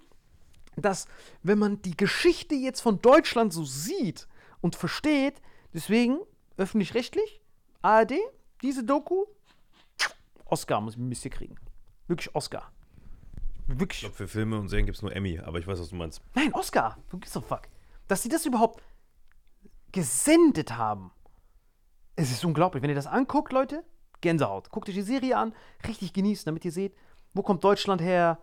dass, 0.77 1.07
wenn 1.43 1.59
man 1.59 1.83
die 1.83 1.99
Geschichte 1.99 2.55
jetzt 2.55 2.81
von 2.81 3.03
Deutschland 3.03 3.53
so 3.53 3.65
sieht 3.65 4.27
und 4.63 4.75
versteht, 4.75 5.35
deswegen 5.75 6.19
öffentlich-rechtlich, 6.57 7.43
ARD, 7.83 8.15
diese 8.63 8.85
Doku, 8.85 9.27
Oscar 10.47 10.81
muss 10.81 10.97
müsst 10.97 11.27
ihr 11.27 11.31
kriegen. 11.31 11.57
Wirklich 12.09 12.35
Oscar. 12.35 12.73
Wirklich. 13.79 13.99
Ich 13.99 14.09
glaube, 14.09 14.17
für 14.17 14.29
Filme 14.29 14.59
und 14.59 14.69
Serien 14.69 14.87
gibt 14.87 14.97
es 14.97 15.03
nur 15.03 15.15
Emmy, 15.15 15.39
aber 15.39 15.59
ich 15.59 15.67
weiß, 15.67 15.79
was 15.81 15.91
du 15.91 15.97
meinst. 15.97 16.21
Nein, 16.35 16.53
Oscar. 16.55 16.99
Du 17.11 17.19
gibst 17.19 17.37
doch 17.37 17.45
fuck. 17.45 17.63
Dass 18.09 18.23
sie 18.23 18.29
das 18.29 18.47
überhaupt 18.47 18.83
gesendet 19.93 20.77
haben. 20.77 21.13
Es 22.17 22.31
ist 22.31 22.45
unglaublich. 22.45 22.83
Wenn 22.83 22.91
ihr 22.91 22.97
das 22.97 23.07
anguckt, 23.07 23.53
Leute, 23.53 23.85
Gänsehaut. 24.21 24.71
Guckt 24.71 24.89
euch 24.89 24.95
die 24.95 25.03
Serie 25.03 25.37
an, 25.37 25.55
richtig 25.87 26.13
genießen, 26.13 26.45
damit 26.45 26.65
ihr 26.65 26.73
seht, 26.73 26.95
wo 27.33 27.43
kommt 27.43 27.65
Deutschland 27.65 28.03
her, 28.03 28.39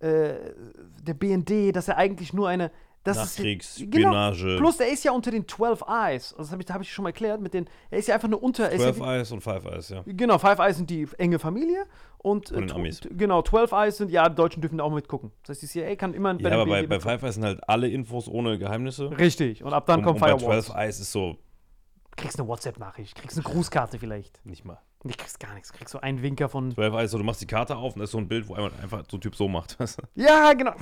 äh, 0.00 0.52
der 1.00 1.14
BND, 1.14 1.74
dass 1.74 1.88
er 1.88 1.96
eigentlich 1.96 2.32
nur 2.32 2.48
eine. 2.48 2.70
Das 3.04 3.16
ist- 3.16 3.38
Nachkriegsspionage. 3.38 4.44
Genau. 4.46 4.58
Plus, 4.60 4.78
er 4.80 4.88
ist 4.92 5.04
ja 5.04 5.12
unter 5.12 5.30
den 5.30 5.46
12 5.48 5.82
Eyes. 5.88 6.32
Also 6.32 6.42
Das 6.44 6.52
habe 6.52 6.62
ich, 6.62 6.70
hab 6.70 6.80
ich 6.82 6.92
schon 6.92 7.02
mal 7.02 7.08
erklärt. 7.08 7.40
Mit 7.40 7.52
den, 7.54 7.66
er 7.90 7.98
ist 7.98 8.08
ja 8.08 8.14
einfach 8.14 8.28
nur 8.28 8.42
unter. 8.42 8.64
er 8.64 8.70
ist 8.72 8.80
ja 8.82 8.92
12 8.92 9.00
wie- 9.00 9.10
Eyes 9.10 9.32
und 9.32 9.40
Five 9.40 9.64
Eyes, 9.64 9.88
ja. 9.88 10.02
Genau, 10.06 10.38
Five 10.38 10.58
Eyes 10.60 10.76
sind 10.76 10.88
die 10.90 11.08
enge 11.18 11.38
Familie 11.38 11.86
und, 12.18 12.50
den 12.50 12.68
äh, 12.68 12.72
Amis. 12.72 13.00
genau, 13.10 13.42
12 13.42 13.72
Eyes 13.72 13.96
sind, 13.96 14.10
ja, 14.10 14.28
die 14.28 14.36
Deutschen 14.36 14.60
dürfen 14.60 14.78
da 14.78 14.84
auch 14.84 14.92
mitgucken. 14.92 15.32
Das 15.42 15.50
heißt, 15.56 15.62
die 15.62 15.66
CIA 15.66 15.96
kann 15.96 16.14
immer 16.14 16.40
Ja, 16.40 16.52
aber 16.52 16.66
bei, 16.66 16.86
bei. 16.86 17.00
Five 17.00 17.22
Eyes 17.24 17.34
sind 17.34 17.44
halt 17.44 17.60
alle 17.68 17.88
Infos 17.88 18.28
ohne 18.28 18.58
Geheimnisse. 18.58 19.10
Richtig, 19.18 19.64
und 19.64 19.72
ab 19.72 19.86
dann 19.86 19.98
und, 20.00 20.04
kommt 20.04 20.16
und 20.16 20.20
bei 20.20 20.28
Firewalls. 20.38 20.66
12 20.66 20.78
Eyes 20.78 21.00
ist 21.00 21.12
so, 21.12 21.36
Kriegst 22.14 22.38
eine 22.38 22.46
WhatsApp-Nachricht, 22.46 23.16
kriegst 23.16 23.38
eine 23.38 23.44
Grußkarte 23.44 23.98
vielleicht. 23.98 24.44
nicht 24.44 24.64
mal. 24.66 24.78
Und 25.02 25.10
ich 25.10 25.16
kriegst 25.18 25.40
gar 25.40 25.54
nichts, 25.54 25.72
kriegst 25.72 25.90
so 25.92 26.00
einen 26.00 26.22
Winker 26.22 26.48
von. 26.48 26.70
12 26.72 26.94
Eyes, 26.94 27.10
so, 27.10 27.18
du 27.18 27.24
machst 27.24 27.40
die 27.40 27.46
Karte 27.46 27.74
auf 27.74 27.94
und 27.94 27.98
da 28.00 28.04
ist 28.04 28.12
so 28.12 28.18
ein 28.18 28.28
Bild, 28.28 28.46
wo 28.48 28.54
einmal 28.54 28.70
einfach 28.80 29.02
so 29.10 29.16
ein 29.16 29.20
Typ 29.20 29.34
so 29.34 29.48
macht. 29.48 29.76
Ja, 30.14 30.52
genau. 30.52 30.74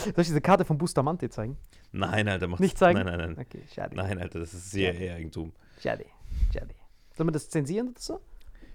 Soll 0.04 0.22
ich 0.22 0.26
diese 0.28 0.40
Karte 0.40 0.64
von 0.64 0.78
Bustamante 0.78 1.28
zeigen? 1.28 1.56
nein, 1.92 2.28
Alter, 2.28 2.46
mach 2.46 2.58
Nicht 2.58 2.78
zeigen? 2.78 2.98
Nein, 3.02 3.06
nein, 3.18 3.34
nein. 3.34 3.46
Okay, 3.46 3.62
schade. 3.74 3.96
Nein, 3.96 4.18
Alter, 4.18 4.38
das 4.40 4.54
ist 4.54 4.70
CIA-Eigentum. 4.70 5.52
Schade, 5.82 6.06
schade. 6.52 6.74
Sollen 7.16 7.28
wir 7.28 7.32
das 7.32 7.48
zensieren 7.48 7.88
oder 7.88 8.00
so? 8.00 8.20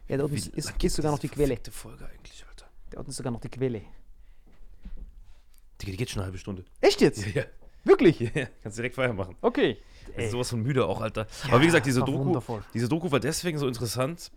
Ja, 0.07 0.17
da 0.17 0.23
unten 0.25 0.35
ist, 0.35 0.47
ist, 0.49 0.83
ist 0.83 0.95
sogar 0.95 1.11
noch 1.11 1.19
die 1.19 1.29
Quelle. 1.29 1.57
Folge 1.71 2.05
eigentlich, 2.05 2.45
Alter. 2.47 2.65
Da 2.91 2.99
unten 2.99 3.11
ist 3.11 3.17
sogar 3.17 3.31
noch 3.31 3.41
die 3.41 3.49
Quelle. 3.49 3.81
Die, 5.81 5.91
die 5.91 5.97
geht 5.97 6.09
schon 6.09 6.19
eine 6.21 6.25
halbe 6.27 6.37
Stunde. 6.37 6.63
Echt 6.81 7.01
jetzt? 7.01 7.25
Ja, 7.33 7.43
Wirklich? 7.83 8.19
ja. 8.19 8.47
Kannst 8.63 8.77
direkt 8.77 8.97
weitermachen. 8.97 9.35
Okay. 9.41 9.77
Das 10.15 10.25
ist 10.25 10.31
sowas 10.31 10.49
von 10.49 10.61
müde 10.61 10.85
auch, 10.85 11.01
Alter. 11.01 11.27
Aber 11.49 11.61
wie 11.61 11.65
gesagt, 11.65 11.85
diese 11.85 11.99
Doku, 12.01 12.25
wundervoll. 12.25 12.63
diese 12.73 12.87
Doku 12.87 13.11
war 13.11 13.19
deswegen 13.19 13.57
so 13.57 13.67
interessant. 13.67 14.31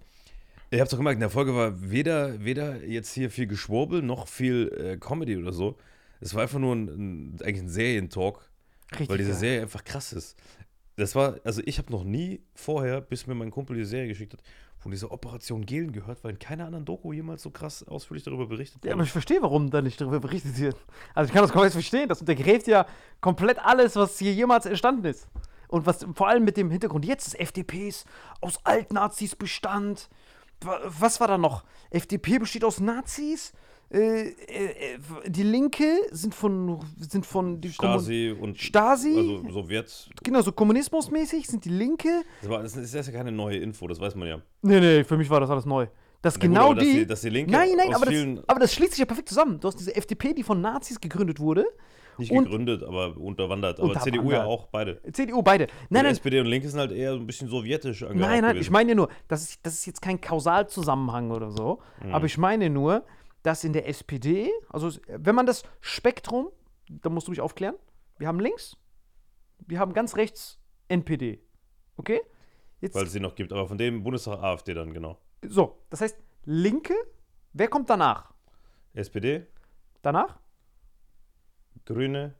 Ihr 0.70 0.80
habt 0.80 0.92
doch 0.92 0.98
gemerkt, 0.98 1.16
in 1.16 1.20
der 1.20 1.30
Folge 1.30 1.54
war 1.54 1.90
weder, 1.90 2.42
weder 2.44 2.84
jetzt 2.84 3.12
hier 3.12 3.30
viel 3.30 3.46
Geschwurbel 3.46 4.02
noch 4.02 4.28
viel 4.28 4.72
äh, 4.78 4.96
Comedy 4.98 5.36
oder 5.36 5.52
so. 5.52 5.76
Es 6.20 6.34
war 6.34 6.42
einfach 6.42 6.58
nur 6.58 6.74
ein, 6.74 6.88
ein, 6.88 7.38
eigentlich 7.42 7.62
ein 7.62 7.68
Serientalk, 7.68 8.40
Richtig. 8.92 9.08
weil 9.08 9.18
diese 9.18 9.30
geil. 9.30 9.38
Serie 9.40 9.62
einfach 9.62 9.84
krass 9.84 10.12
ist. 10.12 10.36
Das 10.96 11.14
war, 11.14 11.36
also 11.44 11.62
ich 11.64 11.78
habe 11.78 11.92
noch 11.92 12.02
nie 12.04 12.42
vorher, 12.54 13.00
bis 13.00 13.26
mir 13.26 13.34
mein 13.34 13.50
Kumpel 13.52 13.76
die 13.76 13.84
Serie 13.84 14.08
geschickt 14.08 14.32
hat, 14.32 14.42
von 14.78 14.90
dieser 14.92 15.10
Operation 15.12 15.64
Gelen 15.66 15.92
gehört, 15.92 16.22
weil 16.24 16.32
in 16.32 16.38
keiner 16.38 16.66
anderen 16.66 16.84
Doku 16.84 17.12
jemals 17.12 17.42
so 17.42 17.50
krass 17.50 17.82
ausführlich 17.86 18.24
darüber 18.24 18.46
berichtet 18.46 18.84
Ja, 18.84 18.90
wurde. 18.90 18.94
aber 18.94 19.02
ich 19.04 19.10
verstehe, 19.12 19.42
warum 19.42 19.70
da 19.70 19.80
nicht 19.82 20.00
darüber 20.00 20.20
berichtet 20.20 20.58
wird. 20.58 20.76
Also 21.14 21.28
ich 21.28 21.34
kann 21.34 21.42
das 21.42 21.52
komplett 21.52 21.72
verstehen. 21.72 22.08
Das 22.08 22.20
untergräbt 22.20 22.66
ja 22.66 22.86
komplett 23.20 23.58
alles, 23.58 23.96
was 23.96 24.18
hier 24.18 24.32
jemals 24.32 24.66
entstanden 24.66 25.04
ist. 25.04 25.28
Und 25.68 25.84
was 25.86 26.06
vor 26.14 26.28
allem 26.28 26.44
mit 26.44 26.56
dem 26.56 26.70
Hintergrund 26.70 27.04
jetzt 27.04 27.26
des 27.26 27.34
FDPs 27.34 28.04
aus 28.40 28.58
Altnazis 28.64 29.36
bestand. 29.36 30.08
Wa- 30.62 30.80
Was 30.84 31.20
war 31.20 31.28
da 31.28 31.38
noch? 31.38 31.64
FDP 31.90 32.38
besteht 32.38 32.64
aus 32.64 32.80
Nazis. 32.80 33.52
Äh, 33.90 33.98
äh, 33.98 34.28
äh, 34.28 34.98
die 35.30 35.42
Linke 35.44 35.86
sind 36.10 36.34
von 36.34 36.78
sind 36.98 37.24
von 37.24 37.58
die 37.60 37.70
Kommun- 37.70 38.00
Stasi 38.00 38.36
und 38.38 38.58
Stasi? 38.58 39.14
also 39.16 39.50
Sowjet. 39.50 40.10
Genau, 40.22 40.42
so 40.42 40.52
kommunismusmäßig 40.52 41.46
sind 41.46 41.64
die 41.64 41.70
Linke. 41.70 42.08
Das, 42.42 42.50
war, 42.50 42.62
das 42.62 42.76
ist 42.76 42.94
ja 42.94 43.02
keine 43.12 43.32
neue 43.32 43.56
Info, 43.56 43.88
das 43.88 43.98
weiß 43.98 44.14
man 44.14 44.28
ja. 44.28 44.42
Nee, 44.62 44.80
nee, 44.80 45.04
für 45.04 45.16
mich 45.16 45.30
war 45.30 45.40
das 45.40 45.48
alles 45.48 45.64
neu. 45.64 45.86
Dass 46.20 46.34
Na 46.34 46.40
gut, 46.40 46.50
genau 46.50 46.64
aber 46.66 46.74
dass 46.74 46.84
die, 46.84 46.92
die- 46.92 47.06
dass 47.06 47.20
die 47.22 47.30
Linke 47.30 47.50
Nein, 47.52 47.70
nein, 47.76 47.94
aber 47.94 48.04
das, 48.06 48.44
aber 48.46 48.60
das 48.60 48.74
schließt 48.74 48.90
sich 48.92 48.98
ja 49.00 49.06
perfekt 49.06 49.28
zusammen. 49.30 49.58
Du 49.60 49.68
hast 49.68 49.78
diese 49.78 49.94
FDP, 49.96 50.34
die 50.34 50.42
von 50.42 50.60
Nazis 50.60 51.00
gegründet 51.00 51.40
wurde. 51.40 51.64
Nicht 52.18 52.32
Und- 52.32 52.44
gegründet, 52.44 52.82
aber 52.82 53.16
unterwandert. 53.16 53.78
Aber 53.78 53.90
Unterwandert. 53.90 54.02
CDU 54.16 54.32
ja 54.32 54.44
auch, 54.44 54.66
beide. 54.66 55.00
CDU, 55.12 55.40
beide. 55.40 55.68
Nein, 55.88 56.00
und 56.00 56.02
nein, 56.02 56.06
SPD 56.06 56.40
und 56.40 56.46
Linke 56.46 56.68
sind 56.68 56.80
halt 56.80 56.90
eher 56.90 57.12
so 57.14 57.20
ein 57.20 57.26
bisschen 57.28 57.48
sowjetisch 57.48 58.02
angehaucht 58.02 58.20
nein, 58.20 58.40
nein, 58.42 58.50
gewesen. 58.50 58.62
ich 58.66 58.70
meine 58.72 58.94
nur, 58.96 59.08
das 59.28 59.44
ist, 59.44 59.60
das 59.64 59.74
ist 59.74 59.86
jetzt 59.86 60.02
kein 60.02 60.20
Kausalzusammenhang 60.20 61.30
oder 61.30 61.52
so, 61.52 61.78
Mhm. 62.04 62.14
aber 62.14 62.26
ich 62.26 62.36
meine 62.36 62.68
nur, 62.70 63.04
dass 63.42 63.64
in 63.64 63.72
der 63.72 63.88
SPD, 63.88 64.50
also 64.68 64.90
wenn 65.08 65.34
man 65.34 65.46
das 65.46 65.62
Spektrum, 65.80 66.50
da 66.88 67.10
musst 67.10 67.26
du 67.28 67.30
mich 67.30 67.40
aufklären, 67.40 67.76
wir 68.18 68.28
haben 68.28 68.40
links, 68.40 68.76
wir 69.66 69.78
haben 69.78 69.92
ganz 69.92 70.16
rechts 70.16 70.58
NPD. 70.88 71.40
Okay? 71.96 72.20
Jetzt, 72.80 72.94
Weil 72.94 73.04
es 73.04 73.12
sie 73.12 73.20
noch 73.20 73.34
gibt. 73.34 73.52
Aber 73.52 73.66
von 73.66 73.78
dem 73.78 74.02
Bundestag 74.02 74.42
AfD 74.42 74.74
dann, 74.74 74.92
genau. 74.92 75.18
so, 75.42 75.82
das 75.90 76.00
heißt, 76.00 76.16
Linke, 76.44 76.94
wer 77.52 77.68
kommt 77.68 77.90
danach? 77.90 78.32
SPD, 78.94 79.46
Danach? 80.02 80.38
Grüne. 81.84 82.34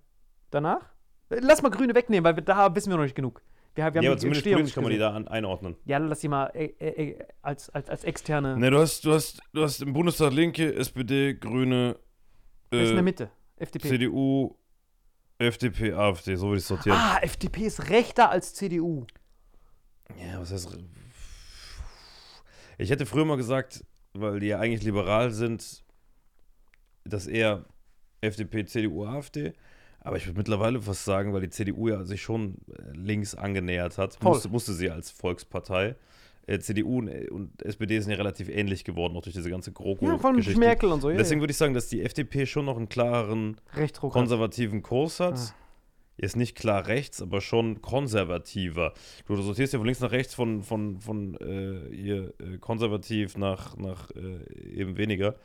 Danach? 0.51 0.93
Äh, 1.31 1.41
Lass 1.41 1.63
mal 1.63 1.71
Grüne 1.71 1.95
wegnehmen, 1.95 2.25
weil 2.25 2.37
wir, 2.37 2.43
da 2.43 2.75
wissen 2.75 2.91
wir 2.91 2.97
noch 2.97 3.05
nicht 3.05 3.15
genug. 3.15 3.43
Wir, 3.79 3.85
wir 3.85 3.99
haben 3.99 4.03
ja, 4.03 4.11
aber 4.11 4.19
zumindest 4.19 4.45
nicht 4.45 4.75
kann 4.75 4.83
man 4.83 4.93
die 4.93 4.99
da 4.99 5.15
einordnen. 5.15 5.77
Ja, 5.85 5.99
lass 5.99 6.19
die 6.19 6.27
mal 6.27 6.47
äh, 6.53 6.65
äh, 6.81 7.11
äh, 7.11 7.19
als, 7.43 7.71
als, 7.71 7.89
als 7.89 8.03
externe. 8.03 8.59
Ne, 8.59 8.71
du 8.71 8.79
hast, 8.79 9.05
du 9.05 9.13
hast, 9.13 9.41
du 9.53 9.63
hast 9.63 9.81
im 9.83 9.93
Bundestag 9.93 10.33
Linke, 10.33 10.75
SPD, 10.75 11.35
Grüne, 11.35 11.97
Wer 12.71 12.83
ist 12.83 12.89
in 12.89 12.95
der 12.97 12.99
äh, 12.99 13.03
Mitte? 13.03 13.31
FDP. 13.57 13.89
CDU, 13.89 14.57
FDP, 15.39 15.93
AfD, 15.93 16.35
so 16.35 16.49
würde 16.49 16.59
ich 16.59 16.65
sortieren. 16.65 16.99
Ah, 16.99 17.19
FDP 17.23 17.67
ist 17.67 17.89
rechter 17.89 18.31
als 18.31 18.53
CDU. 18.55 19.07
Ja, 20.21 20.41
was 20.41 20.51
heißt. 20.51 20.77
Ich 22.79 22.91
hätte 22.91 23.07
früher 23.07 23.27
mal 23.27 23.37
gesagt, 23.37 23.85
weil 24.13 24.41
die 24.41 24.49
ja 24.49 24.59
eigentlich 24.59 24.83
liberal 24.83 25.31
sind, 25.31 25.85
dass 27.05 27.29
eher 27.29 27.65
FDP, 28.23 28.65
CDU, 28.65 29.05
AfD. 29.05 29.53
Aber 30.01 30.17
ich 30.17 30.27
würde 30.27 30.39
mittlerweile 30.39 30.81
fast 30.81 31.05
sagen, 31.05 31.33
weil 31.33 31.41
die 31.41 31.51
CDU 31.51 31.89
ja 31.89 32.05
sich 32.05 32.23
schon 32.23 32.59
äh, 32.69 32.97
links 32.97 33.35
angenähert 33.35 33.99
hat, 33.99 34.23
musste, 34.23 34.49
musste 34.49 34.73
sie 34.73 34.91
als 34.91 35.11
Volkspartei. 35.11 35.97
Äh, 36.47 36.61
CDU 36.61 36.99
und, 36.99 37.09
äh, 37.09 37.29
und 37.29 37.63
SPD 37.63 38.01
sind 38.01 38.13
ja 38.13 38.17
relativ 38.17 38.49
ähnlich 38.49 38.85
geworden, 38.85 39.17
auch 39.17 39.23
durch 39.23 39.35
diese 39.35 39.51
ganze 39.51 39.71
GroKo. 39.71 40.07
Ja, 40.07 40.17
vor 40.17 40.27
allem 40.27 40.37
durch 40.37 40.47
Geschichte. 40.47 40.61
Merkel 40.61 40.91
und 40.91 41.03
so. 41.03 41.11
Ja, 41.11 41.19
Deswegen 41.19 41.41
würde 41.41 41.51
ich 41.51 41.59
sagen, 41.59 41.75
dass 41.75 41.89
die 41.89 42.03
FDP 42.03 42.47
schon 42.47 42.65
noch 42.65 42.79
einen. 42.79 43.57
Rechtsruck. 43.75 44.13
konservativen 44.13 44.83
Kurs 44.83 45.21
hat. 45.21 45.35
Ah. 45.35 45.55
Ist 46.17 46.37
nicht 46.37 46.57
klar 46.57 46.89
rechts, 46.89 47.23
aber 47.23 47.41
schon 47.41 47.81
konservativer. 47.81 48.93
Du 49.27 49.37
sortierst 49.37 49.73
ja 49.73 49.79
von 49.79 49.87
links 49.87 50.01
nach 50.01 50.11
rechts, 50.11 50.35
von, 50.35 50.65
von, 50.65 50.99
von 50.99 51.37
äh, 51.37 51.95
hier, 51.95 52.35
äh, 52.41 52.59
konservativ 52.59 53.37
nach, 53.37 53.77
nach 53.77 54.11
äh, 54.13 54.43
eben 54.73 54.97
weniger. 54.97 55.37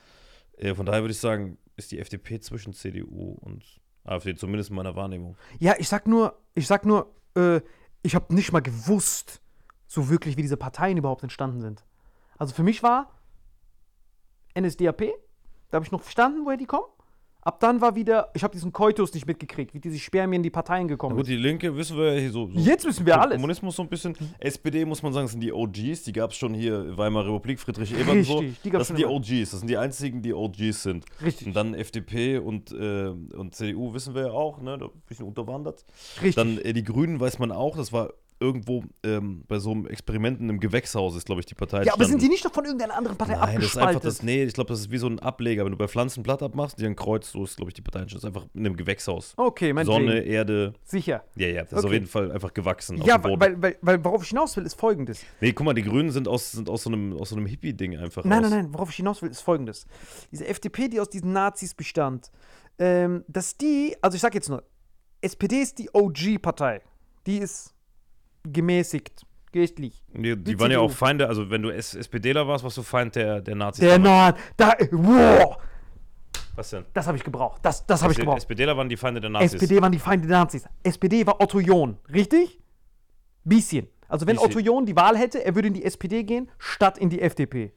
Von 0.75 0.85
daher 0.85 1.01
würde 1.01 1.13
ich 1.13 1.19
sagen, 1.19 1.57
ist 1.77 1.91
die 1.91 1.99
FDP 1.99 2.39
zwischen 2.39 2.73
CDU 2.73 3.37
und 3.41 3.63
AfD, 4.03 4.35
zumindest 4.35 4.69
in 4.69 4.75
meiner 4.75 4.95
Wahrnehmung. 4.95 5.37
Ja, 5.59 5.75
ich 5.77 5.87
sag 5.87 6.07
nur, 6.07 6.37
ich 6.55 6.67
sag 6.67 6.85
nur, 6.85 7.13
äh, 7.35 7.61
ich 8.01 8.15
habe 8.15 8.33
nicht 8.33 8.51
mal 8.51 8.61
gewusst, 8.61 9.41
so 9.87 10.09
wirklich, 10.09 10.37
wie 10.37 10.41
diese 10.41 10.57
Parteien 10.57 10.97
überhaupt 10.97 11.23
entstanden 11.23 11.61
sind. 11.61 11.83
Also 12.37 12.53
für 12.53 12.63
mich 12.63 12.83
war 12.83 13.11
NSDAP, 14.59 15.13
da 15.69 15.75
habe 15.75 15.85
ich 15.85 15.91
noch 15.91 16.01
verstanden, 16.01 16.45
woher 16.45 16.57
die 16.57 16.65
kommen. 16.65 16.85
Ab 17.45 17.59
dann 17.59 17.81
war 17.81 17.95
wieder, 17.95 18.29
ich 18.33 18.43
habe 18.43 18.53
diesen 18.53 18.71
Koitus 18.71 19.13
nicht 19.13 19.27
mitgekriegt, 19.27 19.73
wie 19.73 19.79
diese 19.79 19.99
Spermien 19.99 20.39
in 20.39 20.43
die 20.43 20.49
Parteien 20.49 20.87
Na 20.87 20.93
gekommen 20.93 21.15
gut, 21.17 21.25
sind. 21.25 21.35
die 21.35 21.41
Linke 21.41 21.75
wissen 21.75 21.97
wir 21.97 22.13
ja 22.13 22.19
hier 22.19 22.31
so. 22.31 22.47
so 22.47 22.57
Jetzt 22.57 22.85
wissen 22.85 23.05
wir 23.05 23.19
alles. 23.19 23.35
Kommunismus 23.35 23.75
so 23.75 23.83
ein 23.83 23.89
bisschen. 23.89 24.15
SPD 24.39 24.85
muss 24.85 25.03
man 25.03 25.11
sagen, 25.11 25.27
sind 25.27 25.41
die 25.41 25.51
OGs. 25.51 26.03
Die 26.03 26.13
gab 26.13 26.31
es 26.31 26.37
schon 26.37 26.53
hier, 26.53 26.97
Weimarer 26.97 27.27
Republik, 27.33 27.59
Friedrich 27.59 27.93
Ebert 27.93 28.15
und 28.15 28.23
so. 28.23 28.37
Richtig, 28.37 28.61
die 28.61 28.69
gab's 28.69 28.81
das 28.81 28.87
sind 28.87 28.97
die 28.97 29.03
immer. 29.03 29.11
OGs. 29.13 29.51
Das 29.51 29.59
sind 29.59 29.67
die 29.69 29.77
einzigen, 29.77 30.21
die 30.21 30.33
OGs 30.33 30.83
sind. 30.83 31.05
Richtig. 31.21 31.47
Und 31.47 31.55
dann 31.55 31.73
FDP 31.73 32.37
und, 32.37 32.71
äh, 32.71 33.07
und 33.07 33.55
CDU 33.55 33.93
wissen 33.93 34.15
wir 34.15 34.27
ja 34.27 34.31
auch, 34.31 34.61
ne? 34.61 34.77
Da 34.77 34.85
ein 34.85 34.91
bisschen 35.07 35.25
unterwandert. 35.27 35.85
Richtig. 36.21 36.35
Dann 36.35 36.57
äh, 36.59 36.71
die 36.73 36.83
Grünen 36.83 37.19
weiß 37.19 37.39
man 37.39 37.51
auch, 37.51 37.75
das 37.75 37.91
war 37.91 38.13
irgendwo 38.39 38.83
ähm, 39.03 39.43
bei 39.47 39.59
so 39.59 39.71
einem 39.71 39.87
Experiment 39.87 40.39
in 40.39 40.49
einem 40.49 40.59
Gewächshaus, 40.59 41.15
ist, 41.15 41.25
glaube 41.25 41.39
ich, 41.41 41.45
die 41.45 41.55
Partei. 41.55 41.83
ja, 41.83 41.93
aber 41.93 42.05
sind 42.05 42.21
die 42.21 42.27
nicht 42.29 42.43
noch 42.43 42.53
von 42.53 42.65
irgendeiner 42.65 42.95
anderen 42.95 43.17
Partei 43.17 43.35
Nein, 43.35 43.55
das 43.55 43.65
ist 43.65 43.77
einfach 43.77 44.01
das, 44.01 44.23
nee, 44.23 44.43
ich 44.43 44.53
glaube, 44.53 44.67
das 44.69 44.79
ist 44.81 44.91
wie 44.91 44.97
so 44.97 45.07
ein 45.07 45.19
Ableger. 45.19 45.63
Wenn 45.65 45.71
du 45.71 45.77
bei 45.77 45.87
Pflanzen 45.87 46.19
ein 46.21 46.23
Blatt 46.23 46.43
abmachst, 46.43 46.79
die 46.79 46.85
ein 46.85 46.95
Kreuz, 46.95 47.31
so 47.31 47.43
ist, 47.43 47.57
glaube 47.57 47.69
ich, 47.69 47.73
die 47.75 47.81
Partei. 47.81 48.01
Das 48.05 48.13
ist 48.13 48.25
einfach 48.25 48.45
in 48.53 48.65
einem 48.65 48.75
Gewächshaus. 48.75 49.33
okay, 49.37 49.73
mein 49.73 49.85
Sonne, 49.85 50.19
Erde, 50.21 50.73
Sicher. 50.83 51.23
ja, 51.35 51.47
ja, 51.47 51.61
das 51.63 51.71
ist 51.71 51.77
auf 51.79 51.85
Okay. 51.85 51.93
jeden 51.93 52.07
Fall 52.07 52.31
einfach 52.31 52.53
gewachsen. 52.53 52.99
auf 53.01 53.07
Ja, 53.07 53.17
dem 53.17 53.23
Boden. 53.23 53.41
weil, 53.41 53.61
weil, 53.61 53.77
weil 53.81 54.03
worauf 54.05 54.23
ich 54.23 54.29
hinaus 54.29 54.55
will, 54.57 54.65
ist 54.65 54.79
folgendes. 54.79 55.25
Nee, 55.41 55.53
guck 55.53 55.65
mal, 55.65 55.73
die 55.73 55.83
Grünen 55.83 56.11
sind 56.11 56.27
aus, 56.27 56.51
sind 56.51 56.69
aus 56.69 56.83
so 56.83 56.89
einem, 56.89 57.13
aus 57.13 57.29
so 57.29 57.35
einem 57.35 57.45
Hippie-Ding 57.45 57.97
einfach 57.97 58.23
Nein, 58.23 58.43
raus. 58.43 58.51
nein, 58.51 58.63
nein, 58.65 58.73
worauf 58.73 58.89
ich 58.89 58.95
hinaus 58.97 59.21
will, 59.21 59.29
ist 59.29 59.41
folgendes. 59.41 59.85
Diese 60.31 60.47
FDP, 60.47 60.87
die 60.89 60.99
aus 60.99 61.09
diesen 61.09 61.33
Nazis 61.33 61.73
bestand, 61.73 62.31
ähm, 62.79 63.23
dass 63.27 63.57
die, 63.57 63.95
also 64.01 64.15
ich 64.15 64.21
sag 64.21 64.33
jetzt 64.33 64.49
nur, 64.49 64.63
SPD 65.21 65.61
ist 65.61 65.79
die 65.79 65.89
OG-Partei. 65.93 66.81
Die 67.25 67.37
ist 67.37 67.72
gemäßigt, 68.43 69.25
geistlich. 69.51 70.03
Die, 70.13 70.21
die 70.21 70.43
Die 70.43 70.59
waren 70.59 70.71
ja 70.71 70.79
auch 70.79 70.91
Feinde, 70.91 71.27
also 71.27 71.49
wenn 71.49 71.61
du 71.61 71.69
S 71.69 71.93
SPDler 71.93 72.47
warst, 72.47 72.63
warst 72.63 72.77
du 72.77 72.83
Feind 72.83 73.15
der, 73.15 73.41
der 73.41 73.55
Nazis. 73.55 73.81
Der 73.81 73.97
damals. 73.99 74.37
Na, 74.57 74.75
da, 74.75 74.87
wow, 74.91 75.57
Was 76.55 76.69
denn? 76.71 76.85
das 76.93 77.07
habe 77.07 77.17
ich 77.17 77.23
gebraucht. 77.23 77.59
Das, 77.63 77.85
das 77.85 78.01
habe 78.01 78.13
ich 78.13 78.19
gebraucht. 78.19 78.39
SPDler 78.39 78.75
waren 78.77 78.89
die 78.89 78.97
Feinde 78.97 79.21
der 79.21 79.29
Nazis. 79.29 79.53
SPD 79.53 79.81
waren 79.81 79.91
die 79.91 79.99
Feinde 79.99 80.27
der 80.27 80.39
Nazis. 80.39 80.67
SPD 80.83 81.25
war 81.25 81.41
Otto 81.41 81.59
John, 81.59 81.97
richtig? 82.13 82.59
Bisschen. 83.43 83.87
Also 84.07 84.27
wenn 84.27 84.35
Bisschen. 84.35 84.51
Otto 84.51 84.59
John 84.59 84.85
die 84.85 84.95
Wahl 84.95 85.17
hätte, 85.17 85.43
er 85.43 85.55
würde 85.55 85.69
in 85.69 85.73
die 85.73 85.83
SPD 85.83 86.23
gehen, 86.23 86.49
statt 86.57 86.97
in 86.97 87.09
die 87.09 87.21
FDP. 87.21 87.73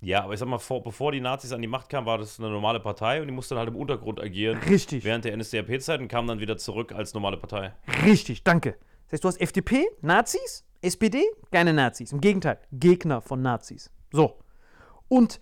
Ja, 0.00 0.22
aber 0.22 0.32
ich 0.32 0.38
sag 0.38 0.48
mal, 0.48 0.58
vor, 0.58 0.82
bevor 0.82 1.10
die 1.10 1.20
Nazis 1.20 1.52
an 1.52 1.60
die 1.60 1.66
Macht 1.66 1.88
kamen, 1.88 2.06
war 2.06 2.18
das 2.18 2.38
eine 2.38 2.50
normale 2.50 2.78
Partei 2.78 3.20
und 3.20 3.26
die 3.26 3.34
musste 3.34 3.54
dann 3.54 3.60
halt 3.60 3.70
im 3.70 3.76
Untergrund 3.76 4.20
agieren. 4.20 4.58
Richtig. 4.68 5.04
Während 5.04 5.24
der 5.24 5.36
NSDAP-Zeit 5.36 6.00
und 6.00 6.06
kam 6.06 6.26
dann 6.28 6.38
wieder 6.38 6.56
zurück 6.56 6.92
als 6.92 7.14
normale 7.14 7.36
Partei. 7.36 7.72
Richtig, 8.04 8.44
danke. 8.44 8.76
Das 9.08 9.14
heißt, 9.14 9.24
du 9.24 9.28
hast 9.28 9.40
FDP, 9.40 9.86
Nazis, 10.02 10.64
SPD, 10.82 11.24
keine 11.50 11.72
Nazis. 11.72 12.12
Im 12.12 12.20
Gegenteil, 12.20 12.58
Gegner 12.72 13.20
von 13.20 13.40
Nazis. 13.40 13.90
So. 14.12 14.38
Und 15.08 15.40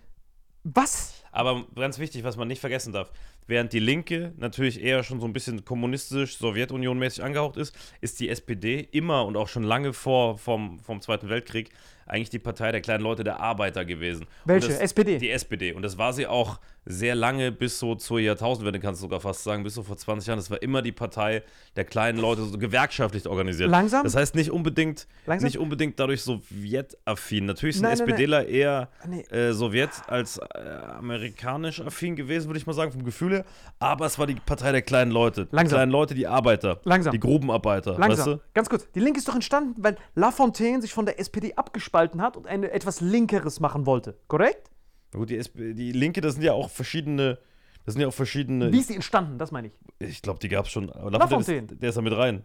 was? 0.62 1.22
Aber 1.32 1.64
ganz 1.74 1.98
wichtig, 1.98 2.24
was 2.24 2.36
man 2.36 2.48
nicht 2.48 2.60
vergessen 2.60 2.92
darf, 2.92 3.12
während 3.46 3.72
die 3.72 3.78
Linke 3.78 4.32
natürlich 4.36 4.82
eher 4.82 5.02
schon 5.02 5.20
so 5.20 5.26
ein 5.26 5.32
bisschen 5.32 5.64
kommunistisch, 5.64 6.36
Sowjetunion-mäßig 6.38 7.22
angehaucht 7.22 7.56
ist, 7.56 7.76
ist 8.00 8.18
die 8.20 8.28
SPD 8.28 8.80
immer 8.92 9.26
und 9.26 9.36
auch 9.36 9.48
schon 9.48 9.62
lange 9.62 9.92
vor 9.92 10.38
vom, 10.38 10.78
vom 10.80 11.00
Zweiten 11.00 11.28
Weltkrieg 11.28 11.70
eigentlich 12.06 12.30
die 12.30 12.38
Partei 12.38 12.72
der 12.72 12.80
kleinen 12.80 13.02
Leute, 13.02 13.24
der 13.24 13.40
Arbeiter 13.40 13.84
gewesen. 13.84 14.26
Welche? 14.44 14.68
Das, 14.68 14.78
SPD? 14.78 15.18
Die 15.18 15.30
SPD. 15.30 15.72
Und 15.72 15.82
das 15.82 15.98
war 15.98 16.12
sie 16.12 16.26
auch 16.26 16.60
sehr 16.88 17.14
lange 17.16 17.50
bis 17.50 17.78
so 17.80 17.96
zur 17.96 18.20
Jahrtausendwende, 18.20 18.78
kannst 18.78 19.00
du 19.00 19.06
sogar 19.06 19.18
fast 19.20 19.42
sagen, 19.42 19.64
bis 19.64 19.74
so 19.74 19.82
vor 19.82 19.96
20 19.96 20.28
Jahren. 20.28 20.38
Das 20.38 20.50
war 20.50 20.62
immer 20.62 20.82
die 20.82 20.92
Partei 20.92 21.42
der 21.74 21.84
kleinen 21.84 22.18
Leute, 22.18 22.44
so 22.44 22.56
gewerkschaftlich 22.58 23.26
organisiert. 23.26 23.68
Langsam? 23.70 24.04
Das 24.04 24.14
heißt 24.14 24.34
nicht 24.36 24.50
unbedingt, 24.52 25.08
Langsam? 25.26 25.46
nicht 25.46 25.58
unbedingt 25.58 25.98
dadurch 25.98 26.22
sowjetaffin. 26.22 27.46
Natürlich 27.46 27.76
sind 27.76 27.82
Nein, 27.82 27.98
nein, 27.98 28.06
nein. 28.06 28.14
SPDler 28.14 28.46
eher 28.46 28.88
Nee. 29.08 29.22
äh, 29.30 29.52
Sowjet 29.52 29.90
als 30.06 30.38
äh, 30.38 30.58
amerikanisch 30.98 31.80
affin 31.80 32.16
gewesen, 32.16 32.46
würde 32.48 32.58
ich 32.58 32.66
mal 32.66 32.72
sagen, 32.72 32.92
vom 32.92 33.04
Gefühl 33.04 33.32
her. 33.32 33.44
Aber 33.78 34.06
es 34.06 34.18
war 34.18 34.26
die 34.26 34.34
Partei 34.36 34.72
der 34.72 34.82
kleinen 34.82 35.10
Leute. 35.10 35.46
Die 35.46 35.56
Langsam. 35.56 35.76
kleinen 35.78 35.92
Leute, 35.92 36.14
die 36.14 36.26
Arbeiter. 36.26 36.80
Langsam. 36.84 37.12
Die 37.12 37.20
Grubenarbeiter. 37.20 37.98
Langsam. 37.98 38.10
Weißt 38.10 38.26
du? 38.26 38.40
Ganz 38.54 38.68
kurz. 38.68 38.88
Die 38.92 39.00
Linke 39.00 39.18
ist 39.18 39.28
doch 39.28 39.34
entstanden, 39.34 39.74
weil 39.82 39.96
Lafontaine 40.14 40.80
sich 40.82 40.92
von 40.92 41.04
der 41.06 41.18
SPD 41.18 41.54
abgespalten 41.56 42.22
hat 42.22 42.36
und 42.36 42.46
eine 42.46 42.70
etwas 42.70 43.00
Linkeres 43.00 43.60
machen 43.60 43.86
wollte. 43.86 44.16
Korrekt? 44.28 44.70
Na 45.12 45.18
gut, 45.20 45.30
die, 45.30 45.36
SP, 45.38 45.72
die 45.74 45.92
Linke, 45.92 46.20
das 46.20 46.34
sind 46.34 46.42
ja 46.42 46.52
auch 46.52 46.70
verschiedene. 46.70 47.38
Das 47.84 47.94
sind 47.94 48.02
ja 48.02 48.08
auch 48.08 48.14
verschiedene. 48.14 48.72
Wie 48.72 48.78
ist 48.80 48.90
die 48.90 48.94
entstanden? 48.94 49.38
Das 49.38 49.52
meine 49.52 49.68
ich. 49.68 49.74
Ich 50.00 50.20
glaube, 50.22 50.40
die 50.40 50.48
gab 50.48 50.66
es 50.66 50.72
schon. 50.72 50.90
Aber 50.90 51.10
Lafontaine. 51.10 51.66
Ist, 51.70 51.80
der 51.82 51.88
ist 51.90 51.94
da 51.94 52.02
mit 52.02 52.16
rein. 52.16 52.42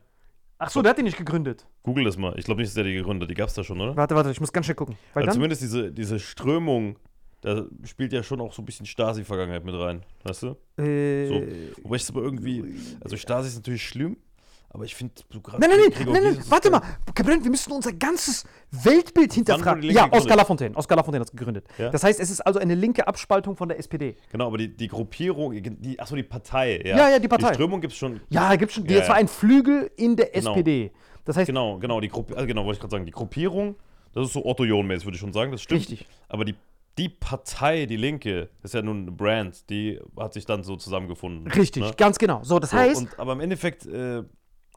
Ach 0.60 0.70
so, 0.70 0.84
der 0.84 0.92
hat 0.92 0.98
die 1.00 1.04
nicht 1.04 1.18
gegründet. 1.18 1.66
Google 1.82 2.04
das 2.04 2.18
mal. 2.18 2.38
Ich 2.38 2.46
glaube 2.46 2.62
nicht, 2.62 2.70
dass 2.70 2.76
der 2.76 2.84
die 2.84 2.94
gegründet 2.94 3.24
hat. 3.28 3.32
Die 3.32 3.36
gab 3.36 3.50
es 3.50 3.56
da 3.56 3.64
schon, 3.64 3.82
oder? 3.82 3.96
Warte, 3.96 4.14
warte, 4.14 4.30
ich 4.30 4.40
muss 4.40 4.54
ganz 4.54 4.68
schnell 4.68 4.76
gucken. 4.76 4.96
Weil 5.16 5.24
Also 5.24 5.38
zumindest 5.38 5.64
diese, 5.64 5.92
diese 5.92 6.20
Strömung, 6.20 7.00
da 7.42 7.66
spielt 7.84 8.14
ja 8.14 8.22
schon 8.22 8.40
auch 8.40 8.54
so 8.54 8.62
ein 8.62 8.66
bisschen 8.66 8.86
Stasi-Vergangenheit 8.86 9.66
mit 9.66 9.74
rein. 9.74 10.04
Weißt 10.24 10.44
du? 10.44 10.56
äh, 10.80 11.28
So. 11.28 11.42
Wobei 11.84 11.96
ich 11.96 12.04
es 12.04 12.10
aber 12.12 12.22
irgendwie. 12.22 12.76
Also 13.04 13.18
Stasi 13.18 13.48
ist 13.48 13.56
natürlich 13.56 13.84
schlimm, 13.88 14.18
aber 14.74 14.86
ich 14.86 14.96
finde 14.96 15.14
so 15.32 15.42
gerade. 15.42 15.60
Nein, 15.62 15.70
nein, 15.70 15.80
nein, 15.82 15.92
Gregor 15.92 16.14
nein, 16.14 16.24
nein, 16.24 16.34
Jesus- 16.36 16.50
warte 16.52 16.70
mal. 16.72 16.82
Kapitän, 17.14 17.44
wir 17.44 17.52
müssen 17.52 17.72
unser 17.74 17.92
ganzes 17.94 18.46
Weltbild 18.72 19.34
hinterfragen. 19.34 19.84
Ja? 19.92 20.12
Oskar 20.12 20.38
Lafontaine. 20.38 20.76
Oskar 20.76 20.96
Lafontaine 20.98 21.22
hat 21.22 21.28
es 21.28 21.36
gegründet. 21.36 21.66
Ja? 21.78 21.90
Das 21.90 22.04
heißt, 22.04 22.20
es 22.20 22.30
ist 22.32 22.42
also 22.42 22.60
eine 22.60 22.76
linke 22.76 23.08
Abspaltung 23.08 23.56
von 23.56 23.68
der 23.70 23.78
SPD. 23.80 24.16
Genau, 24.32 24.48
aber 24.48 24.58
die, 24.58 24.70
die 24.76 24.88
Gruppierung, 24.88 25.52
die, 25.62 26.00
achso, 26.00 26.16
die 26.16 26.24
Partei, 26.24 26.82
ja. 26.86 26.98
Ja, 26.98 27.10
ja, 27.12 27.20
die 27.20 27.28
Partei. 27.28 27.50
Die 27.50 27.56
Strömung 27.56 27.82
gibt 27.82 27.94
es 27.94 28.00
schon. 28.00 28.22
Ja, 28.30 28.56
gibt 28.56 28.72
schon. 28.72 28.86
Ja, 28.86 29.00
das 29.00 29.10
war 29.10 29.16
ein 29.16 29.28
Flügel 29.28 29.92
in 29.98 30.16
der 30.16 30.28
Genau. 30.28 30.52
SPD. 30.52 30.92
Das 31.26 31.36
heißt, 31.38 31.48
Genau, 31.48 31.78
genau, 31.78 32.00
die 32.02 32.08
Gruppe, 32.08 32.36
also 32.36 32.48
genau, 32.48 32.64
wollte 32.66 32.78
ich 32.78 32.80
gerade 32.82 32.92
sagen, 32.92 33.06
die 33.06 33.12
Gruppierung, 33.12 33.76
das 34.14 34.28
ist 34.28 34.34
so 34.34 34.46
Otto 34.46 34.64
John-mäßig, 34.64 35.06
würde 35.06 35.16
ich 35.16 35.22
schon 35.22 35.34
sagen, 35.34 35.52
das 35.52 35.62
stimmt. 35.62 35.82
Richtig. 35.82 36.08
Aber 36.30 36.46
die, 36.46 36.56
die 36.98 37.10
Partei, 37.10 37.86
die 37.86 37.96
Linke, 37.98 38.50
ist 38.64 38.74
ja 38.74 38.82
nun 38.82 39.02
eine 39.04 39.12
Brand, 39.12 39.70
die 39.70 40.00
hat 40.18 40.34
sich 40.34 40.46
dann 40.46 40.64
so 40.64 40.76
zusammengefunden. 40.78 41.48
richtig, 41.52 41.84
ne? 41.84 41.92
ganz 41.96 42.18
genau. 42.18 42.42
So, 42.44 42.58
das 42.60 42.72
So, 42.72 42.78
heißt, 42.78 43.02
und, 43.02 43.20
aber 43.20 43.34
im 43.34 43.40
Endeffekt 43.42 43.86
äh, 43.86 44.24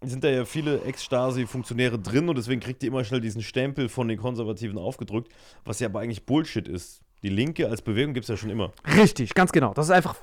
sind 0.08 0.24
da 0.24 0.28
ja 0.28 0.44
viele 0.44 0.82
Ex-Stasi-Funktionäre 0.82 1.98
drin 1.98 2.28
und 2.28 2.36
deswegen 2.36 2.60
kriegt 2.60 2.82
die 2.82 2.86
immer 2.86 3.04
schnell 3.04 3.20
diesen 3.20 3.42
Stempel 3.42 3.88
von 3.88 4.08
den 4.08 4.18
Konservativen 4.18 4.78
aufgedrückt, 4.78 5.32
was 5.64 5.80
ja 5.80 5.88
aber 5.88 6.00
eigentlich 6.00 6.26
Bullshit 6.26 6.68
ist. 6.68 7.00
Die 7.22 7.28
Linke 7.28 7.68
als 7.68 7.82
Bewegung 7.82 8.14
gibt 8.14 8.24
es 8.24 8.28
ja 8.28 8.36
schon 8.36 8.50
immer. 8.50 8.72
richtig, 8.96 9.34
ganz 9.34 9.52
genau. 9.52 9.72
Das 9.74 9.86
ist 9.86 9.92
einfach 9.92 10.16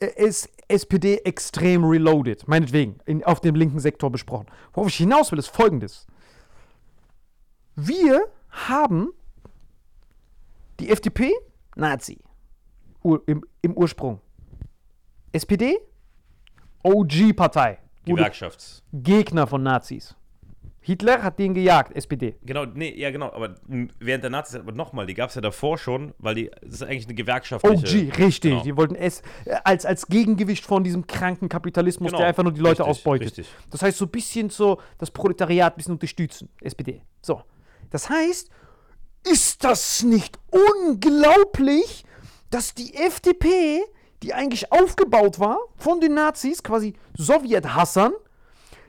äh, 0.00 0.24
ist 0.24 0.48
SPD 0.68 1.18
extrem 1.24 1.84
reloaded, 1.84 2.46
meinetwegen, 2.46 2.98
in, 3.06 3.24
auf 3.24 3.40
dem 3.40 3.54
linken 3.54 3.80
Sektor 3.80 4.10
besprochen. 4.10 4.46
Worauf 4.72 4.88
ich 4.88 4.96
hinaus 4.96 5.32
will, 5.32 5.38
ist 5.38 5.48
folgendes. 5.48 6.06
Wir 7.74 8.20
haben 8.50 9.08
die 10.80 10.90
FDP, 10.90 11.32
Nazi, 11.76 12.18
im, 13.26 13.44
im 13.62 13.76
Ursprung. 13.76 14.20
SPD, 15.32 15.78
OG-Partei, 16.82 17.78
Gewerkschafts. 18.04 18.82
Gegner 18.92 19.46
von 19.46 19.62
Nazis. 19.62 20.14
Hitler 20.80 21.22
hat 21.22 21.38
den 21.38 21.54
gejagt, 21.54 21.96
SPD. 21.96 22.36
Genau, 22.42 22.66
nee, 22.66 22.92
ja 22.94 23.10
genau, 23.10 23.32
aber 23.32 23.54
während 23.98 24.22
der 24.22 24.30
Nazis, 24.30 24.56
aber 24.56 24.72
nochmal, 24.72 25.06
die 25.06 25.14
gab 25.14 25.30
es 25.30 25.34
ja 25.34 25.40
davor 25.40 25.78
schon, 25.78 26.12
weil 26.18 26.34
die, 26.34 26.50
das 26.60 26.74
ist 26.74 26.82
eigentlich 26.82 27.06
eine 27.06 27.14
gewerkschaftliche. 27.14 28.08
OG, 28.08 28.18
richtig. 28.18 28.50
Genau. 28.50 28.62
Die 28.64 28.76
wollten 28.76 28.94
es 28.94 29.22
äh, 29.46 29.56
als, 29.64 29.86
als 29.86 30.06
Gegengewicht 30.08 30.62
von 30.66 30.84
diesem 30.84 31.06
kranken 31.06 31.48
Kapitalismus, 31.48 32.08
Genau, 32.10 32.18
der 32.18 32.26
einfach 32.26 32.42
nur 32.42 32.52
die 32.52 32.60
Leute 32.60 32.82
richtig, 32.82 32.86
ausbeutet. 32.90 33.28
richtig. 33.28 33.48
Das 33.70 33.80
heißt, 33.80 33.96
so 33.96 34.04
ein 34.04 34.10
bisschen 34.10 34.50
so 34.50 34.78
das 34.98 35.10
Proletariat 35.10 35.72
ein 35.72 35.76
bisschen 35.78 35.94
unterstützen, 35.94 36.50
SPD. 36.60 37.00
So. 37.22 37.40
Das 37.88 38.10
heißt, 38.10 38.50
ist 39.26 39.64
das 39.64 40.02
nicht 40.02 40.38
unglaublich, 40.50 42.04
dass 42.50 42.74
die 42.74 42.94
FDP, 42.94 43.80
die 44.24 44.32
eigentlich 44.32 44.72
aufgebaut 44.72 45.38
war 45.38 45.58
von 45.76 46.00
den 46.00 46.14
Nazis, 46.14 46.62
quasi 46.62 46.94
Sowjethassern, 47.14 48.12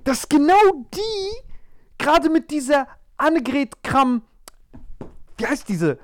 dass 0.06 0.30
genau 0.30 0.56
die 0.94 1.52
gerade 1.98 2.30
mit 2.30 2.52
dieser 2.52 2.88
Annegret 3.18 3.84
Kram, 3.84 4.22
wie 5.38 5.46
heißt 5.46 5.68
diese? 5.68 6.00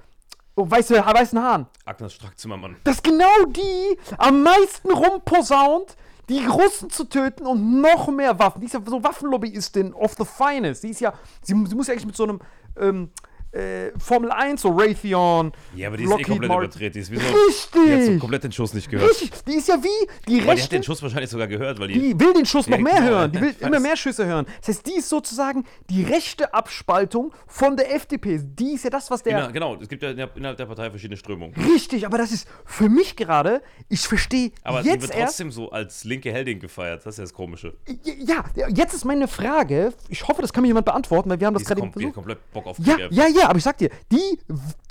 Oh, 0.55 0.69
weiße, 0.69 0.95
weißen 0.95 1.41
Haaren. 1.41 1.67
Agnes 1.85 2.13
Strack-Zimmermann. 2.13 2.75
Dass 2.83 3.01
genau 3.01 3.45
die 3.47 3.97
am 4.17 4.43
meisten 4.43 4.91
rumposaunt, 4.91 5.95
die 6.27 6.45
Russen 6.45 6.89
zu 6.89 7.05
töten 7.05 7.45
und 7.45 7.79
noch 7.79 8.09
mehr 8.09 8.37
Waffen. 8.37 8.59
Die 8.59 8.67
ist 8.67 8.73
ja 8.73 8.81
so 8.85 9.01
Waffenlobbyistin 9.01 9.93
of 9.93 10.13
the 10.17 10.25
finest. 10.25 10.83
Die 10.83 10.89
ist 10.89 10.99
ja, 10.99 11.13
sie, 11.41 11.53
sie 11.65 11.75
muss 11.75 11.87
ja 11.87 11.93
eigentlich 11.93 12.05
mit 12.05 12.17
so 12.17 12.23
einem 12.23 12.39
ähm, 12.77 13.11
äh, 13.51 13.91
Formel 13.99 14.31
1, 14.31 14.61
so 14.61 14.69
Raytheon, 14.71 15.51
Ja, 15.75 15.87
aber 15.89 15.97
die 15.97 16.03
ist 16.03 16.09
eh 16.09 16.11
Lockheed 16.11 16.27
komplett 16.27 16.49
Martin. 16.49 16.65
überdreht. 16.69 16.95
Die 16.95 16.99
ist 16.99 17.11
wie 17.11 17.17
so, 17.17 17.21
Richtig. 17.47 17.81
Die 17.85 17.93
hat 17.93 18.03
so 18.05 18.17
komplett 18.19 18.43
den 18.45 18.51
Schuss 18.51 18.73
nicht 18.73 18.89
gehört. 18.89 19.09
Richtig, 19.11 19.31
die 19.45 19.53
ist 19.55 19.67
ja 19.67 19.75
wie 19.81 19.87
die 20.27 20.35
Aber 20.35 20.41
die 20.41 20.41
hat 20.43 20.57
rechte. 20.57 20.69
den 20.75 20.83
Schuss 20.83 21.01
wahrscheinlich 21.03 21.29
sogar 21.29 21.47
gehört, 21.47 21.79
weil 21.79 21.89
die. 21.89 21.99
Die 21.99 22.19
will 22.19 22.33
den 22.33 22.45
Schuss 22.45 22.67
noch 22.67 22.77
Ja, 22.77 22.83
mehr 22.83 22.93
genau, 22.95 23.07
hören. 23.07 23.31
Die 23.31 23.41
will 23.41 23.49
ich 23.49 23.61
immer 23.61 23.79
mehr 23.79 23.97
Schüsse 23.97 24.25
hören. 24.25 24.45
Das 24.59 24.69
heißt, 24.69 24.87
die 24.87 24.93
ist 24.95 25.09
sozusagen 25.09 25.65
die 25.89 26.03
rechte 26.03 26.53
Abspaltung 26.53 27.33
von 27.47 27.75
der 27.75 27.93
FDP. 27.95 28.39
Die 28.43 28.73
ist 28.73 28.83
ja 28.83 28.89
das, 28.89 29.11
was 29.11 29.23
der. 29.23 29.37
Inner, 29.37 29.51
genau, 29.51 29.75
es 29.81 29.87
gibt 29.89 30.01
ja 30.03 30.11
innerhalb 30.11 30.57
der 30.57 30.65
Partei 30.65 30.89
verschiedene 30.89 31.17
Strömungen. 31.17 31.53
Richtig, 31.55 32.05
aber 32.05 32.17
das 32.17 32.31
ist 32.31 32.47
für 32.65 32.89
mich 32.89 33.15
gerade, 33.15 33.61
ich 33.89 34.01
verstehe 34.07 34.51
Aber 34.63 34.83
sie 34.83 34.89
jetzt 34.89 35.01
wird 35.01 35.11
erst. 35.15 35.23
trotzdem 35.37 35.51
so 35.51 35.71
als 35.71 36.03
linke 36.03 36.31
Heldin 36.31 36.59
gefeiert. 36.59 37.05
Das 37.05 37.15
ist 37.15 37.17
ja 37.17 37.23
das 37.25 37.33
Komische. 37.33 37.75
Ja, 38.03 38.43
ja, 38.55 38.67
jetzt 38.69 38.93
ist 38.93 39.05
meine 39.05 39.27
Frage. 39.27 39.93
Ich 40.09 40.27
hoffe, 40.27 40.41
das 40.41 40.53
kann 40.53 40.61
mir 40.61 40.67
jemand 40.69 40.85
beantworten, 40.85 41.29
weil 41.29 41.39
wir 41.39 41.47
haben 41.47 41.53
das 41.53 41.63
Die, 41.63 41.67
gerade 41.67 41.81
die 41.81 41.91
versucht. 41.91 42.13
komplett 42.13 42.51
Bock 42.53 42.65
auf 42.67 42.77
Ja, 42.79 42.95
Krieg. 42.95 43.07
ja, 43.11 43.27
ja, 43.41 43.49
aber 43.49 43.57
ich 43.57 43.63
sag 43.63 43.77
dir, 43.77 43.89
die 44.11 44.39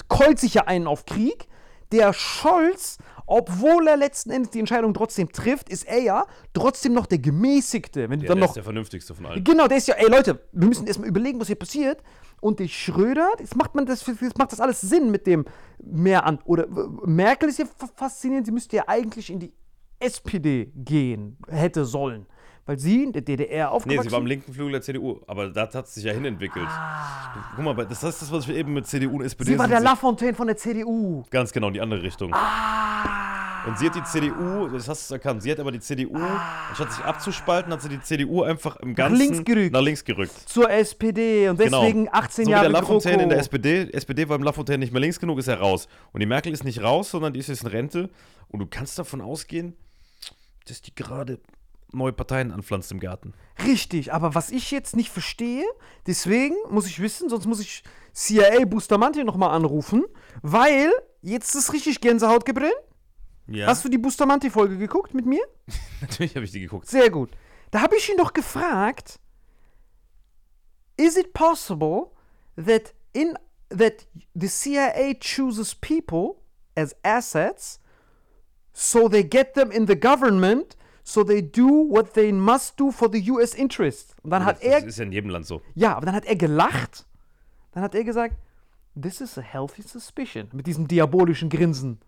keult 0.09 0.39
sich 0.39 0.55
ja 0.55 0.65
einen 0.67 0.87
auf 0.87 1.05
Krieg. 1.07 1.47
Der 1.93 2.13
Scholz, 2.13 2.99
obwohl 3.27 3.89
er 3.89 3.97
letzten 3.97 4.31
Endes 4.31 4.51
die 4.53 4.61
Entscheidung 4.61 4.95
trotzdem 4.95 5.33
trifft, 5.33 5.69
ist 5.69 5.85
er 5.89 5.99
ja 6.01 6.25
trotzdem 6.53 6.93
noch 6.93 7.07
der 7.07 7.19
Gemäßigte. 7.19 8.09
Wenn 8.09 8.21
du 8.21 8.27
Ja, 8.27 8.29
dann 8.29 8.37
der 8.39 8.43
noch 8.45 8.51
ist 8.51 8.57
der 8.57 8.63
vernünftigste 8.63 9.13
von 9.15 9.27
allen. 9.27 9.43
Genau, 9.43 9.67
der 9.67 9.79
ist 9.79 9.89
ja, 9.89 9.97
ey 9.97 10.09
Leute, 10.09 10.41
wir 10.53 10.69
müssen 10.69 10.87
erstmal 10.87 11.09
überlegen, 11.09 11.41
was 11.41 11.49
hier 11.49 11.57
passiert. 11.57 12.01
Und 12.41 12.61
der 12.61 12.69
Schröder, 12.69 13.29
jetzt 13.41 13.57
macht 13.57 13.75
man 13.75 13.87
das, 13.87 14.07
jetzt 14.07 14.39
macht 14.39 14.53
das 14.53 14.61
alles 14.61 14.81
Sinn 14.81 15.11
mit 15.11 15.27
dem 15.27 15.45
mehr 15.83 16.25
an. 16.27 16.39
Oder 16.45 16.67
Merkel 17.05 17.49
ist 17.49 17.59
ja 17.59 17.65
fa- 17.67 17.91
faszinierend, 17.95 18.47
sie 18.47 18.53
müsste 18.53 18.77
ja 18.77 18.85
eigentlich 18.87 19.29
in 19.31 19.41
die 19.41 19.53
SPD 19.99 20.73
gehen, 20.77 21.37
hätte 21.49 21.85
sollen. 21.85 22.27
Weil 22.71 22.79
sie 22.79 23.03
in 23.03 23.13
der 23.13 23.23
DDR 23.23 23.49
Nee, 23.49 23.65
aufgewachsen 23.65 24.05
sie 24.05 24.13
war 24.13 24.21
am 24.21 24.27
linken 24.27 24.53
Flügel 24.55 24.71
der 24.71 24.83
CDU, 24.83 25.19
aber 25.27 25.49
da 25.49 25.63
hat 25.63 25.87
es 25.87 25.95
sich 25.95 26.05
ja 26.05 26.13
hinentwickelt. 26.13 26.69
Guck 27.57 27.65
mal, 27.65 27.75
das 27.75 28.05
ist 28.05 28.23
das, 28.23 28.31
was 28.31 28.47
wir 28.47 28.55
eben 28.55 28.73
mit 28.75 28.87
CDU 28.87 29.17
und 29.17 29.23
SPD 29.23 29.51
Ah. 29.51 29.53
Sie 29.55 29.59
war 29.59 29.67
der 29.67 29.81
Lafontaine 29.81 30.35
von 30.35 30.47
der 30.47 30.57
CDU. 30.57 31.25
Ganz 31.31 31.51
genau, 31.51 31.67
in 31.67 31.75
die 31.75 31.81
andere 31.81 32.01
Richtung. 32.01 32.33
Ah. 32.33 33.67
Und 33.67 33.77
sie 33.77 33.87
hat 33.87 33.97
die 33.97 34.05
CDU, 34.05 34.69
das 34.69 34.89
hast 34.89 35.11
du 35.11 35.15
erkannt, 35.17 35.43
sie 35.43 35.51
hat 35.51 35.59
aber 35.59 35.73
die 35.73 35.81
CDU, 35.81 36.17
anstatt 36.69 36.93
sich 36.93 37.05
abzuspalten, 37.05 37.73
hat 37.73 37.83
sie 37.83 37.89
die 37.89 38.01
CDU 38.03 38.45
einfach 38.45 38.77
im 38.77 38.95
Ganzen 38.95 39.19
links 39.19 39.45
gerückt. 39.45 39.73
nach 39.73 39.83
links 39.83 40.05
gerückt. 40.05 40.49
Zur 40.49 40.71
SPD 40.71 41.49
und 41.49 41.59
Genau. 41.59 41.81
deswegen 41.81 42.09
18 42.13 42.45
so 42.45 42.49
wie 42.49 42.53
Jahre 42.53 42.65
der 42.67 42.71
Lafontaine 42.73 43.15
GroKo. 43.17 43.23
in 43.25 43.29
der 43.31 43.39
SPD. 43.41 43.89
SPD 43.93 44.29
war 44.29 44.37
im 44.37 44.45
Lafontaine 44.45 44.79
nicht 44.79 44.93
mehr 44.93 45.01
links 45.01 45.19
genug, 45.19 45.41
ist 45.41 45.49
er 45.49 45.59
raus. 45.59 45.89
Und 46.13 46.21
die 46.21 46.27
Merkel 46.27 46.53
ist 46.53 46.63
nicht 46.63 46.81
raus, 46.85 47.11
sondern 47.11 47.33
die 47.33 47.41
ist 47.41 47.49
jetzt 47.49 47.63
in 47.65 47.69
Rente. 47.69 48.11
Und 48.47 48.61
du 48.61 48.67
kannst 48.67 48.97
davon 48.97 49.21
ausgehen, 49.21 49.77
dass 50.69 50.81
die 50.83 50.95
gerade 50.95 51.41
neue 51.93 52.13
Parteien 52.13 52.53
anpflanzt 52.53 52.93
im 52.93 53.01
Garten. 53.01 53.35
Richtig, 53.65 54.13
aber 54.13 54.35
was 54.35 54.51
ich 54.51 54.71
jetzt 54.71 54.97
nicht 54.97 55.11
verstehe, 55.11 55.65
deswegen 56.07 56.55
muss 56.71 56.87
ich 56.87 57.01
wissen, 57.01 57.29
sonst 57.29 57.47
muss 57.47 57.61
ich 57.61 57.83
CIA 58.13 58.65
Bustamante 58.65 59.25
nochmal 59.25 59.51
anrufen, 59.51 60.05
weil 60.43 60.93
jetzt 61.23 61.55
ist 61.55 61.73
richtig 61.73 62.01
Gänsehaut 62.01 62.45
gebrannt. 62.45 62.73
Ja, 63.47 63.67
Hast 63.67 63.85
du 63.85 63.89
die 63.89 63.99
Bustamante-Folge 63.99 64.79
geguckt 64.79 65.13
mit 65.15 65.27
mir? 65.27 65.43
natürlich 66.01 66.37
habe 66.37 66.45
ich 66.45 66.53
die 66.53 66.61
geguckt. 66.61 66.87
Sehr 66.87 67.11
gut. 67.11 67.31
Da 67.71 67.81
habe 67.83 67.97
ich 67.97 68.09
ihn 68.09 68.17
doch 68.17 68.33
gefragt, 68.33 69.19
is 70.97 71.17
it 71.17 71.33
possible 71.33 72.13
that 72.57 72.95
in 73.13 73.37
that 73.71 74.07
the 74.35 74.49
CIA 74.49 75.15
chooses 75.21 75.75
people 75.75 76.43
as 76.77 76.95
assets 77.03 77.81
so 78.73 79.09
they 79.09 79.25
get 79.25 79.55
them 79.55 79.71
in 79.71 79.87
the 79.87 79.99
government 79.99 80.77
so 81.13 81.25
they 81.25 81.43
do 81.43 81.89
what 81.91 82.15
they 82.15 82.33
must 82.33 82.79
do 82.79 82.91
for 82.91 83.11
the 83.13 83.31
US 83.31 83.55
interest. 83.55 84.15
Und 84.23 84.31
dann 84.31 84.45
hat 84.45 84.57
das, 84.57 84.65
er 84.65 84.81
das 84.81 84.91
ist 84.91 84.99
ja 84.99 85.05
in 85.05 85.13
jedem 85.13 85.31
Land 85.31 85.47
so. 85.47 85.63
ja, 85.75 85.97
aber 85.97 86.07
dann 86.07 86.15
hat 86.15 86.25
er 86.25 86.37
gelacht 86.37 87.07
Dann 87.73 87.83
hat 87.83 87.95
er 87.95 88.05
gesagt, 88.05 88.37
this 89.01 89.21
is 89.21 89.39
a 89.39 89.43
healthy 89.43 89.83
suspicion. 89.83 90.49
Mit 90.53 90.67
diesem 90.67 90.89
diabolischen 90.89 91.49
Grinsen. 91.49 91.99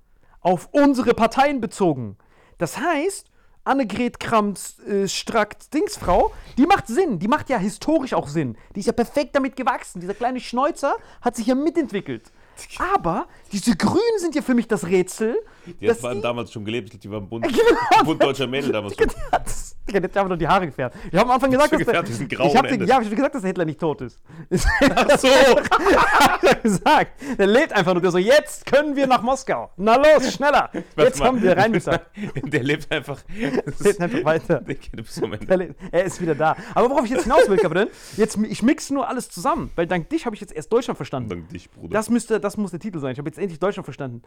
Auf 0.41 0.69
unsere 0.73 1.15
Parteien 1.15 1.61
bezogen. 1.61 2.17
Das 2.59 2.79
heißt, 2.79 3.31
Annegret 3.65 4.19
Kramps 4.19 4.81
äh, 4.81 5.07
Strackt 5.07 5.73
Dingsfrau, 5.73 6.33
die 6.59 6.67
macht 6.67 6.89
Sinn. 6.89 7.21
Die 7.21 7.29
macht 7.29 7.49
ja 7.49 7.59
historisch 7.59 8.13
auch 8.13 8.27
Sinn. 8.27 8.57
Die 8.75 8.81
ist 8.81 8.87
ja 8.87 8.93
perfekt 8.93 9.37
damit 9.37 9.55
gewachsen. 9.55 10.01
Dieser 10.01 10.15
kleine 10.15 10.41
Schnäuzer 10.41 10.97
hat 11.21 11.37
sich 11.37 11.47
ja 11.47 11.55
mitentwickelt. 11.55 12.33
Aber 12.95 13.29
diese 13.53 13.77
Grünen 13.77 14.19
sind 14.19 14.35
ja 14.35 14.43
für 14.43 14.55
mich 14.55 14.67
das 14.67 14.87
Rätsel. 14.87 15.37
Die 15.81 15.87
dass 15.87 16.03
waren 16.03 16.21
damals 16.21 16.53
schon 16.53 16.65
gelebt, 16.65 17.03
die 17.03 17.11
waren 17.11 17.29
Bund, 17.29 17.47
Genau. 17.49 18.05
Bund 18.05 18.23
deutscher 18.23 18.47
Mädel 18.47 18.73
damals 18.73 18.95
schon. 18.97 19.07
Digga, 19.09 19.39
das- 19.39 19.77
der 19.89 20.03
hat 20.03 20.17
einfach 20.17 20.29
nur 20.29 20.37
die 20.37 20.47
Haare 20.49 20.67
gefärbt. 20.67 20.97
Ich 21.11 21.19
habe 21.19 21.29
am 21.29 21.35
Anfang 21.35 21.51
gesagt, 21.51 21.73
dass 21.73 21.79
der, 21.85 22.03
gefärbt, 22.03 22.31
grau 22.31 22.47
ich 22.47 22.57
hab 22.57 22.69
den, 22.69 22.87
ja, 22.87 22.95
hab 22.97 23.03
ich 23.03 23.11
gesagt, 23.11 23.35
dass 23.35 23.43
der 23.43 23.49
Hitler 23.49 23.65
nicht 23.65 23.81
tot 23.81 24.01
ist. 24.01 24.21
Ach 24.95 25.19
so! 25.19 25.29
hat 25.29 26.45
er 26.45 26.55
gesagt. 26.57 27.21
Der 27.39 27.47
lebt 27.47 27.73
einfach 27.73 27.93
nur. 27.93 28.01
Der 28.01 28.11
so, 28.11 28.19
jetzt 28.19 28.65
können 28.65 28.97
wir 28.97 29.07
nach 29.07 29.23
Moskau. 29.23 29.71
Na 29.77 29.97
los, 29.97 30.33
schneller. 30.35 30.71
Jetzt 30.97 31.19
mal. 31.19 31.27
kommen 31.27 31.43
wir 31.43 31.57
rein. 31.57 31.73
Der 31.73 32.63
lebt 32.63 32.91
einfach. 32.93 33.21
Lebt 33.81 34.01
einfach 34.01 34.25
weiter. 34.25 34.61
Digga, 34.61 34.81
du 34.93 35.03
bist 35.03 35.23
am 35.23 35.33
Ende. 35.33 35.47
Er 35.49 35.57
lebt- 35.57 35.81
Er 35.91 36.05
ist 36.05 36.21
wieder 36.21 36.35
da. 36.35 36.57
Aber 36.75 36.89
worauf 36.91 37.05
ich 37.05 37.11
jetzt 37.11 37.25
hinaus 37.25 37.49
will, 37.49 37.57
Gabriel, 37.59 37.91
jetzt, 38.17 38.39
ich 38.39 38.63
mixe 38.63 38.95
nur 38.95 39.09
alles 39.09 39.29
zusammen, 39.31 39.71
weil 39.77 39.87
dank 39.87 40.09
dich 40.11 40.25
habe 40.27 40.35
ich 40.37 40.41
jetzt 40.41 40.53
erst 40.55 40.73
Deutschland 40.73 40.97
verstanden. 40.97 41.29
Dank 41.29 41.49
dich, 41.51 41.71
Bruder. 41.71 41.93
Das, 41.93 42.09
müsste, 42.09 42.41
das 42.41 42.57
muss 42.57 42.71
der 42.71 42.81
Titel 42.81 42.99
sein. 43.01 43.13
Ich 43.13 43.19
habe 43.19 43.29
jetzt 43.29 43.39
endlich 43.39 43.59
Deutschland 43.59 43.85
verstanden. 43.85 44.23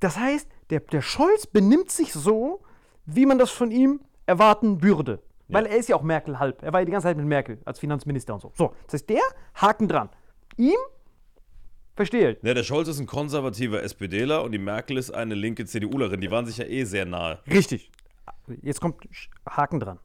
Das 0.00 0.18
heißt, 0.18 0.48
der, 0.70 0.80
der 0.80 1.02
Scholz 1.02 1.46
benimmt 1.46 1.90
sich 1.90 2.12
so, 2.12 2.62
wie 3.06 3.26
man 3.26 3.38
das 3.38 3.50
von 3.50 3.70
ihm 3.70 4.00
erwarten 4.26 4.82
würde. 4.82 5.22
Weil 5.48 5.66
er 5.66 5.78
ist 5.78 5.88
ja 5.88 5.96
auch 5.96 6.02
Merkel 6.02 6.38
halb. 6.38 6.62
Er 6.62 6.72
war 6.72 6.80
ja 6.80 6.84
die 6.84 6.92
ganze 6.92 7.06
Zeit 7.06 7.16
mit 7.16 7.26
Merkel 7.26 7.58
als 7.64 7.78
Finanzminister 7.78 8.34
und 8.34 8.40
so. 8.40 8.52
So, 8.54 8.74
das 8.84 8.94
heißt, 8.94 9.08
der 9.08 9.22
Haken 9.54 9.88
dran. 9.88 10.10
Ihm 10.58 10.76
verstehe 11.96 12.32
ich. 12.32 12.42
Ja, 12.42 12.52
der 12.52 12.64
Scholz 12.64 12.88
ist 12.88 13.00
ein 13.00 13.06
konservativer 13.06 13.82
SPDler 13.82 14.44
und 14.44 14.52
die 14.52 14.58
Merkel 14.58 14.98
ist 14.98 15.10
eine 15.10 15.34
linke 15.34 15.64
CDUlerin. 15.64 16.20
Die 16.20 16.30
waren 16.30 16.44
sich 16.44 16.58
ja 16.58 16.66
eh 16.66 16.84
sehr 16.84 17.06
nahe. 17.06 17.38
Richtig. 17.46 17.90
Jetzt 18.62 18.80
kommt 18.80 18.96
Haken 19.48 19.80
dran. 19.80 19.98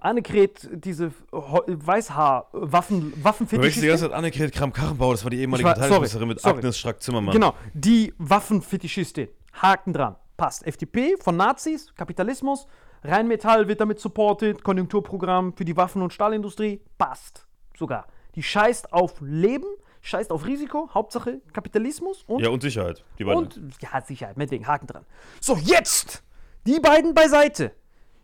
Annegret, 0.00 0.68
diese 0.72 1.12
Weißhaar-Waffen, 1.32 3.12
Waffenfetischistin. 3.24 3.60
möchtest 3.60 3.82
die 3.82 3.88
ganze 3.88 4.04
Zeit 4.04 4.12
Annegret 4.12 4.52
Kramp-Karrenbauer, 4.52 5.12
das 5.14 5.24
war 5.24 5.30
die 5.30 5.40
ehemalige 5.40 5.68
Ich 5.68 5.74
Verteidigungsministerin 5.74 6.28
mit 6.28 6.40
sorry. 6.40 6.58
Agnes 6.58 6.78
Strack-Zimmermann. 6.78 7.32
Genau, 7.34 7.54
die 7.74 8.14
Waffenfetischistin. 8.18 9.28
Haken 9.54 9.92
dran. 9.92 10.16
Passt. 10.36 10.66
FDP 10.66 11.16
von 11.20 11.36
Nazis, 11.36 11.92
Kapitalismus. 11.96 12.66
Rheinmetall 13.02 13.66
wird 13.68 13.80
damit 13.80 13.98
supported. 14.00 14.62
Konjunkturprogramm 14.62 15.52
für 15.56 15.64
die 15.64 15.76
Waffen- 15.76 16.02
und 16.02 16.12
Stahlindustrie. 16.12 16.80
Passt. 16.96 17.46
Sogar. 17.76 18.06
Die 18.36 18.42
scheißt 18.42 18.92
auf 18.92 19.14
Leben, 19.20 19.66
scheißt 20.00 20.30
auf 20.30 20.46
Risiko. 20.46 20.88
Hauptsache 20.94 21.40
Kapitalismus 21.52 22.22
und 22.28 22.40
Ja, 22.40 22.50
und 22.50 22.62
Sicherheit. 22.62 23.04
Die 23.18 23.24
beiden. 23.24 23.38
und 23.44 23.60
ja, 23.80 24.00
Sicherheit, 24.02 24.36
meinetwegen, 24.36 24.66
Haken 24.66 24.86
dran. 24.86 25.04
So, 25.40 25.56
jetzt! 25.56 26.22
Die 26.66 26.78
beiden 26.80 27.14
beiseite. 27.14 27.72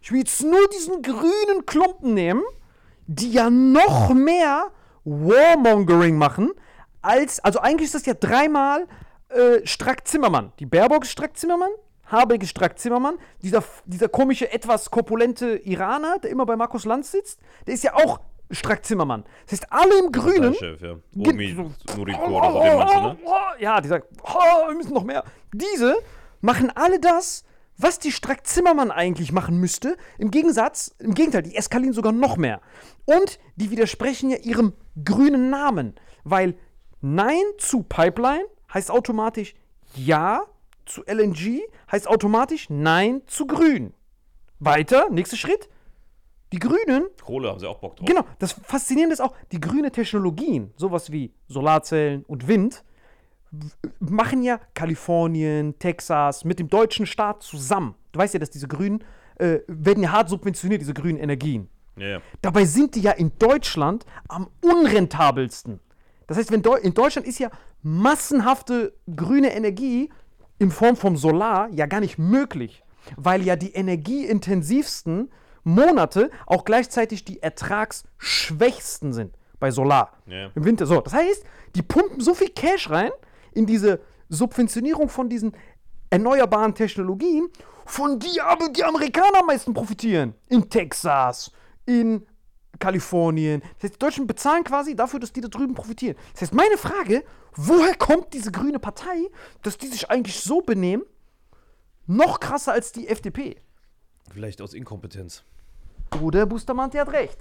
Ich 0.04 0.12
will 0.12 0.18
jetzt 0.18 0.42
nur 0.42 0.68
diesen 0.68 1.00
grünen 1.00 1.64
Klumpen 1.64 2.12
nehmen, 2.12 2.42
die 3.06 3.32
ja 3.32 3.48
noch 3.48 4.12
mehr 4.12 4.66
Warmongering 5.04 6.18
machen, 6.18 6.50
als, 7.00 7.40
also 7.40 7.60
eigentlich 7.60 7.86
ist 7.86 7.94
das 7.94 8.04
ja 8.04 8.12
dreimal 8.12 8.86
äh, 9.30 9.66
Strack-Zimmermann. 9.66 10.52
Die 10.58 10.66
Baerbock 10.66 11.04
ist 11.04 11.12
Strack-Zimmermann, 11.12 11.70
Habeck 12.04 12.42
ist 12.42 12.50
Strack-Zimmermann, 12.50 13.16
dieser, 13.40 13.64
dieser 13.86 14.10
komische, 14.10 14.52
etwas 14.52 14.90
korpulente 14.90 15.56
Iraner, 15.64 16.18
der 16.18 16.28
immer 16.28 16.44
bei 16.44 16.56
Markus 16.56 16.84
Lanz 16.84 17.10
sitzt, 17.10 17.40
der 17.66 17.72
ist 17.72 17.82
ja 17.82 17.94
auch 17.94 18.20
Strack-Zimmermann. 18.50 19.24
Das 19.46 19.52
heißt, 19.52 19.72
alle 19.72 20.00
im 20.00 20.12
Grünen... 20.12 20.52
Chef, 20.52 20.82
ja. 20.82 20.96
Omi 21.16 21.56
Nuriko 21.96 22.26
oder 22.26 22.52
so, 22.52 22.62
den 22.62 22.76
meinst 22.76 22.94
du, 22.94 23.00
ne? 23.00 23.18
Ja, 23.58 23.80
die 23.80 23.88
sagt, 23.88 24.06
oh, 24.22 24.68
wir 24.68 24.74
müssen 24.74 24.92
noch 24.92 25.04
mehr. 25.04 25.24
Diese 25.54 25.96
machen 26.42 26.70
alle 26.74 27.00
das, 27.00 27.46
was 27.76 27.98
die 27.98 28.12
Strack-Zimmermann 28.12 28.90
eigentlich 28.90 29.32
machen 29.32 29.58
müsste. 29.58 29.96
Im 30.18 30.30
Gegensatz, 30.30 30.94
im 30.98 31.14
Gegenteil, 31.14 31.42
die 31.42 31.56
eskalieren 31.56 31.94
sogar 31.94 32.12
noch 32.12 32.36
mehr. 32.36 32.60
Und 33.04 33.38
die 33.56 33.70
widersprechen 33.70 34.30
ja 34.30 34.38
ihrem 34.38 34.74
grünen 35.04 35.50
Namen. 35.50 35.94
Weil 36.24 36.56
Nein 37.00 37.42
zu 37.58 37.82
Pipeline 37.82 38.44
heißt 38.72 38.90
automatisch 38.90 39.54
Ja 39.94 40.44
zu 40.86 41.02
LNG, 41.02 41.60
heißt 41.90 42.08
automatisch 42.08 42.70
Nein 42.70 43.22
zu 43.26 43.46
Grün. 43.46 43.94
Weiter, 44.58 45.08
nächster 45.10 45.36
Schritt. 45.36 45.68
Die 46.52 46.58
Grünen 46.60 47.08
Kohle 47.20 47.48
haben 47.48 47.58
sie 47.58 47.68
auch 47.68 47.78
Bock 47.80 47.96
drauf. 47.96 48.06
Genau, 48.06 48.22
das 48.38 48.52
Faszinierende 48.52 49.14
ist 49.14 49.20
auch, 49.20 49.34
die 49.50 49.60
grüne 49.60 49.90
Technologien, 49.90 50.72
sowas 50.76 51.10
wie 51.10 51.34
Solarzellen 51.48 52.22
und 52.24 52.46
Wind, 52.46 52.83
machen 54.00 54.42
ja 54.42 54.60
Kalifornien, 54.74 55.78
Texas 55.78 56.44
mit 56.44 56.58
dem 56.58 56.68
deutschen 56.68 57.06
Staat 57.06 57.42
zusammen. 57.42 57.94
Du 58.12 58.18
weißt 58.20 58.34
ja, 58.34 58.40
dass 58.40 58.50
diese 58.50 58.68
Grünen, 58.68 59.02
äh, 59.36 59.58
werden 59.66 60.02
ja 60.02 60.12
hart 60.12 60.28
subventioniert, 60.28 60.80
diese 60.80 60.94
grünen 60.94 61.18
Energien. 61.18 61.68
Ja, 61.96 62.06
ja. 62.06 62.20
Dabei 62.42 62.64
sind 62.64 62.94
die 62.94 63.00
ja 63.00 63.12
in 63.12 63.32
Deutschland 63.38 64.04
am 64.28 64.48
unrentabelsten. 64.62 65.80
Das 66.26 66.38
heißt, 66.38 66.50
wenn 66.50 66.62
Deu 66.62 66.76
in 66.76 66.94
Deutschland 66.94 67.26
ist 67.28 67.38
ja 67.38 67.50
massenhafte 67.82 68.94
grüne 69.14 69.54
Energie 69.54 70.10
in 70.58 70.70
Form 70.70 70.96
vom 70.96 71.16
Solar 71.16 71.68
ja 71.70 71.86
gar 71.86 72.00
nicht 72.00 72.18
möglich, 72.18 72.82
weil 73.16 73.42
ja 73.42 73.56
die 73.56 73.72
energieintensivsten 73.74 75.30
Monate 75.64 76.30
auch 76.46 76.64
gleichzeitig 76.64 77.24
die 77.24 77.42
ertragsschwächsten 77.42 79.12
sind 79.12 79.36
bei 79.60 79.70
Solar 79.70 80.12
Ja. 80.26 80.50
im 80.54 80.64
Winter. 80.64 80.86
So, 80.86 81.00
das 81.00 81.12
heißt, 81.12 81.44
die 81.74 81.82
pumpen 81.82 82.20
so 82.20 82.34
viel 82.34 82.50
Cash 82.50 82.90
rein 82.90 83.10
in 83.54 83.66
diese 83.66 84.00
Subventionierung 84.28 85.08
von 85.08 85.28
diesen 85.28 85.54
erneuerbaren 86.10 86.74
Technologien, 86.74 87.48
von 87.86 88.18
die 88.18 88.40
aber 88.40 88.68
die 88.68 88.84
Amerikaner 88.84 89.40
am 89.40 89.46
meisten 89.46 89.74
profitieren. 89.74 90.34
In 90.48 90.68
Texas, 90.68 91.50
in 91.86 92.26
Kalifornien. 92.78 93.60
Das 93.60 93.84
heißt, 93.84 93.94
die 93.94 93.98
Deutschen 93.98 94.26
bezahlen 94.26 94.64
quasi 94.64 94.96
dafür, 94.96 95.20
dass 95.20 95.32
die 95.32 95.40
da 95.40 95.48
drüben 95.48 95.74
profitieren. 95.74 96.16
Das 96.32 96.42
heißt, 96.42 96.54
meine 96.54 96.76
Frage, 96.76 97.24
woher 97.54 97.94
kommt 97.94 98.32
diese 98.34 98.50
grüne 98.50 98.78
Partei, 98.78 99.28
dass 99.62 99.78
die 99.78 99.86
sich 99.86 100.10
eigentlich 100.10 100.40
so 100.40 100.60
benehmen, 100.60 101.04
noch 102.06 102.40
krasser 102.40 102.72
als 102.72 102.92
die 102.92 103.08
FDP? 103.08 103.56
Vielleicht 104.32 104.60
aus 104.60 104.74
Inkompetenz. 104.74 105.44
Bruder 106.10 106.46
Bustermann, 106.46 106.90
der 106.90 107.02
hat 107.02 107.12
recht. 107.12 107.38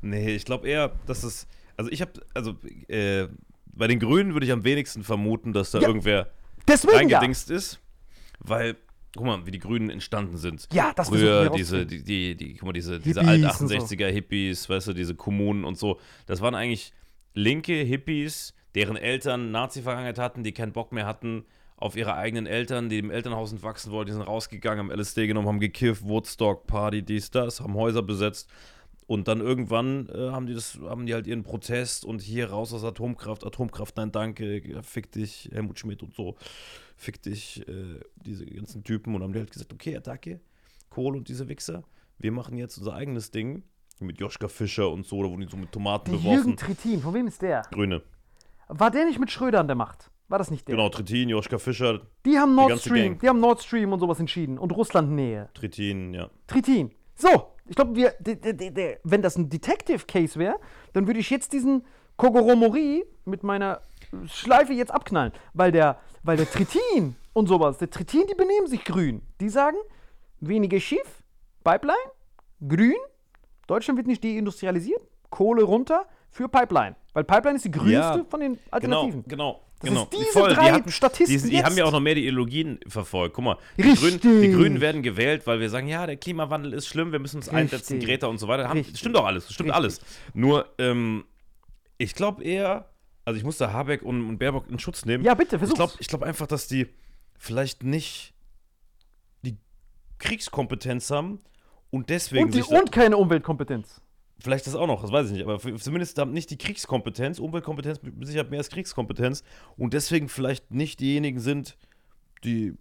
Nee, 0.00 0.34
ich 0.34 0.44
glaube 0.44 0.68
eher, 0.68 0.92
dass 1.06 1.22
es. 1.22 1.46
Also 1.76 1.90
ich 1.90 2.00
habe, 2.00 2.12
also 2.34 2.54
äh, 2.88 3.28
bei 3.72 3.86
den 3.86 3.98
Grünen 3.98 4.34
würde 4.34 4.46
ich 4.46 4.52
am 4.52 4.64
wenigsten 4.64 5.02
vermuten, 5.02 5.52
dass 5.52 5.70
da 5.70 5.80
Ja, 5.80 5.88
irgendwer 5.88 6.28
Deswegen 6.68 7.08
ja. 7.08 7.18
reingedingst 7.18 7.50
ist, 7.50 7.80
weil 8.38 8.76
guck 9.14 9.26
mal, 9.26 9.46
wie 9.46 9.50
die 9.50 9.58
Grünen 9.58 9.90
entstanden 9.90 10.36
sind. 10.36 10.68
Ja, 10.72 10.92
das 10.94 11.08
früher 11.08 11.44
wir 11.44 11.50
diese, 11.50 11.84
die, 11.84 12.02
die, 12.02 12.36
die, 12.36 12.54
guck 12.54 12.66
mal, 12.66 12.72
diese, 12.72 12.98
diese 12.98 13.20
Hippies 13.20 13.44
alt 13.44 13.60
und 13.60 13.68
so. 13.68 13.74
68er 13.74 14.08
Hippies, 14.08 14.68
weißt 14.68 14.88
du, 14.88 14.92
diese 14.92 15.14
Kommunen 15.14 15.64
und 15.64 15.76
so. 15.76 16.00
Das 16.26 16.40
waren 16.40 16.54
eigentlich 16.54 16.92
linke 17.34 17.74
Hippies, 17.74 18.54
deren 18.74 18.96
Eltern 18.96 19.50
Nazi-Vergangenheit 19.50 20.18
hatten, 20.18 20.44
die 20.44 20.52
keinen 20.52 20.72
Bock 20.72 20.92
mehr 20.92 21.06
hatten 21.06 21.44
auf 21.76 21.96
ihre 21.96 22.14
eigenen 22.14 22.46
Eltern, 22.46 22.88
die 22.88 22.98
im 22.98 23.10
Elternhaus 23.10 23.52
nicht 23.52 23.64
wachsen 23.64 23.90
wollten, 23.90 24.06
die 24.06 24.12
sind 24.12 24.22
rausgegangen, 24.22 24.90
haben 24.90 24.98
LSD 24.98 25.26
genommen, 25.26 25.48
haben 25.48 25.60
gekifft, 25.60 26.04
Woodstock, 26.04 26.66
Party, 26.66 27.02
dies, 27.02 27.30
das, 27.30 27.60
haben 27.60 27.74
Häuser 27.74 28.02
besetzt. 28.02 28.48
Und 29.06 29.28
dann 29.28 29.40
irgendwann 29.40 30.08
äh, 30.08 30.30
haben 30.30 30.46
die 30.46 30.54
das, 30.54 30.78
haben 30.84 31.06
die 31.06 31.14
halt 31.14 31.26
ihren 31.26 31.42
Protest 31.42 32.04
und 32.04 32.22
hier 32.22 32.50
raus 32.50 32.72
aus 32.72 32.84
Atomkraft, 32.84 33.44
Atomkraft, 33.44 33.96
nein, 33.96 34.12
danke, 34.12 34.80
fick 34.82 35.10
dich, 35.12 35.50
Helmut 35.52 35.78
Schmidt 35.78 36.02
und 36.02 36.14
so, 36.14 36.36
fick 36.96 37.20
dich, 37.20 37.66
äh, 37.68 38.00
diese 38.16 38.46
ganzen 38.46 38.84
Typen 38.84 39.14
und 39.14 39.22
haben 39.22 39.32
die 39.32 39.40
halt 39.40 39.50
gesagt, 39.50 39.72
okay, 39.72 39.96
Attacke, 39.96 40.40
Kohl 40.88 41.16
und 41.16 41.28
diese 41.28 41.48
Wichser, 41.48 41.82
wir 42.18 42.32
machen 42.32 42.56
jetzt 42.56 42.78
unser 42.78 42.94
eigenes 42.94 43.30
Ding 43.32 43.64
mit 44.00 44.18
Joschka 44.20 44.48
Fischer 44.48 44.90
und 44.90 45.04
so, 45.04 45.22
da 45.22 45.28
wurden 45.28 45.42
die 45.42 45.48
so 45.48 45.56
mit 45.56 45.72
Tomaten 45.72 46.12
Der 46.12 46.18
beworfen. 46.18 46.36
Jürgen 46.38 46.56
Trittin, 46.56 47.00
von 47.02 47.12
wem 47.14 47.26
ist 47.26 47.42
der? 47.42 47.62
Grüne. 47.72 48.02
War 48.68 48.90
der 48.90 49.04
nicht 49.04 49.18
mit 49.18 49.30
Schröder 49.30 49.60
an 49.60 49.66
der 49.66 49.76
Macht? 49.76 50.10
War 50.28 50.38
das 50.38 50.50
nicht 50.50 50.66
der? 50.66 50.76
Genau, 50.76 50.88
Trittin, 50.88 51.28
Joschka 51.28 51.58
Fischer, 51.58 52.00
Die 52.24 52.38
haben 52.38 52.54
Nord 52.54 52.70
ganze 52.70 52.88
Stream, 52.88 53.12
Gang. 53.12 53.20
die 53.20 53.28
haben 53.28 53.40
Nord 53.40 53.62
Stream 53.62 53.92
und 53.92 54.00
sowas 54.00 54.18
entschieden 54.20 54.58
und 54.58 54.70
Russland-Nähe. 54.70 55.50
Trittin, 55.52 56.14
ja. 56.14 56.30
Trittin. 56.46 56.90
So, 57.14 57.51
ich 57.66 57.76
glaube, 57.76 57.94
wir, 57.94 58.14
wenn 59.04 59.22
das 59.22 59.36
ein 59.36 59.48
Detective 59.48 60.04
Case 60.06 60.38
wäre, 60.38 60.56
dann 60.92 61.06
würde 61.06 61.20
ich 61.20 61.30
jetzt 61.30 61.52
diesen 61.52 61.84
Kogoromori 62.16 63.04
mit 63.24 63.42
meiner 63.42 63.80
Schleife 64.26 64.72
jetzt 64.72 64.92
abknallen, 64.92 65.32
weil 65.54 65.72
der, 65.72 65.98
weil 66.22 66.36
der 66.36 66.50
Trittin 66.50 67.16
und 67.32 67.46
sowas, 67.48 67.78
der 67.78 67.88
Trittin, 67.90 68.26
die 68.30 68.34
benehmen 68.34 68.66
sich 68.66 68.84
grün. 68.84 69.22
Die 69.40 69.48
sagen, 69.48 69.76
weniger 70.40 70.78
Schiff, 70.80 71.22
Pipeline, 71.64 71.96
grün, 72.66 72.96
Deutschland 73.66 73.96
wird 73.96 74.06
nicht 74.06 74.22
deindustrialisiert, 74.22 75.00
Kohle 75.30 75.62
runter 75.62 76.06
für 76.30 76.48
Pipeline, 76.48 76.96
weil 77.14 77.24
Pipeline 77.24 77.56
ist 77.56 77.64
die 77.64 77.70
grünste 77.70 77.92
Ja, 77.92 78.24
von 78.28 78.40
den 78.40 78.52
Genau, 78.54 78.62
Alternativen. 78.70 79.24
genau. 79.26 79.60
Das 79.82 79.90
genau. 79.90 80.08
diese 80.12 80.32
Voll, 80.32 80.54
drei 80.54 80.70
hatten, 80.70 80.90
Statisten 80.90 81.42
Die, 81.42 81.56
die 81.56 81.64
haben 81.64 81.76
ja 81.76 81.84
auch 81.84 81.92
noch 81.92 82.00
mehr 82.00 82.14
die 82.14 82.22
Ideologien 82.22 82.78
verfolgt. 82.86 83.34
Guck 83.34 83.44
mal, 83.44 83.58
die. 83.76 83.94
Grünen, 83.94 84.20
die 84.20 84.50
Grünen 84.50 84.80
werden 84.80 85.02
gewählt, 85.02 85.46
weil 85.46 85.60
wir 85.60 85.70
sagen, 85.70 85.88
ja, 85.88 86.06
der 86.06 86.16
Klimawandel 86.16 86.72
ist 86.72 86.86
schlimm, 86.86 87.12
wir 87.12 87.18
müssen 87.18 87.38
uns 87.38 87.48
einsetzen, 87.48 87.94
Richtig. 87.94 88.08
Greta 88.08 88.26
und 88.28 88.38
so 88.38 88.48
weiter. 88.48 88.68
Haben, 88.68 88.84
stimmt 88.94 89.16
doch 89.16 89.24
alles, 89.24 89.52
stimmt 89.52 89.70
Richtig. 89.70 89.74
alles. 89.74 90.00
Nur, 90.34 90.66
ähm, 90.78 91.24
ich 91.98 92.14
glaube 92.14 92.44
eher, 92.44 92.88
also 93.24 93.38
ich 93.38 93.44
muss 93.44 93.58
da 93.58 93.72
Habeck 93.72 94.02
und, 94.02 94.28
und 94.28 94.38
Baerbock 94.38 94.68
in 94.68 94.78
Schutz 94.78 95.04
nehmen. 95.04 95.24
Ja, 95.24 95.34
bitte, 95.34 95.56
Ich 95.56 95.60
versuch's. 95.60 95.76
glaube 95.76 95.92
ich 95.98 96.08
glaub 96.08 96.22
einfach, 96.22 96.46
dass 96.46 96.68
die 96.68 96.88
vielleicht 97.38 97.82
nicht 97.82 98.34
die 99.42 99.56
Kriegskompetenz 100.18 101.10
haben 101.10 101.40
und 101.90 102.10
deswegen 102.10 102.44
und, 102.44 102.54
die, 102.54 102.62
und 102.62 102.92
keine 102.92 103.16
Umweltkompetenz. 103.16 104.01
Vielleicht 104.42 104.66
das 104.66 104.74
auch 104.74 104.86
noch, 104.86 105.02
das 105.02 105.12
weiß 105.12 105.26
ich 105.28 105.32
nicht, 105.32 105.42
aber 105.46 105.58
zumindest 105.78 106.18
haben 106.18 106.32
nicht 106.32 106.50
die 106.50 106.58
Kriegskompetenz, 106.58 107.38
Umweltkompetenz 107.38 108.00
Sicherheit 108.22 108.50
mehr 108.50 108.58
als 108.58 108.70
Kriegskompetenz 108.70 109.44
und 109.76 109.92
deswegen 109.94 110.28
vielleicht 110.28 110.72
nicht 110.72 111.00
diejenigen 111.00 111.38
sind, 111.38 111.76
die 112.44 112.74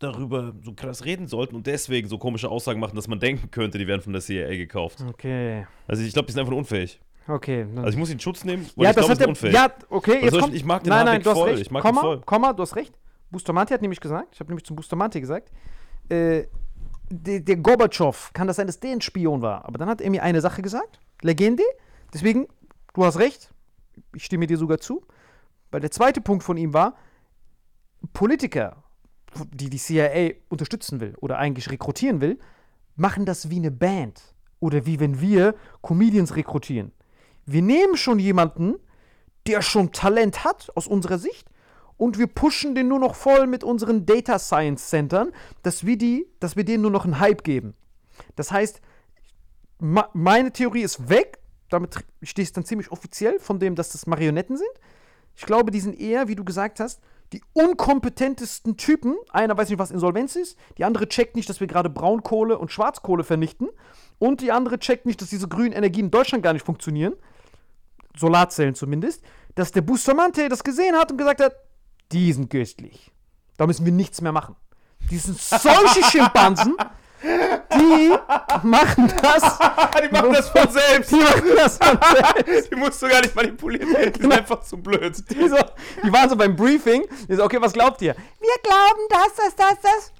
darüber 0.00 0.52
so 0.62 0.74
krass 0.74 1.04
reden 1.04 1.26
sollten 1.28 1.54
und 1.54 1.66
deswegen 1.66 2.08
so 2.08 2.18
komische 2.18 2.48
Aussagen 2.50 2.80
machen, 2.80 2.96
dass 2.96 3.08
man 3.08 3.20
denken 3.20 3.50
könnte, 3.50 3.78
die 3.78 3.86
werden 3.86 4.02
von 4.02 4.12
der 4.12 4.20
CIA 4.20 4.48
gekauft. 4.56 5.02
Okay. 5.08 5.66
Also 5.86 6.02
ich 6.02 6.12
glaube, 6.12 6.26
die 6.26 6.32
sind 6.32 6.40
einfach 6.40 6.54
unfähig. 6.54 7.00
Okay. 7.26 7.66
Also 7.76 7.90
ich 7.90 7.96
muss 7.96 8.10
ihn 8.10 8.20
Schutz 8.20 8.44
nehmen, 8.44 8.66
weil 8.76 8.84
ja, 8.84 8.90
ich 8.90 8.96
das 8.96 9.06
glaube, 9.06 9.18
der, 9.18 9.28
unfähig. 9.28 9.54
Ja, 9.54 9.72
okay, 9.88 10.18
jetzt 10.20 10.30
soll 10.32 10.40
ich- 10.40 10.44
kommt. 10.44 10.54
ich 10.56 10.64
mag 10.64 10.82
den 10.84 10.90
Nein, 10.90 11.06
nein, 11.06 11.22
hast 11.24 11.32
voll, 11.32 11.50
recht. 11.50 11.62
ich 11.62 11.70
mag 11.70 11.82
Komma, 11.82 12.00
voll. 12.00 12.20
Komma, 12.20 12.52
du 12.52 12.62
hast 12.62 12.76
recht. 12.76 12.98
Bustamante 13.30 13.72
hat 13.72 13.80
nämlich 13.80 14.00
gesagt, 14.00 14.28
ich 14.34 14.40
habe 14.40 14.50
nämlich 14.50 14.64
zum 14.64 14.76
Bustamante 14.76 15.20
gesagt, 15.20 15.50
äh, 16.10 16.44
der, 17.10 17.40
der 17.40 17.56
Gorbatschow, 17.56 18.30
kann 18.32 18.46
das 18.46 18.56
sein, 18.56 18.66
dass 18.66 18.80
der 18.80 18.92
ein 18.92 19.00
Spion 19.00 19.42
war? 19.42 19.64
Aber 19.64 19.78
dann 19.78 19.88
hat 19.88 20.00
er 20.00 20.10
mir 20.10 20.22
eine 20.22 20.40
Sache 20.40 20.62
gesagt, 20.62 21.00
Legende. 21.22 21.64
Deswegen, 22.12 22.46
du 22.94 23.04
hast 23.04 23.18
recht, 23.18 23.52
ich 24.14 24.24
stimme 24.24 24.46
dir 24.46 24.56
sogar 24.56 24.78
zu. 24.78 25.02
Weil 25.70 25.80
der 25.80 25.90
zweite 25.90 26.20
Punkt 26.20 26.44
von 26.44 26.56
ihm 26.56 26.72
war, 26.72 26.96
Politiker, 28.12 28.82
die 29.52 29.70
die 29.70 29.78
CIA 29.78 30.34
unterstützen 30.48 31.00
will 31.00 31.14
oder 31.20 31.38
eigentlich 31.38 31.70
rekrutieren 31.70 32.20
will, 32.20 32.38
machen 32.96 33.24
das 33.24 33.50
wie 33.50 33.56
eine 33.56 33.70
Band 33.70 34.34
oder 34.60 34.86
wie 34.86 35.00
wenn 35.00 35.20
wir 35.20 35.54
Comedians 35.82 36.36
rekrutieren. 36.36 36.92
Wir 37.44 37.62
nehmen 37.62 37.96
schon 37.96 38.18
jemanden, 38.18 38.76
der 39.46 39.62
schon 39.62 39.92
Talent 39.92 40.44
hat 40.44 40.70
aus 40.76 40.86
unserer 40.86 41.18
Sicht 41.18 41.50
und 41.96 42.18
wir 42.18 42.26
pushen 42.26 42.74
den 42.74 42.88
nur 42.88 42.98
noch 42.98 43.14
voll 43.14 43.46
mit 43.46 43.64
unseren 43.64 44.06
Data 44.06 44.38
Science 44.38 44.88
Centern, 44.88 45.32
dass 45.62 45.86
wir 45.86 45.96
die, 45.96 46.26
dass 46.40 46.56
wir 46.56 46.64
denen 46.64 46.82
nur 46.82 46.90
noch 46.90 47.04
einen 47.04 47.20
Hype 47.20 47.44
geben. 47.44 47.74
Das 48.36 48.50
heißt, 48.50 48.80
meine 49.78 50.52
Theorie 50.52 50.82
ist 50.82 51.08
weg. 51.08 51.38
Damit 51.68 51.96
stehe 52.22 52.44
ich 52.44 52.52
dann 52.52 52.64
ziemlich 52.64 52.90
offiziell 52.92 53.38
von 53.38 53.58
dem, 53.58 53.74
dass 53.74 53.90
das 53.90 54.06
Marionetten 54.06 54.56
sind. 54.56 54.70
Ich 55.34 55.46
glaube, 55.46 55.70
die 55.70 55.80
sind 55.80 55.98
eher, 55.98 56.28
wie 56.28 56.36
du 56.36 56.44
gesagt 56.44 56.78
hast, 56.80 57.00
die 57.32 57.42
unkompetentesten 57.52 58.76
Typen. 58.76 59.16
Einer 59.30 59.56
weiß 59.56 59.68
nicht, 59.68 59.78
was 59.78 59.90
Insolvenz 59.90 60.36
ist. 60.36 60.56
Die 60.78 60.84
andere 60.84 61.08
checkt 61.08 61.34
nicht, 61.34 61.48
dass 61.48 61.60
wir 61.60 61.66
gerade 61.66 61.90
Braunkohle 61.90 62.58
und 62.58 62.70
Schwarzkohle 62.70 63.24
vernichten. 63.24 63.68
Und 64.18 64.40
die 64.40 64.52
andere 64.52 64.78
checkt 64.78 65.06
nicht, 65.06 65.20
dass 65.20 65.30
diese 65.30 65.48
grünen 65.48 65.72
Energien 65.72 66.06
in 66.06 66.10
Deutschland 66.10 66.44
gar 66.44 66.52
nicht 66.52 66.64
funktionieren. 66.64 67.14
Solarzellen 68.16 68.76
zumindest. 68.76 69.24
Dass 69.56 69.72
der 69.72 69.82
Bustamante 69.82 70.48
das 70.48 70.62
gesehen 70.62 70.94
hat 70.94 71.10
und 71.10 71.18
gesagt 71.18 71.40
hat, 71.40 71.56
die 72.12 72.32
sind 72.32 72.50
köstlich. 72.50 73.10
Da 73.56 73.66
müssen 73.66 73.84
wir 73.84 73.92
nichts 73.92 74.20
mehr 74.20 74.32
machen. 74.32 74.56
Die 75.10 75.18
sind 75.18 75.38
solche 75.38 76.02
Schimpansen, 76.10 76.76
die 77.24 78.12
machen 78.62 79.12
das. 79.22 79.42
die 80.02 80.12
machen 80.12 80.32
das 80.32 80.48
von 80.48 80.70
selbst. 80.70 81.10
Die 81.10 81.16
machen 81.16 81.50
das 81.56 81.78
von 81.78 81.98
selbst. 82.14 82.70
Die 82.70 82.76
musst 82.76 83.02
du 83.02 83.08
gar 83.08 83.20
nicht 83.20 83.34
manipulieren. 83.34 84.12
Die 84.12 84.20
sind 84.20 84.32
einfach 84.32 84.62
zu 84.62 84.76
blöd. 84.76 85.16
Die, 85.30 85.48
so, 85.48 85.56
die 86.02 86.12
waren 86.12 86.28
so 86.28 86.36
beim 86.36 86.54
Briefing. 86.54 87.04
Die 87.28 87.34
so, 87.34 87.44
okay, 87.44 87.60
was 87.60 87.72
glaubt 87.72 88.00
ihr? 88.02 88.14
Wir 88.40 88.62
glauben 88.62 89.00
das, 89.08 89.34
das, 89.36 89.56
das, 89.56 89.80
das. 89.80 90.12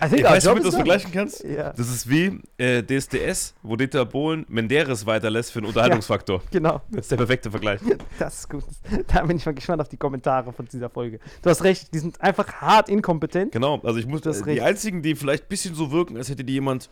Ey, 0.00 0.24
weißt 0.24 0.46
du, 0.46 0.50
womit 0.50 0.62
du 0.64 0.68
das 0.68 0.74
vergleichen 0.74 1.12
kannst? 1.12 1.44
Ja. 1.44 1.72
Das 1.72 1.88
ist 1.88 2.08
wie 2.08 2.40
äh, 2.58 2.82
DSDS, 2.82 3.54
wo 3.62 3.76
Dieter 3.76 4.04
Bohlen 4.04 4.44
Menderes 4.48 5.06
weiterlässt 5.06 5.52
für 5.52 5.60
einen 5.60 5.66
Unterhaltungsfaktor. 5.66 6.42
Genau, 6.50 6.80
Das 6.90 7.02
ist 7.02 7.10
der 7.12 7.16
perfekte 7.16 7.50
Vergleich. 7.50 7.80
das 8.18 8.40
ist 8.40 8.50
gut. 8.50 8.64
Da 9.08 9.24
bin 9.24 9.36
ich 9.36 9.46
mal 9.46 9.54
gespannt 9.54 9.80
auf 9.80 9.88
die 9.88 9.96
Kommentare 9.96 10.52
von 10.52 10.66
dieser 10.66 10.90
Folge. 10.90 11.20
Du 11.42 11.50
hast 11.50 11.62
recht, 11.64 11.92
die 11.94 11.98
sind 11.98 12.20
einfach 12.20 12.52
hart 12.54 12.88
inkompetent. 12.88 13.52
Genau, 13.52 13.80
also 13.82 13.98
ich 13.98 14.06
muss, 14.06 14.24
recht. 14.24 14.46
die 14.46 14.62
einzigen, 14.62 15.02
die 15.02 15.14
vielleicht 15.14 15.44
ein 15.44 15.48
bisschen 15.48 15.74
so 15.74 15.92
wirken, 15.92 16.16
als 16.16 16.28
hätte 16.28 16.44
die 16.44 16.54
jemand 16.54 16.90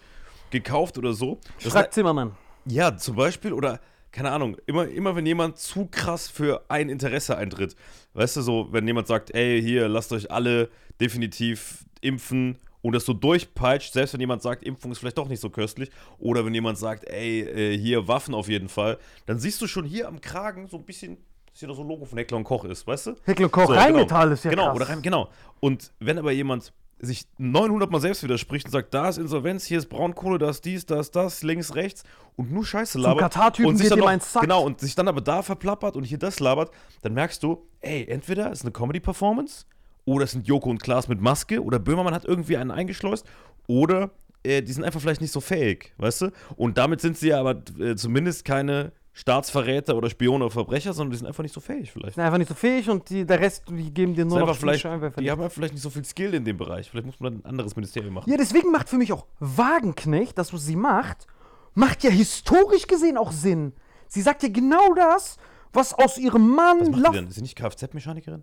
gekauft 0.51 0.99
oder 0.99 1.13
so. 1.13 1.39
Frag 1.59 1.93
Zimmermann. 1.93 2.33
Ja, 2.67 2.97
zum 2.97 3.17
Beispiel, 3.17 3.53
oder 3.53 3.81
keine 4.13 4.33
Ahnung, 4.33 4.57
immer, 4.67 4.89
immer 4.89 5.15
wenn 5.15 5.27
jemand 5.27 5.59
zu 5.59 5.87
krass 5.87 6.29
für 6.29 6.65
ein 6.69 6.89
Interesse 6.89 7.37
eintritt. 7.37 7.77
Weißt 8.15 8.37
du, 8.37 8.43
so, 8.43 8.69
wenn 8.73 8.87
jemand 8.87 9.07
sagt, 9.07 9.33
ey, 9.35 9.63
hier, 9.63 9.89
lasst 9.89 10.13
euch 10.13 10.31
alle 10.31 10.69
definitiv 11.01 11.85
impfen 12.01 12.59
und 12.83 12.95
das 12.95 13.05
so 13.05 13.13
durchpeitscht, 13.13 13.93
selbst 13.93 14.15
wenn 14.15 14.21
jemand 14.21 14.43
sagt, 14.43 14.63
Impfung 14.65 14.93
ist 14.93 14.99
vielleicht 14.99 15.19
doch 15.19 15.29
nicht 15.29 15.41
so 15.41 15.51
köstlich, 15.51 15.91
oder 16.19 16.45
wenn 16.45 16.55
jemand 16.55 16.79
sagt, 16.79 17.05
ey, 17.09 17.41
äh, 17.41 17.79
hier 17.79 18.09
Waffen 18.09 18.35
auf 18.35 18.49
jeden 18.49 18.69
Fall, 18.69 18.99
dann 19.27 19.39
siehst 19.39 19.61
du 19.61 19.67
schon 19.67 19.85
hier 19.85 20.09
am 20.09 20.21
Kragen 20.21 20.67
so 20.69 20.77
ein 20.79 20.85
bisschen, 20.85 21.19
dass 21.51 21.59
hier 21.61 21.69
noch 21.69 21.77
so 21.77 21.83
ein 21.83 21.89
Logo 21.89 22.05
von 22.05 22.17
Heckler 22.19 22.39
und 22.39 22.45
Koch 22.45 22.65
ist, 22.65 22.87
weißt 22.87 23.07
du? 23.09 23.17
Heckler 23.25 23.47
und 23.47 23.53
Koch, 23.53 23.67
So, 23.67 23.73
Rheinmetall 23.75 24.23
genau. 24.25 24.35
ist 24.35 24.45
ja 24.45 24.51
Genau, 24.51 24.65
krass. 24.67 24.77
oder 24.77 24.89
Rhein, 24.89 25.03
genau. 25.03 25.29
Und 25.61 25.93
wenn 26.01 26.19
aber 26.19 26.33
jemand 26.33 26.73
sich 27.03 27.27
900 27.39 27.91
Mal 27.91 28.01
selbst 28.01 28.23
widerspricht 28.23 28.67
und 28.67 28.73
sagt, 28.73 28.93
da 28.93 29.09
ist 29.09 29.17
Insolvenz, 29.17 29.65
hier 29.65 29.79
ist 29.79 29.89
Braunkohle, 29.89 30.39
da 30.39 30.51
ist 30.51 30.65
dies, 30.67 30.85
da 30.85 31.01
ist 31.01 31.17
das, 31.17 31.43
links, 31.43 31.75
rechts 31.75 32.05
und 32.37 32.53
nur 32.53 32.65
Scheiße 32.65 32.99
labert. 32.99 33.23
Katar-Typen 33.33 33.71
und 33.71 33.77
sich 33.79 33.89
dann 33.89 33.99
noch. 34.01 34.41
Genau, 34.41 34.63
und 34.63 34.81
sich 34.81 34.95
dann 34.95 35.09
aber 35.09 35.23
da 35.23 35.43
verplappert 35.43 35.97
und 35.97 36.05
hier 36.05 36.19
das 36.19 36.41
labert, 36.41 36.71
dann 37.03 37.15
merkst 37.15 37.43
du, 37.43 37.67
ey, 37.81 38.07
entweder 38.07 38.51
ist 38.53 38.63
eine 38.63 38.73
Comedy-Performance 38.73 39.65
oder 40.11 40.25
es 40.25 40.33
sind 40.33 40.49
Joko 40.49 40.69
und 40.69 40.83
Klaas 40.83 41.07
mit 41.07 41.21
Maske 41.21 41.63
oder 41.63 41.79
Böhmermann 41.79 42.15
hat 42.15 42.25
irgendwie 42.25 42.57
einen 42.57 42.73
eingeschleust 42.73 43.25
oder 43.69 44.11
äh, 44.43 44.61
die 44.61 44.73
sind 44.73 44.83
einfach 44.83 45.01
vielleicht 45.01 45.21
nicht 45.21 45.33
so 45.33 45.41
fähig, 45.41 45.95
weißt 45.99 46.23
du? 46.23 46.31
Und 46.57 46.79
damit 46.79 47.01
sind 47.01 47.17
sie 47.17 47.29
ja 47.29 47.39
aber 47.39 47.63
äh, 47.79 47.95
zumindest 47.95 48.45
keine 48.45 48.93
Staatsverräter 49.13 49.97
oder 49.97 50.11
Spione 50.11 50.45
oder 50.45 50.53
Verbrecher, 50.53 50.93
sondern 50.93 51.13
die 51.13 51.19
sind 51.19 51.29
einfach 51.29 51.45
nicht 51.45 51.55
so 51.55 51.61
fähig 51.61 51.93
vielleicht. 51.93 52.15
sind 52.15 52.25
einfach 52.25 52.39
nicht 52.39 52.49
so 52.49 52.55
fähig 52.55 52.91
und 52.91 53.09
die, 53.09 53.25
der 53.25 53.39
Rest, 53.39 53.65
die 53.69 53.95
geben 53.95 54.15
dir 54.15 54.25
nur 54.25 54.41
noch 54.41 54.49
einfach 54.49 54.61
vielleicht, 54.61 54.81
Scheinwerfer. 54.81 55.21
die 55.21 55.31
haben 55.31 55.43
ja 55.43 55.49
vielleicht 55.49 55.75
nicht 55.75 55.83
so 55.83 55.91
viel 55.91 56.05
Skill 56.05 56.35
in 56.35 56.45
dem 56.45 56.57
Bereich. 56.57 56.91
Vielleicht 56.91 57.07
muss 57.07 57.21
man 57.21 57.35
ein 57.35 57.45
anderes 57.45 57.77
Ministerium 57.77 58.15
machen. 58.15 58.31
Ja, 58.31 58.37
deswegen 58.37 58.73
macht 58.73 58.89
für 58.89 58.99
mich 58.99 59.13
auch 59.13 59.27
Wagenknecht, 59.39 60.37
das, 60.39 60.53
was 60.53 60.65
sie 60.65 60.77
macht, 60.77 61.29
macht 61.75 62.03
ja 62.03 62.11
historisch 62.11 62.89
gesehen 62.89 63.17
auch 63.17 63.31
Sinn. 63.31 63.75
Sie 64.09 64.23
sagt 64.23 64.43
ja 64.43 64.49
genau 64.49 64.95
das, 64.95 65.37
was 65.73 65.95
aus 65.95 66.19
ihrem 66.19 66.49
Mann 66.49 66.81
Was 66.81 66.89
macht 66.89 67.15
die 67.15 67.19
denn? 67.19 67.29
Ist 67.29 67.35
sie 67.35 67.43
nicht 67.43 67.57
Kfz-Mechanikerin? 67.57 68.43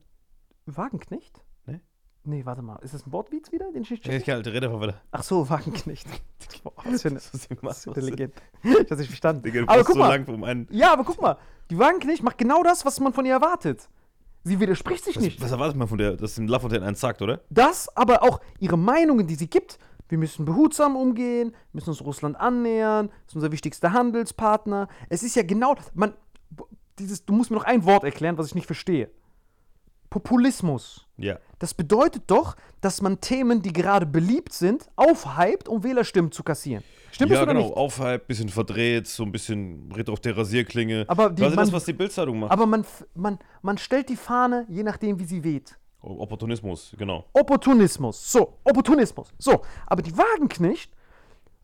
Wagenknecht? 0.66 1.42
Nee. 2.30 2.38
Nee, 2.38 2.46
warte 2.46 2.62
mal. 2.62 2.76
Ist 2.84 2.94
das 2.94 3.06
ein 3.08 3.12
Wortwitz 3.14 3.52
wieder, 3.52 3.72
den 3.72 3.84
Ja, 3.84 3.96
check? 3.96 4.06
ich 4.14 4.26
kann 4.26 4.42
rede 4.42 4.68
einfach 4.68 4.80
weiter. 4.82 5.02
Ach 5.12 5.24
so, 5.24 5.50
Wagenknecht. 5.50 6.08
Boah, 6.64 6.74
was 6.84 7.02
für 7.02 7.08
eine, 7.08 7.18
Was 7.18 7.32
sie 7.32 7.48
macht, 7.56 7.64
was 7.64 7.84
für 7.84 7.90
was 7.92 7.98
eine 7.98 8.06
sie- 8.06 8.10
Legende. 8.12 8.36
Ich 8.64 8.76
hab's 8.92 8.98
nicht 9.00 9.08
verstanden. 9.08 9.44
Digga, 9.44 9.64
aber 9.66 9.84
guck 9.84 9.94
so 9.94 10.00
mal. 10.00 10.10
lang 10.10 10.28
um 10.28 10.44
einen. 10.44 10.68
Ja, 10.70 10.92
aber 10.94 11.04
guck 11.04 11.22
mal. 11.22 11.38
Die 11.70 11.78
Wagenknecht 11.80 12.24
macht 12.24 12.38
genau 12.38 12.64
das, 12.64 12.86
was 12.86 13.00
man 13.00 13.14
von 13.14 13.26
ihr 13.26 13.34
erwartet. 13.34 13.88
Sie 14.44 14.60
widerspricht 14.60 15.04
sich 15.06 15.20
nicht. 15.20 15.40
Was, 15.40 15.46
was 15.46 15.52
erwartet 15.54 15.78
man 15.78 15.88
von 15.88 15.98
der, 15.98 16.16
dass 16.16 16.36
dem 16.36 16.48
Lafontaine 16.48 16.86
einen 16.86 16.96
sagt, 16.96 17.22
oder? 17.22 17.42
Das, 17.50 17.90
aber 17.98 18.24
auch 18.24 18.40
ihre 18.60 18.78
Meinungen, 18.78 19.28
die 19.28 19.36
sie 19.36 19.50
gibt. 19.50 19.78
Wir 20.10 20.18
müssen 20.18 20.46
behutsam 20.46 20.96
umgehen, 20.96 21.54
müssen 21.74 21.90
uns 21.90 22.02
Russland 22.02 22.38
annähern, 22.40 23.10
ist 23.28 23.36
unser 23.36 23.52
wichtigster 23.52 23.92
Handelspartner. 23.92 24.88
Es 25.10 25.22
ist 25.24 25.36
ja 25.36 25.44
genau, 25.44 25.76
man, 25.94 26.14
dieses, 26.98 27.26
du 27.26 27.34
musst 27.34 27.52
mir 27.52 27.58
noch 27.58 27.66
ein 27.66 27.84
Wort 27.86 28.06
erklären, 28.06 28.38
was 28.38 28.48
ich 28.48 28.56
nicht 28.56 28.68
verstehe. 28.68 29.10
Populismus. 30.20 31.06
Ja. 31.18 31.40
Das 31.60 31.74
bedeutet 31.74 32.24
doch, 32.28 32.56
dass 32.82 33.02
man 33.02 33.20
Themen, 33.22 33.62
die 33.62 33.74
gerade 33.74 34.06
beliebt 34.06 34.54
sind, 34.54 34.88
aufhypt, 34.96 35.68
um 35.68 35.84
Wählerstimmen 35.84 36.32
zu 36.32 36.44
kassieren. 36.44 36.84
Stimmt 37.12 37.32
ja, 37.32 37.38
das 37.38 37.44
oder 37.44 37.54
genau. 37.54 37.66
nicht? 37.68 37.78
Aufhype, 37.78 38.20
bisschen 38.28 38.50
verdreht, 38.50 39.08
so 39.08 39.24
ein 39.24 39.32
bisschen 39.32 39.92
ritt 39.96 40.10
auf 40.10 40.20
der 40.20 40.38
Rasierklinge. 40.38 41.06
Aber 41.08 41.30
die- 41.30 41.42
Quasi 41.42 41.56
das, 41.56 41.66
man- 41.68 41.74
was 41.76 41.86
die 41.86 41.94
Bildzeitung 41.94 42.40
macht. 42.40 42.52
Aber 42.52 42.66
man, 42.68 42.86
man, 43.16 43.40
man 43.62 43.78
stellt 43.78 44.10
die 44.10 44.16
Fahne, 44.16 44.66
je 44.70 44.84
nachdem, 44.84 45.20
wie 45.20 45.26
sie 45.26 45.44
weht. 45.44 45.78
Opportunismus, 46.02 46.94
genau. 46.98 47.26
Opportunismus. 47.34 48.32
So, 48.32 48.54
Opportunismus. 48.64 49.34
So, 49.40 49.62
aber 49.88 50.02
die 50.02 50.16
Wagenknecht, 50.18 50.92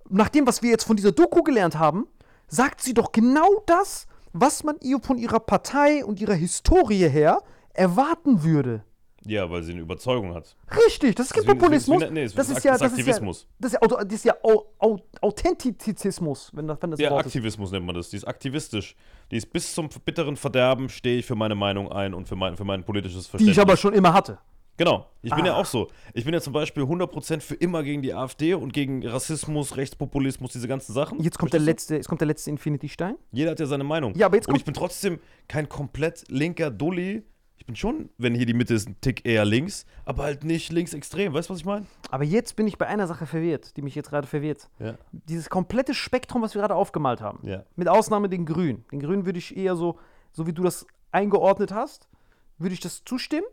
nach 0.09 0.29
dem, 0.29 0.47
was 0.47 0.61
wir 0.61 0.71
jetzt 0.71 0.83
von 0.85 0.95
dieser 0.95 1.11
Doku 1.11 1.43
gelernt 1.43 1.77
haben, 1.77 2.07
sagt 2.47 2.81
sie 2.81 2.93
doch 2.93 3.11
genau 3.11 3.47
das, 3.67 4.07
was 4.33 4.63
man 4.63 4.77
ihr 4.81 4.99
von 4.99 5.17
ihrer 5.17 5.39
Partei 5.39 6.03
und 6.03 6.19
ihrer 6.19 6.33
Historie 6.33 7.07
her 7.07 7.41
erwarten 7.73 8.43
würde. 8.43 8.83
Ja, 9.25 9.49
weil 9.49 9.63
sie 9.63 9.71
eine 9.71 9.79
Überzeugung 9.81 10.33
hat. 10.33 10.53
Richtig, 10.85 11.15
das 11.15 11.27
ist 11.27 11.33
kein 11.33 11.45
Populismus. 11.45 11.99
deswegen- 11.99 12.13
nee, 12.13 12.27
das 12.27 12.49
ist 12.49 12.63
ja, 12.65 12.73
ist 12.73 12.81
das 12.81 12.91
ist 12.91 12.97
ja, 12.97 13.05
Aktivismus. 13.13 13.47
das 13.57 13.71
ist 13.73 13.79
ja, 13.81 13.87
das 14.03 14.13
ist 14.13 14.25
ja 14.25 14.33
Au- 14.43 14.65
Au- 14.79 14.99
Authentizismus, 15.21 16.51
wenn 16.53 16.67
das, 16.67 16.77
wenn 16.81 16.91
das 16.91 16.99
Ja, 16.99 17.09
Wort 17.11 17.21
ist. 17.21 17.27
Aktivismus 17.27 17.71
nennt 17.71 17.85
man 17.85 17.95
das. 17.95 18.09
Die 18.09 18.17
ist 18.17 18.25
aktivistisch. 18.27 18.95
Die 19.31 19.37
ist 19.37 19.51
bis 19.51 19.73
zum 19.73 19.87
bitteren 20.03 20.35
Verderben, 20.35 20.89
stehe 20.89 21.19
ich 21.19 21.25
für 21.25 21.35
meine 21.35 21.55
Meinung 21.55 21.91
ein 21.91 22.13
und 22.13 22.27
für 22.27 22.35
mein, 22.35 22.57
für 22.57 22.65
mein 22.65 22.83
politisches 22.83 23.25
Die 23.25 23.29
Verständnis. 23.29 23.57
ich 23.57 23.61
aber 23.61 23.77
schon 23.77 23.93
immer 23.93 24.13
hatte. 24.13 24.39
Genau. 24.75 25.05
Ich 25.21 25.33
bin 25.33 25.45
ja 25.45 25.53
Ah. 25.53 25.57
auch 25.61 25.65
so. 25.65 25.87
Ich 26.15 26.25
bin 26.25 26.33
ja 26.33 26.41
zum 26.41 26.51
Beispiel 26.51 26.83
100% 26.83 27.43
für 27.43 27.53
immer 27.53 27.83
gegen 27.83 28.01
die 28.01 28.13
AfD 28.13 28.55
und 28.55 28.73
gegen 28.73 29.07
Rassismus, 29.07 29.77
Rechtspopulismus, 29.77 30.51
diese 30.51 30.67
ganzen 30.67 30.93
Sachen. 30.93 31.21
Jetzt 31.21 31.37
kommt 31.37 31.53
der 31.53 31.59
letzte, 31.59 31.95
jetzt 31.95 32.07
kommt 32.09 32.21
der 32.21 32.27
letzte 32.27 32.49
Infinity-Stein. 32.49 33.15
Jeder 33.31 33.51
hat 33.51 33.59
ja 33.59 33.67
seine 33.67 33.83
Meinung. 33.83 34.15
Ja, 34.15 34.25
aber 34.25 34.35
jetzt 34.35 34.47
und 34.49 34.55
ich 34.55 34.65
bin 34.65 34.73
trotzdem 34.73 35.19
kein 35.47 35.69
komplett 35.69 36.23
linker 36.27 36.71
Dulli. 36.71 37.23
Ich 37.63 37.67
bin 37.67 37.77
schon, 37.77 38.09
wenn 38.17 38.35
hier 38.35 38.45
die 38.45 38.53
Mitte 38.53 38.73
ist, 38.73 38.89
ein 38.89 38.97
Tick 38.99 39.25
eher 39.25 39.45
links, 39.45 39.85
aber 40.03 40.23
halt 40.23 40.43
nicht 40.43 40.69
linksextrem. 40.73 41.33
Weißt 41.33 41.47
du, 41.47 41.53
was 41.53 41.61
ich 41.61 41.65
meine? 41.65 41.85
Aber 42.11 42.25
jetzt 42.25 42.57
bin 42.57 42.67
ich 42.67 42.77
bei 42.77 42.87
einer 42.87 43.07
Sache 43.07 43.25
verwirrt, 43.25 43.77
die 43.77 43.81
mich 43.81 43.95
jetzt 43.95 44.09
gerade 44.09 44.27
verwirrt. 44.27 44.67
Ja. 44.79 44.97
Dieses 45.13 45.49
komplette 45.49 45.93
Spektrum, 45.93 46.41
was 46.41 46.55
wir 46.55 46.59
gerade 46.61 46.75
aufgemalt 46.75 47.21
haben. 47.21 47.39
Ja. 47.47 47.63
Mit 47.77 47.87
Ausnahme 47.87 48.27
den 48.27 48.45
Grünen. 48.45 48.83
Den 48.91 48.99
Grünen 48.99 49.25
würde 49.25 49.39
ich 49.39 49.55
eher 49.55 49.77
so, 49.77 49.97
so 50.33 50.45
wie 50.45 50.51
du 50.51 50.61
das 50.61 50.85
eingeordnet 51.13 51.71
hast, 51.71 52.09
würde 52.57 52.73
ich 52.73 52.81
das 52.81 53.05
zustimmen. 53.05 53.45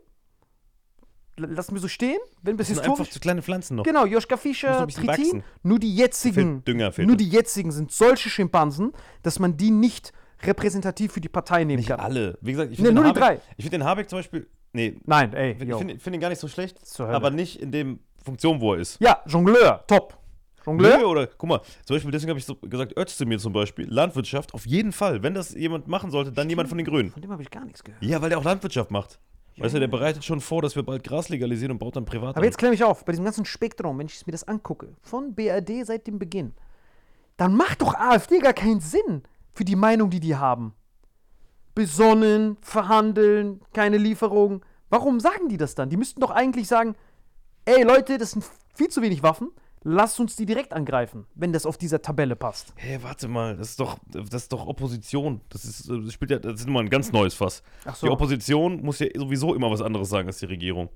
L- 1.37 1.45
Lassen 1.45 1.73
wir 1.73 1.79
so 1.79 1.87
stehen, 1.87 2.19
wenn 2.41 2.57
bis 2.57 2.67
Das 2.67 2.75
sind 2.75 2.83
historisch. 2.83 2.99
einfach 2.99 3.13
zu 3.13 3.19
kleine 3.21 3.41
Pflanzen 3.41 3.77
noch. 3.77 3.85
Genau, 3.85 4.05
Joschka 4.05 4.35
Fischer, 4.35 4.81
ein 4.81 4.87
bisschen 4.87 5.05
Tritin. 5.07 5.25
wachsen. 5.25 5.43
Nur 5.63 5.79
die 5.79 5.95
jetzigen, 5.95 6.65
Dünger, 6.65 6.91
fehlt 6.91 7.07
nur 7.07 7.15
die 7.15 7.29
jetzigen 7.29 7.71
sind 7.71 7.93
solche 7.93 8.29
Schimpansen, 8.29 8.91
dass 9.23 9.39
man 9.39 9.55
die 9.55 9.71
nicht 9.71 10.11
repräsentativ 10.45 11.11
für 11.13 11.21
die 11.21 11.29
Partei 11.29 11.63
nehmen 11.63 11.77
Nicht 11.79 11.89
kann. 11.89 11.99
alle. 11.99 12.37
Wie 12.41 12.51
gesagt, 12.51 12.71
ich 12.71 12.79
Nee, 12.79 12.85
finde 12.85 13.01
nur 13.01 13.11
den, 13.11 13.13
die 13.15 13.19
Habeck- 13.21 13.37
drei. 13.39 13.41
ich 13.57 13.63
find 13.65 13.73
den 13.73 13.83
Habeck 13.83 14.09
zum 14.09 14.19
Beispiel. 14.19 14.47
Nee, 14.73 14.95
Nein, 15.05 15.33
ey, 15.33 15.51
ich 15.51 15.57
finde 15.75 15.99
find 15.99 16.15
ihn 16.15 16.19
gar 16.21 16.29
nicht 16.29 16.39
so 16.39 16.47
schlecht, 16.47 16.77
aber 16.99 17.29
nicht 17.29 17.61
in 17.61 17.71
dem 17.71 17.99
Funktion, 18.23 18.61
wo 18.61 18.73
er 18.73 18.79
ist. 18.79 18.99
Ja, 19.01 19.21
Jongleur, 19.25 19.83
top. 19.87 20.17
Jongleur? 20.65 20.97
Nö, 20.99 21.03
oder 21.05 21.27
guck 21.27 21.49
mal, 21.49 21.59
zum 21.85 21.95
Beispiel, 21.95 22.11
deswegen 22.11 22.29
habe 22.29 22.39
ich 22.39 22.45
so 22.45 22.55
gesagt, 22.55 22.95
Özdemir 22.97 23.39
zum 23.39 23.51
Beispiel, 23.51 23.91
Landwirtschaft, 23.91 24.53
auf 24.53 24.65
jeden 24.67 24.91
Fall. 24.91 25.23
Wenn 25.23 25.33
das 25.33 25.53
jemand 25.55 25.87
machen 25.87 26.11
sollte, 26.11 26.31
dann 26.31 26.49
jemand 26.49 26.69
von 26.69 26.77
den 26.77 26.85
Grünen. 26.85 27.09
Von 27.09 27.21
dem 27.21 27.31
habe 27.31 27.41
ich 27.41 27.49
gar 27.49 27.65
nichts 27.65 27.83
gehört. 27.83 28.01
Ja, 28.03 28.21
weil 28.21 28.29
der 28.29 28.37
auch 28.37 28.43
Landwirtschaft 28.43 28.91
macht. 28.91 29.19
Weißt 29.57 29.75
du, 29.75 29.79
der 29.79 29.87
bereitet 29.87 30.23
schon 30.23 30.39
vor, 30.39 30.61
dass 30.61 30.75
wir 30.75 30.83
bald 30.83 31.03
Gras 31.03 31.29
legalisieren 31.29 31.71
und 31.73 31.79
baut 31.79 31.95
dann 31.95 32.05
privat 32.05 32.37
Aber 32.37 32.45
jetzt 32.45 32.57
klemme 32.57 32.73
ich 32.73 32.83
auf, 32.83 33.03
bei 33.03 33.11
diesem 33.11 33.25
ganzen 33.25 33.43
Spektrum, 33.45 33.99
wenn 33.99 34.05
ich 34.07 34.25
mir 34.25 34.31
das 34.31 34.47
angucke, 34.47 34.95
von 35.01 35.35
BRD 35.35 35.83
seit 35.85 36.07
dem 36.07 36.17
Beginn, 36.19 36.53
dann 37.37 37.55
macht 37.55 37.81
doch 37.81 37.93
AfD 37.95 38.39
gar 38.39 38.53
keinen 38.53 38.79
Sinn 38.79 39.23
für 39.61 39.65
die 39.65 39.75
Meinung, 39.75 40.09
die 40.09 40.19
die 40.19 40.35
haben. 40.35 40.73
Besonnen, 41.75 42.57
verhandeln, 42.61 43.61
keine 43.73 43.97
Lieferung. 43.97 44.65
Warum 44.89 45.19
sagen 45.19 45.49
die 45.49 45.57
das 45.57 45.75
dann? 45.75 45.91
Die 45.91 45.97
müssten 45.97 46.19
doch 46.19 46.31
eigentlich 46.31 46.67
sagen, 46.67 46.95
ey 47.65 47.83
Leute, 47.83 48.17
das 48.17 48.31
sind 48.31 48.43
viel 48.73 48.87
zu 48.87 49.03
wenig 49.03 49.21
Waffen, 49.21 49.51
lasst 49.83 50.19
uns 50.19 50.35
die 50.35 50.47
direkt 50.47 50.73
angreifen, 50.73 51.27
wenn 51.35 51.53
das 51.53 51.67
auf 51.67 51.77
dieser 51.77 52.01
Tabelle 52.01 52.35
passt. 52.35 52.73
Hey, 52.75 53.03
warte 53.03 53.27
mal, 53.27 53.55
das 53.55 53.69
ist 53.69 53.79
doch, 53.79 53.99
das 54.07 54.33
ist 54.33 54.51
doch 54.51 54.65
Opposition. 54.65 55.41
Das 55.49 55.63
ist, 55.63 55.87
das 55.87 56.11
spielt 56.11 56.31
ja, 56.31 56.39
das 56.39 56.61
ist 56.61 56.67
immer 56.67 56.79
ein 56.79 56.89
ganz 56.89 57.11
neues 57.11 57.35
Fass. 57.35 57.61
So. 57.93 58.07
Die 58.07 58.11
Opposition 58.11 58.81
muss 58.81 58.97
ja 58.97 59.09
sowieso 59.15 59.53
immer 59.53 59.69
was 59.69 59.83
anderes 59.83 60.09
sagen 60.09 60.27
als 60.27 60.39
die 60.39 60.47
Regierung. 60.47 60.89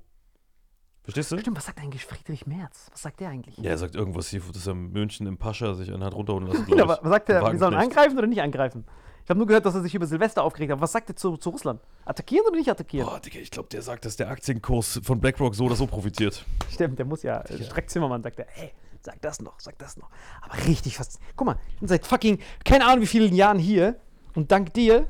Verstehst 1.06 1.30
du? 1.30 1.38
Stimmt, 1.38 1.56
was 1.56 1.66
sagt 1.66 1.78
eigentlich 1.78 2.04
Friedrich 2.04 2.48
Merz? 2.48 2.88
Was 2.90 3.02
sagt 3.02 3.20
der 3.20 3.28
eigentlich? 3.28 3.56
Ja, 3.58 3.70
er 3.70 3.78
sagt 3.78 3.94
irgendwas 3.94 4.26
hier, 4.26 4.42
dass 4.52 4.66
er 4.66 4.72
in 4.72 4.90
München 4.90 5.28
im 5.28 5.38
Pascha 5.38 5.72
sich 5.74 5.92
einen 5.92 6.02
hat 6.02 6.12
runterholen 6.12 6.48
lassen. 6.48 6.66
Ja, 6.68 6.74
glaub 6.74 6.90
aber 6.90 6.98
was 7.00 7.10
sagt 7.10 7.28
er? 7.28 7.52
Wir 7.52 7.58
sollen 7.60 7.74
angreifen 7.74 8.18
oder 8.18 8.26
nicht 8.26 8.42
angreifen? 8.42 8.84
Ich 9.22 9.30
habe 9.30 9.38
nur 9.38 9.46
gehört, 9.46 9.64
dass 9.64 9.76
er 9.76 9.82
sich 9.82 9.94
über 9.94 10.04
Silvester 10.04 10.42
aufgeregt 10.42 10.72
hat. 10.72 10.80
Was 10.80 10.90
sagt 10.90 11.08
er 11.08 11.14
zu, 11.14 11.36
zu 11.36 11.50
Russland? 11.50 11.80
Attackieren 12.04 12.44
oder 12.48 12.56
nicht 12.56 12.68
attackieren? 12.68 13.08
Boah, 13.08 13.20
Digga, 13.20 13.38
ich 13.38 13.52
glaube, 13.52 13.68
der 13.68 13.82
sagt, 13.82 14.04
dass 14.04 14.16
der 14.16 14.28
Aktienkurs 14.28 15.00
von 15.04 15.20
BlackRock 15.20 15.54
so 15.54 15.66
oder 15.66 15.76
so 15.76 15.86
profitiert. 15.86 16.44
Stimmt, 16.72 16.98
der 16.98 17.06
muss 17.06 17.22
ja. 17.22 17.40
äh, 17.42 17.62
Streck 17.62 17.88
Zimmermann 17.88 18.24
sagt 18.24 18.40
er, 18.40 18.46
ey, 18.56 18.72
sag 19.00 19.22
das 19.22 19.40
noch, 19.40 19.60
sag 19.60 19.78
das 19.78 19.96
noch. 19.96 20.10
Aber 20.42 20.56
richtig 20.66 20.96
fast. 20.96 21.20
Guck 21.36 21.46
mal, 21.46 21.56
ich 21.74 21.78
bin 21.78 21.88
seit 21.88 22.04
fucking, 22.04 22.40
keine 22.64 22.84
Ahnung 22.84 23.02
wie 23.02 23.06
vielen 23.06 23.32
Jahren 23.32 23.60
hier 23.60 24.00
und 24.34 24.50
dank 24.50 24.74
dir, 24.74 25.06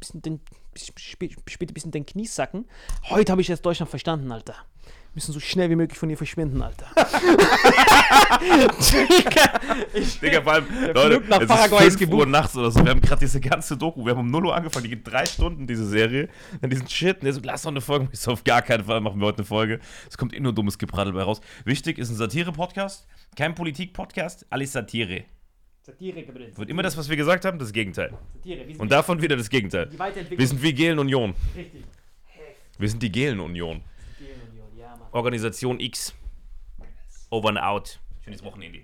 bisschen, 0.00 0.22
den, 0.22 0.40
später 0.76 1.72
bisschen 1.72 1.90
den 1.90 2.06
Knie 2.06 2.26
sacken. 2.26 2.66
Heute 3.08 3.32
habe 3.32 3.40
ich 3.42 3.48
jetzt 3.48 3.64
Deutschland 3.64 3.90
verstanden, 3.90 4.30
Alter. 4.32 4.54
Müssen 5.14 5.32
so 5.32 5.38
schnell 5.38 5.70
wie 5.70 5.76
möglich 5.76 5.96
von 5.96 6.08
hier 6.08 6.18
verschwinden, 6.18 6.60
Alter. 6.60 6.86
Digga, 10.20 10.42
vor 10.42 10.52
allem, 10.54 10.66
Leute, 10.92 11.22
nach 11.28 11.40
es 11.40 11.46
Paraguay 11.46 11.86
ist 11.86 11.94
ist 11.94 11.98
5 11.98 12.12
Uhr 12.12 12.26
nachts 12.26 12.56
oder 12.56 12.72
so. 12.72 12.84
Wir 12.84 12.90
haben 12.90 13.00
gerade 13.00 13.20
diese 13.20 13.38
ganze 13.40 13.76
Doku, 13.76 14.04
wir 14.04 14.10
haben 14.10 14.20
um 14.20 14.30
0 14.30 14.46
Uhr 14.46 14.56
angefangen, 14.56 14.82
die 14.82 14.90
geht 14.90 15.06
drei 15.06 15.24
Stunden, 15.24 15.68
diese 15.68 15.86
Serie. 15.86 16.28
Dann 16.60 16.70
diesen 16.70 16.88
Shit, 16.88 17.22
der 17.22 17.32
so, 17.32 17.40
lass 17.44 17.62
doch 17.62 17.70
eine 17.70 17.80
Folge. 17.80 18.08
Ich 18.10 18.18
so, 18.18 18.32
auf 18.32 18.42
gar 18.42 18.62
keinen 18.62 18.82
Fall 18.84 19.00
machen 19.00 19.20
wir 19.20 19.26
heute 19.26 19.38
eine 19.38 19.46
Folge. 19.46 19.78
Es 20.08 20.18
kommt 20.18 20.34
eh 20.34 20.40
nur 20.40 20.52
dummes 20.52 20.78
Gepraddel 20.78 21.12
bei 21.12 21.22
raus. 21.22 21.40
Wichtig, 21.64 21.98
ist 21.98 22.10
ein 22.10 22.16
Satire-Podcast, 22.16 23.06
kein 23.36 23.54
Politik-Podcast, 23.54 24.46
alles 24.50 24.72
Satire. 24.72 25.22
Satire, 25.84 26.22
Gabriel. 26.22 26.56
Wird 26.56 26.70
immer 26.70 26.82
das, 26.82 26.96
was 26.96 27.10
wir 27.10 27.16
gesagt 27.16 27.44
haben, 27.44 27.58
das 27.58 27.70
Gegenteil. 27.70 28.10
Satire. 28.32 28.64
Und 28.78 28.90
davon 28.90 29.20
wieder 29.20 29.36
das 29.36 29.50
Gegenteil. 29.50 29.84
die 29.86 29.98
Weiterentwicklung. 29.98 30.38
Wir 30.38 30.46
sind 30.46 30.62
wie 30.62 30.72
Gelen 30.72 30.98
Union. 30.98 31.34
richtig. 31.54 31.84
Wir 32.78 32.88
sind 32.88 33.02
die 33.02 33.12
Gelen 33.12 33.38
Union. 33.38 33.82
Ja, 34.78 34.96
Mann. 34.96 35.08
Organisation 35.12 35.78
X. 35.80 36.14
Over 37.28 37.50
and 37.50 37.58
out. 37.58 38.00
Schönes 38.24 38.42
Wochenende. 38.42 38.80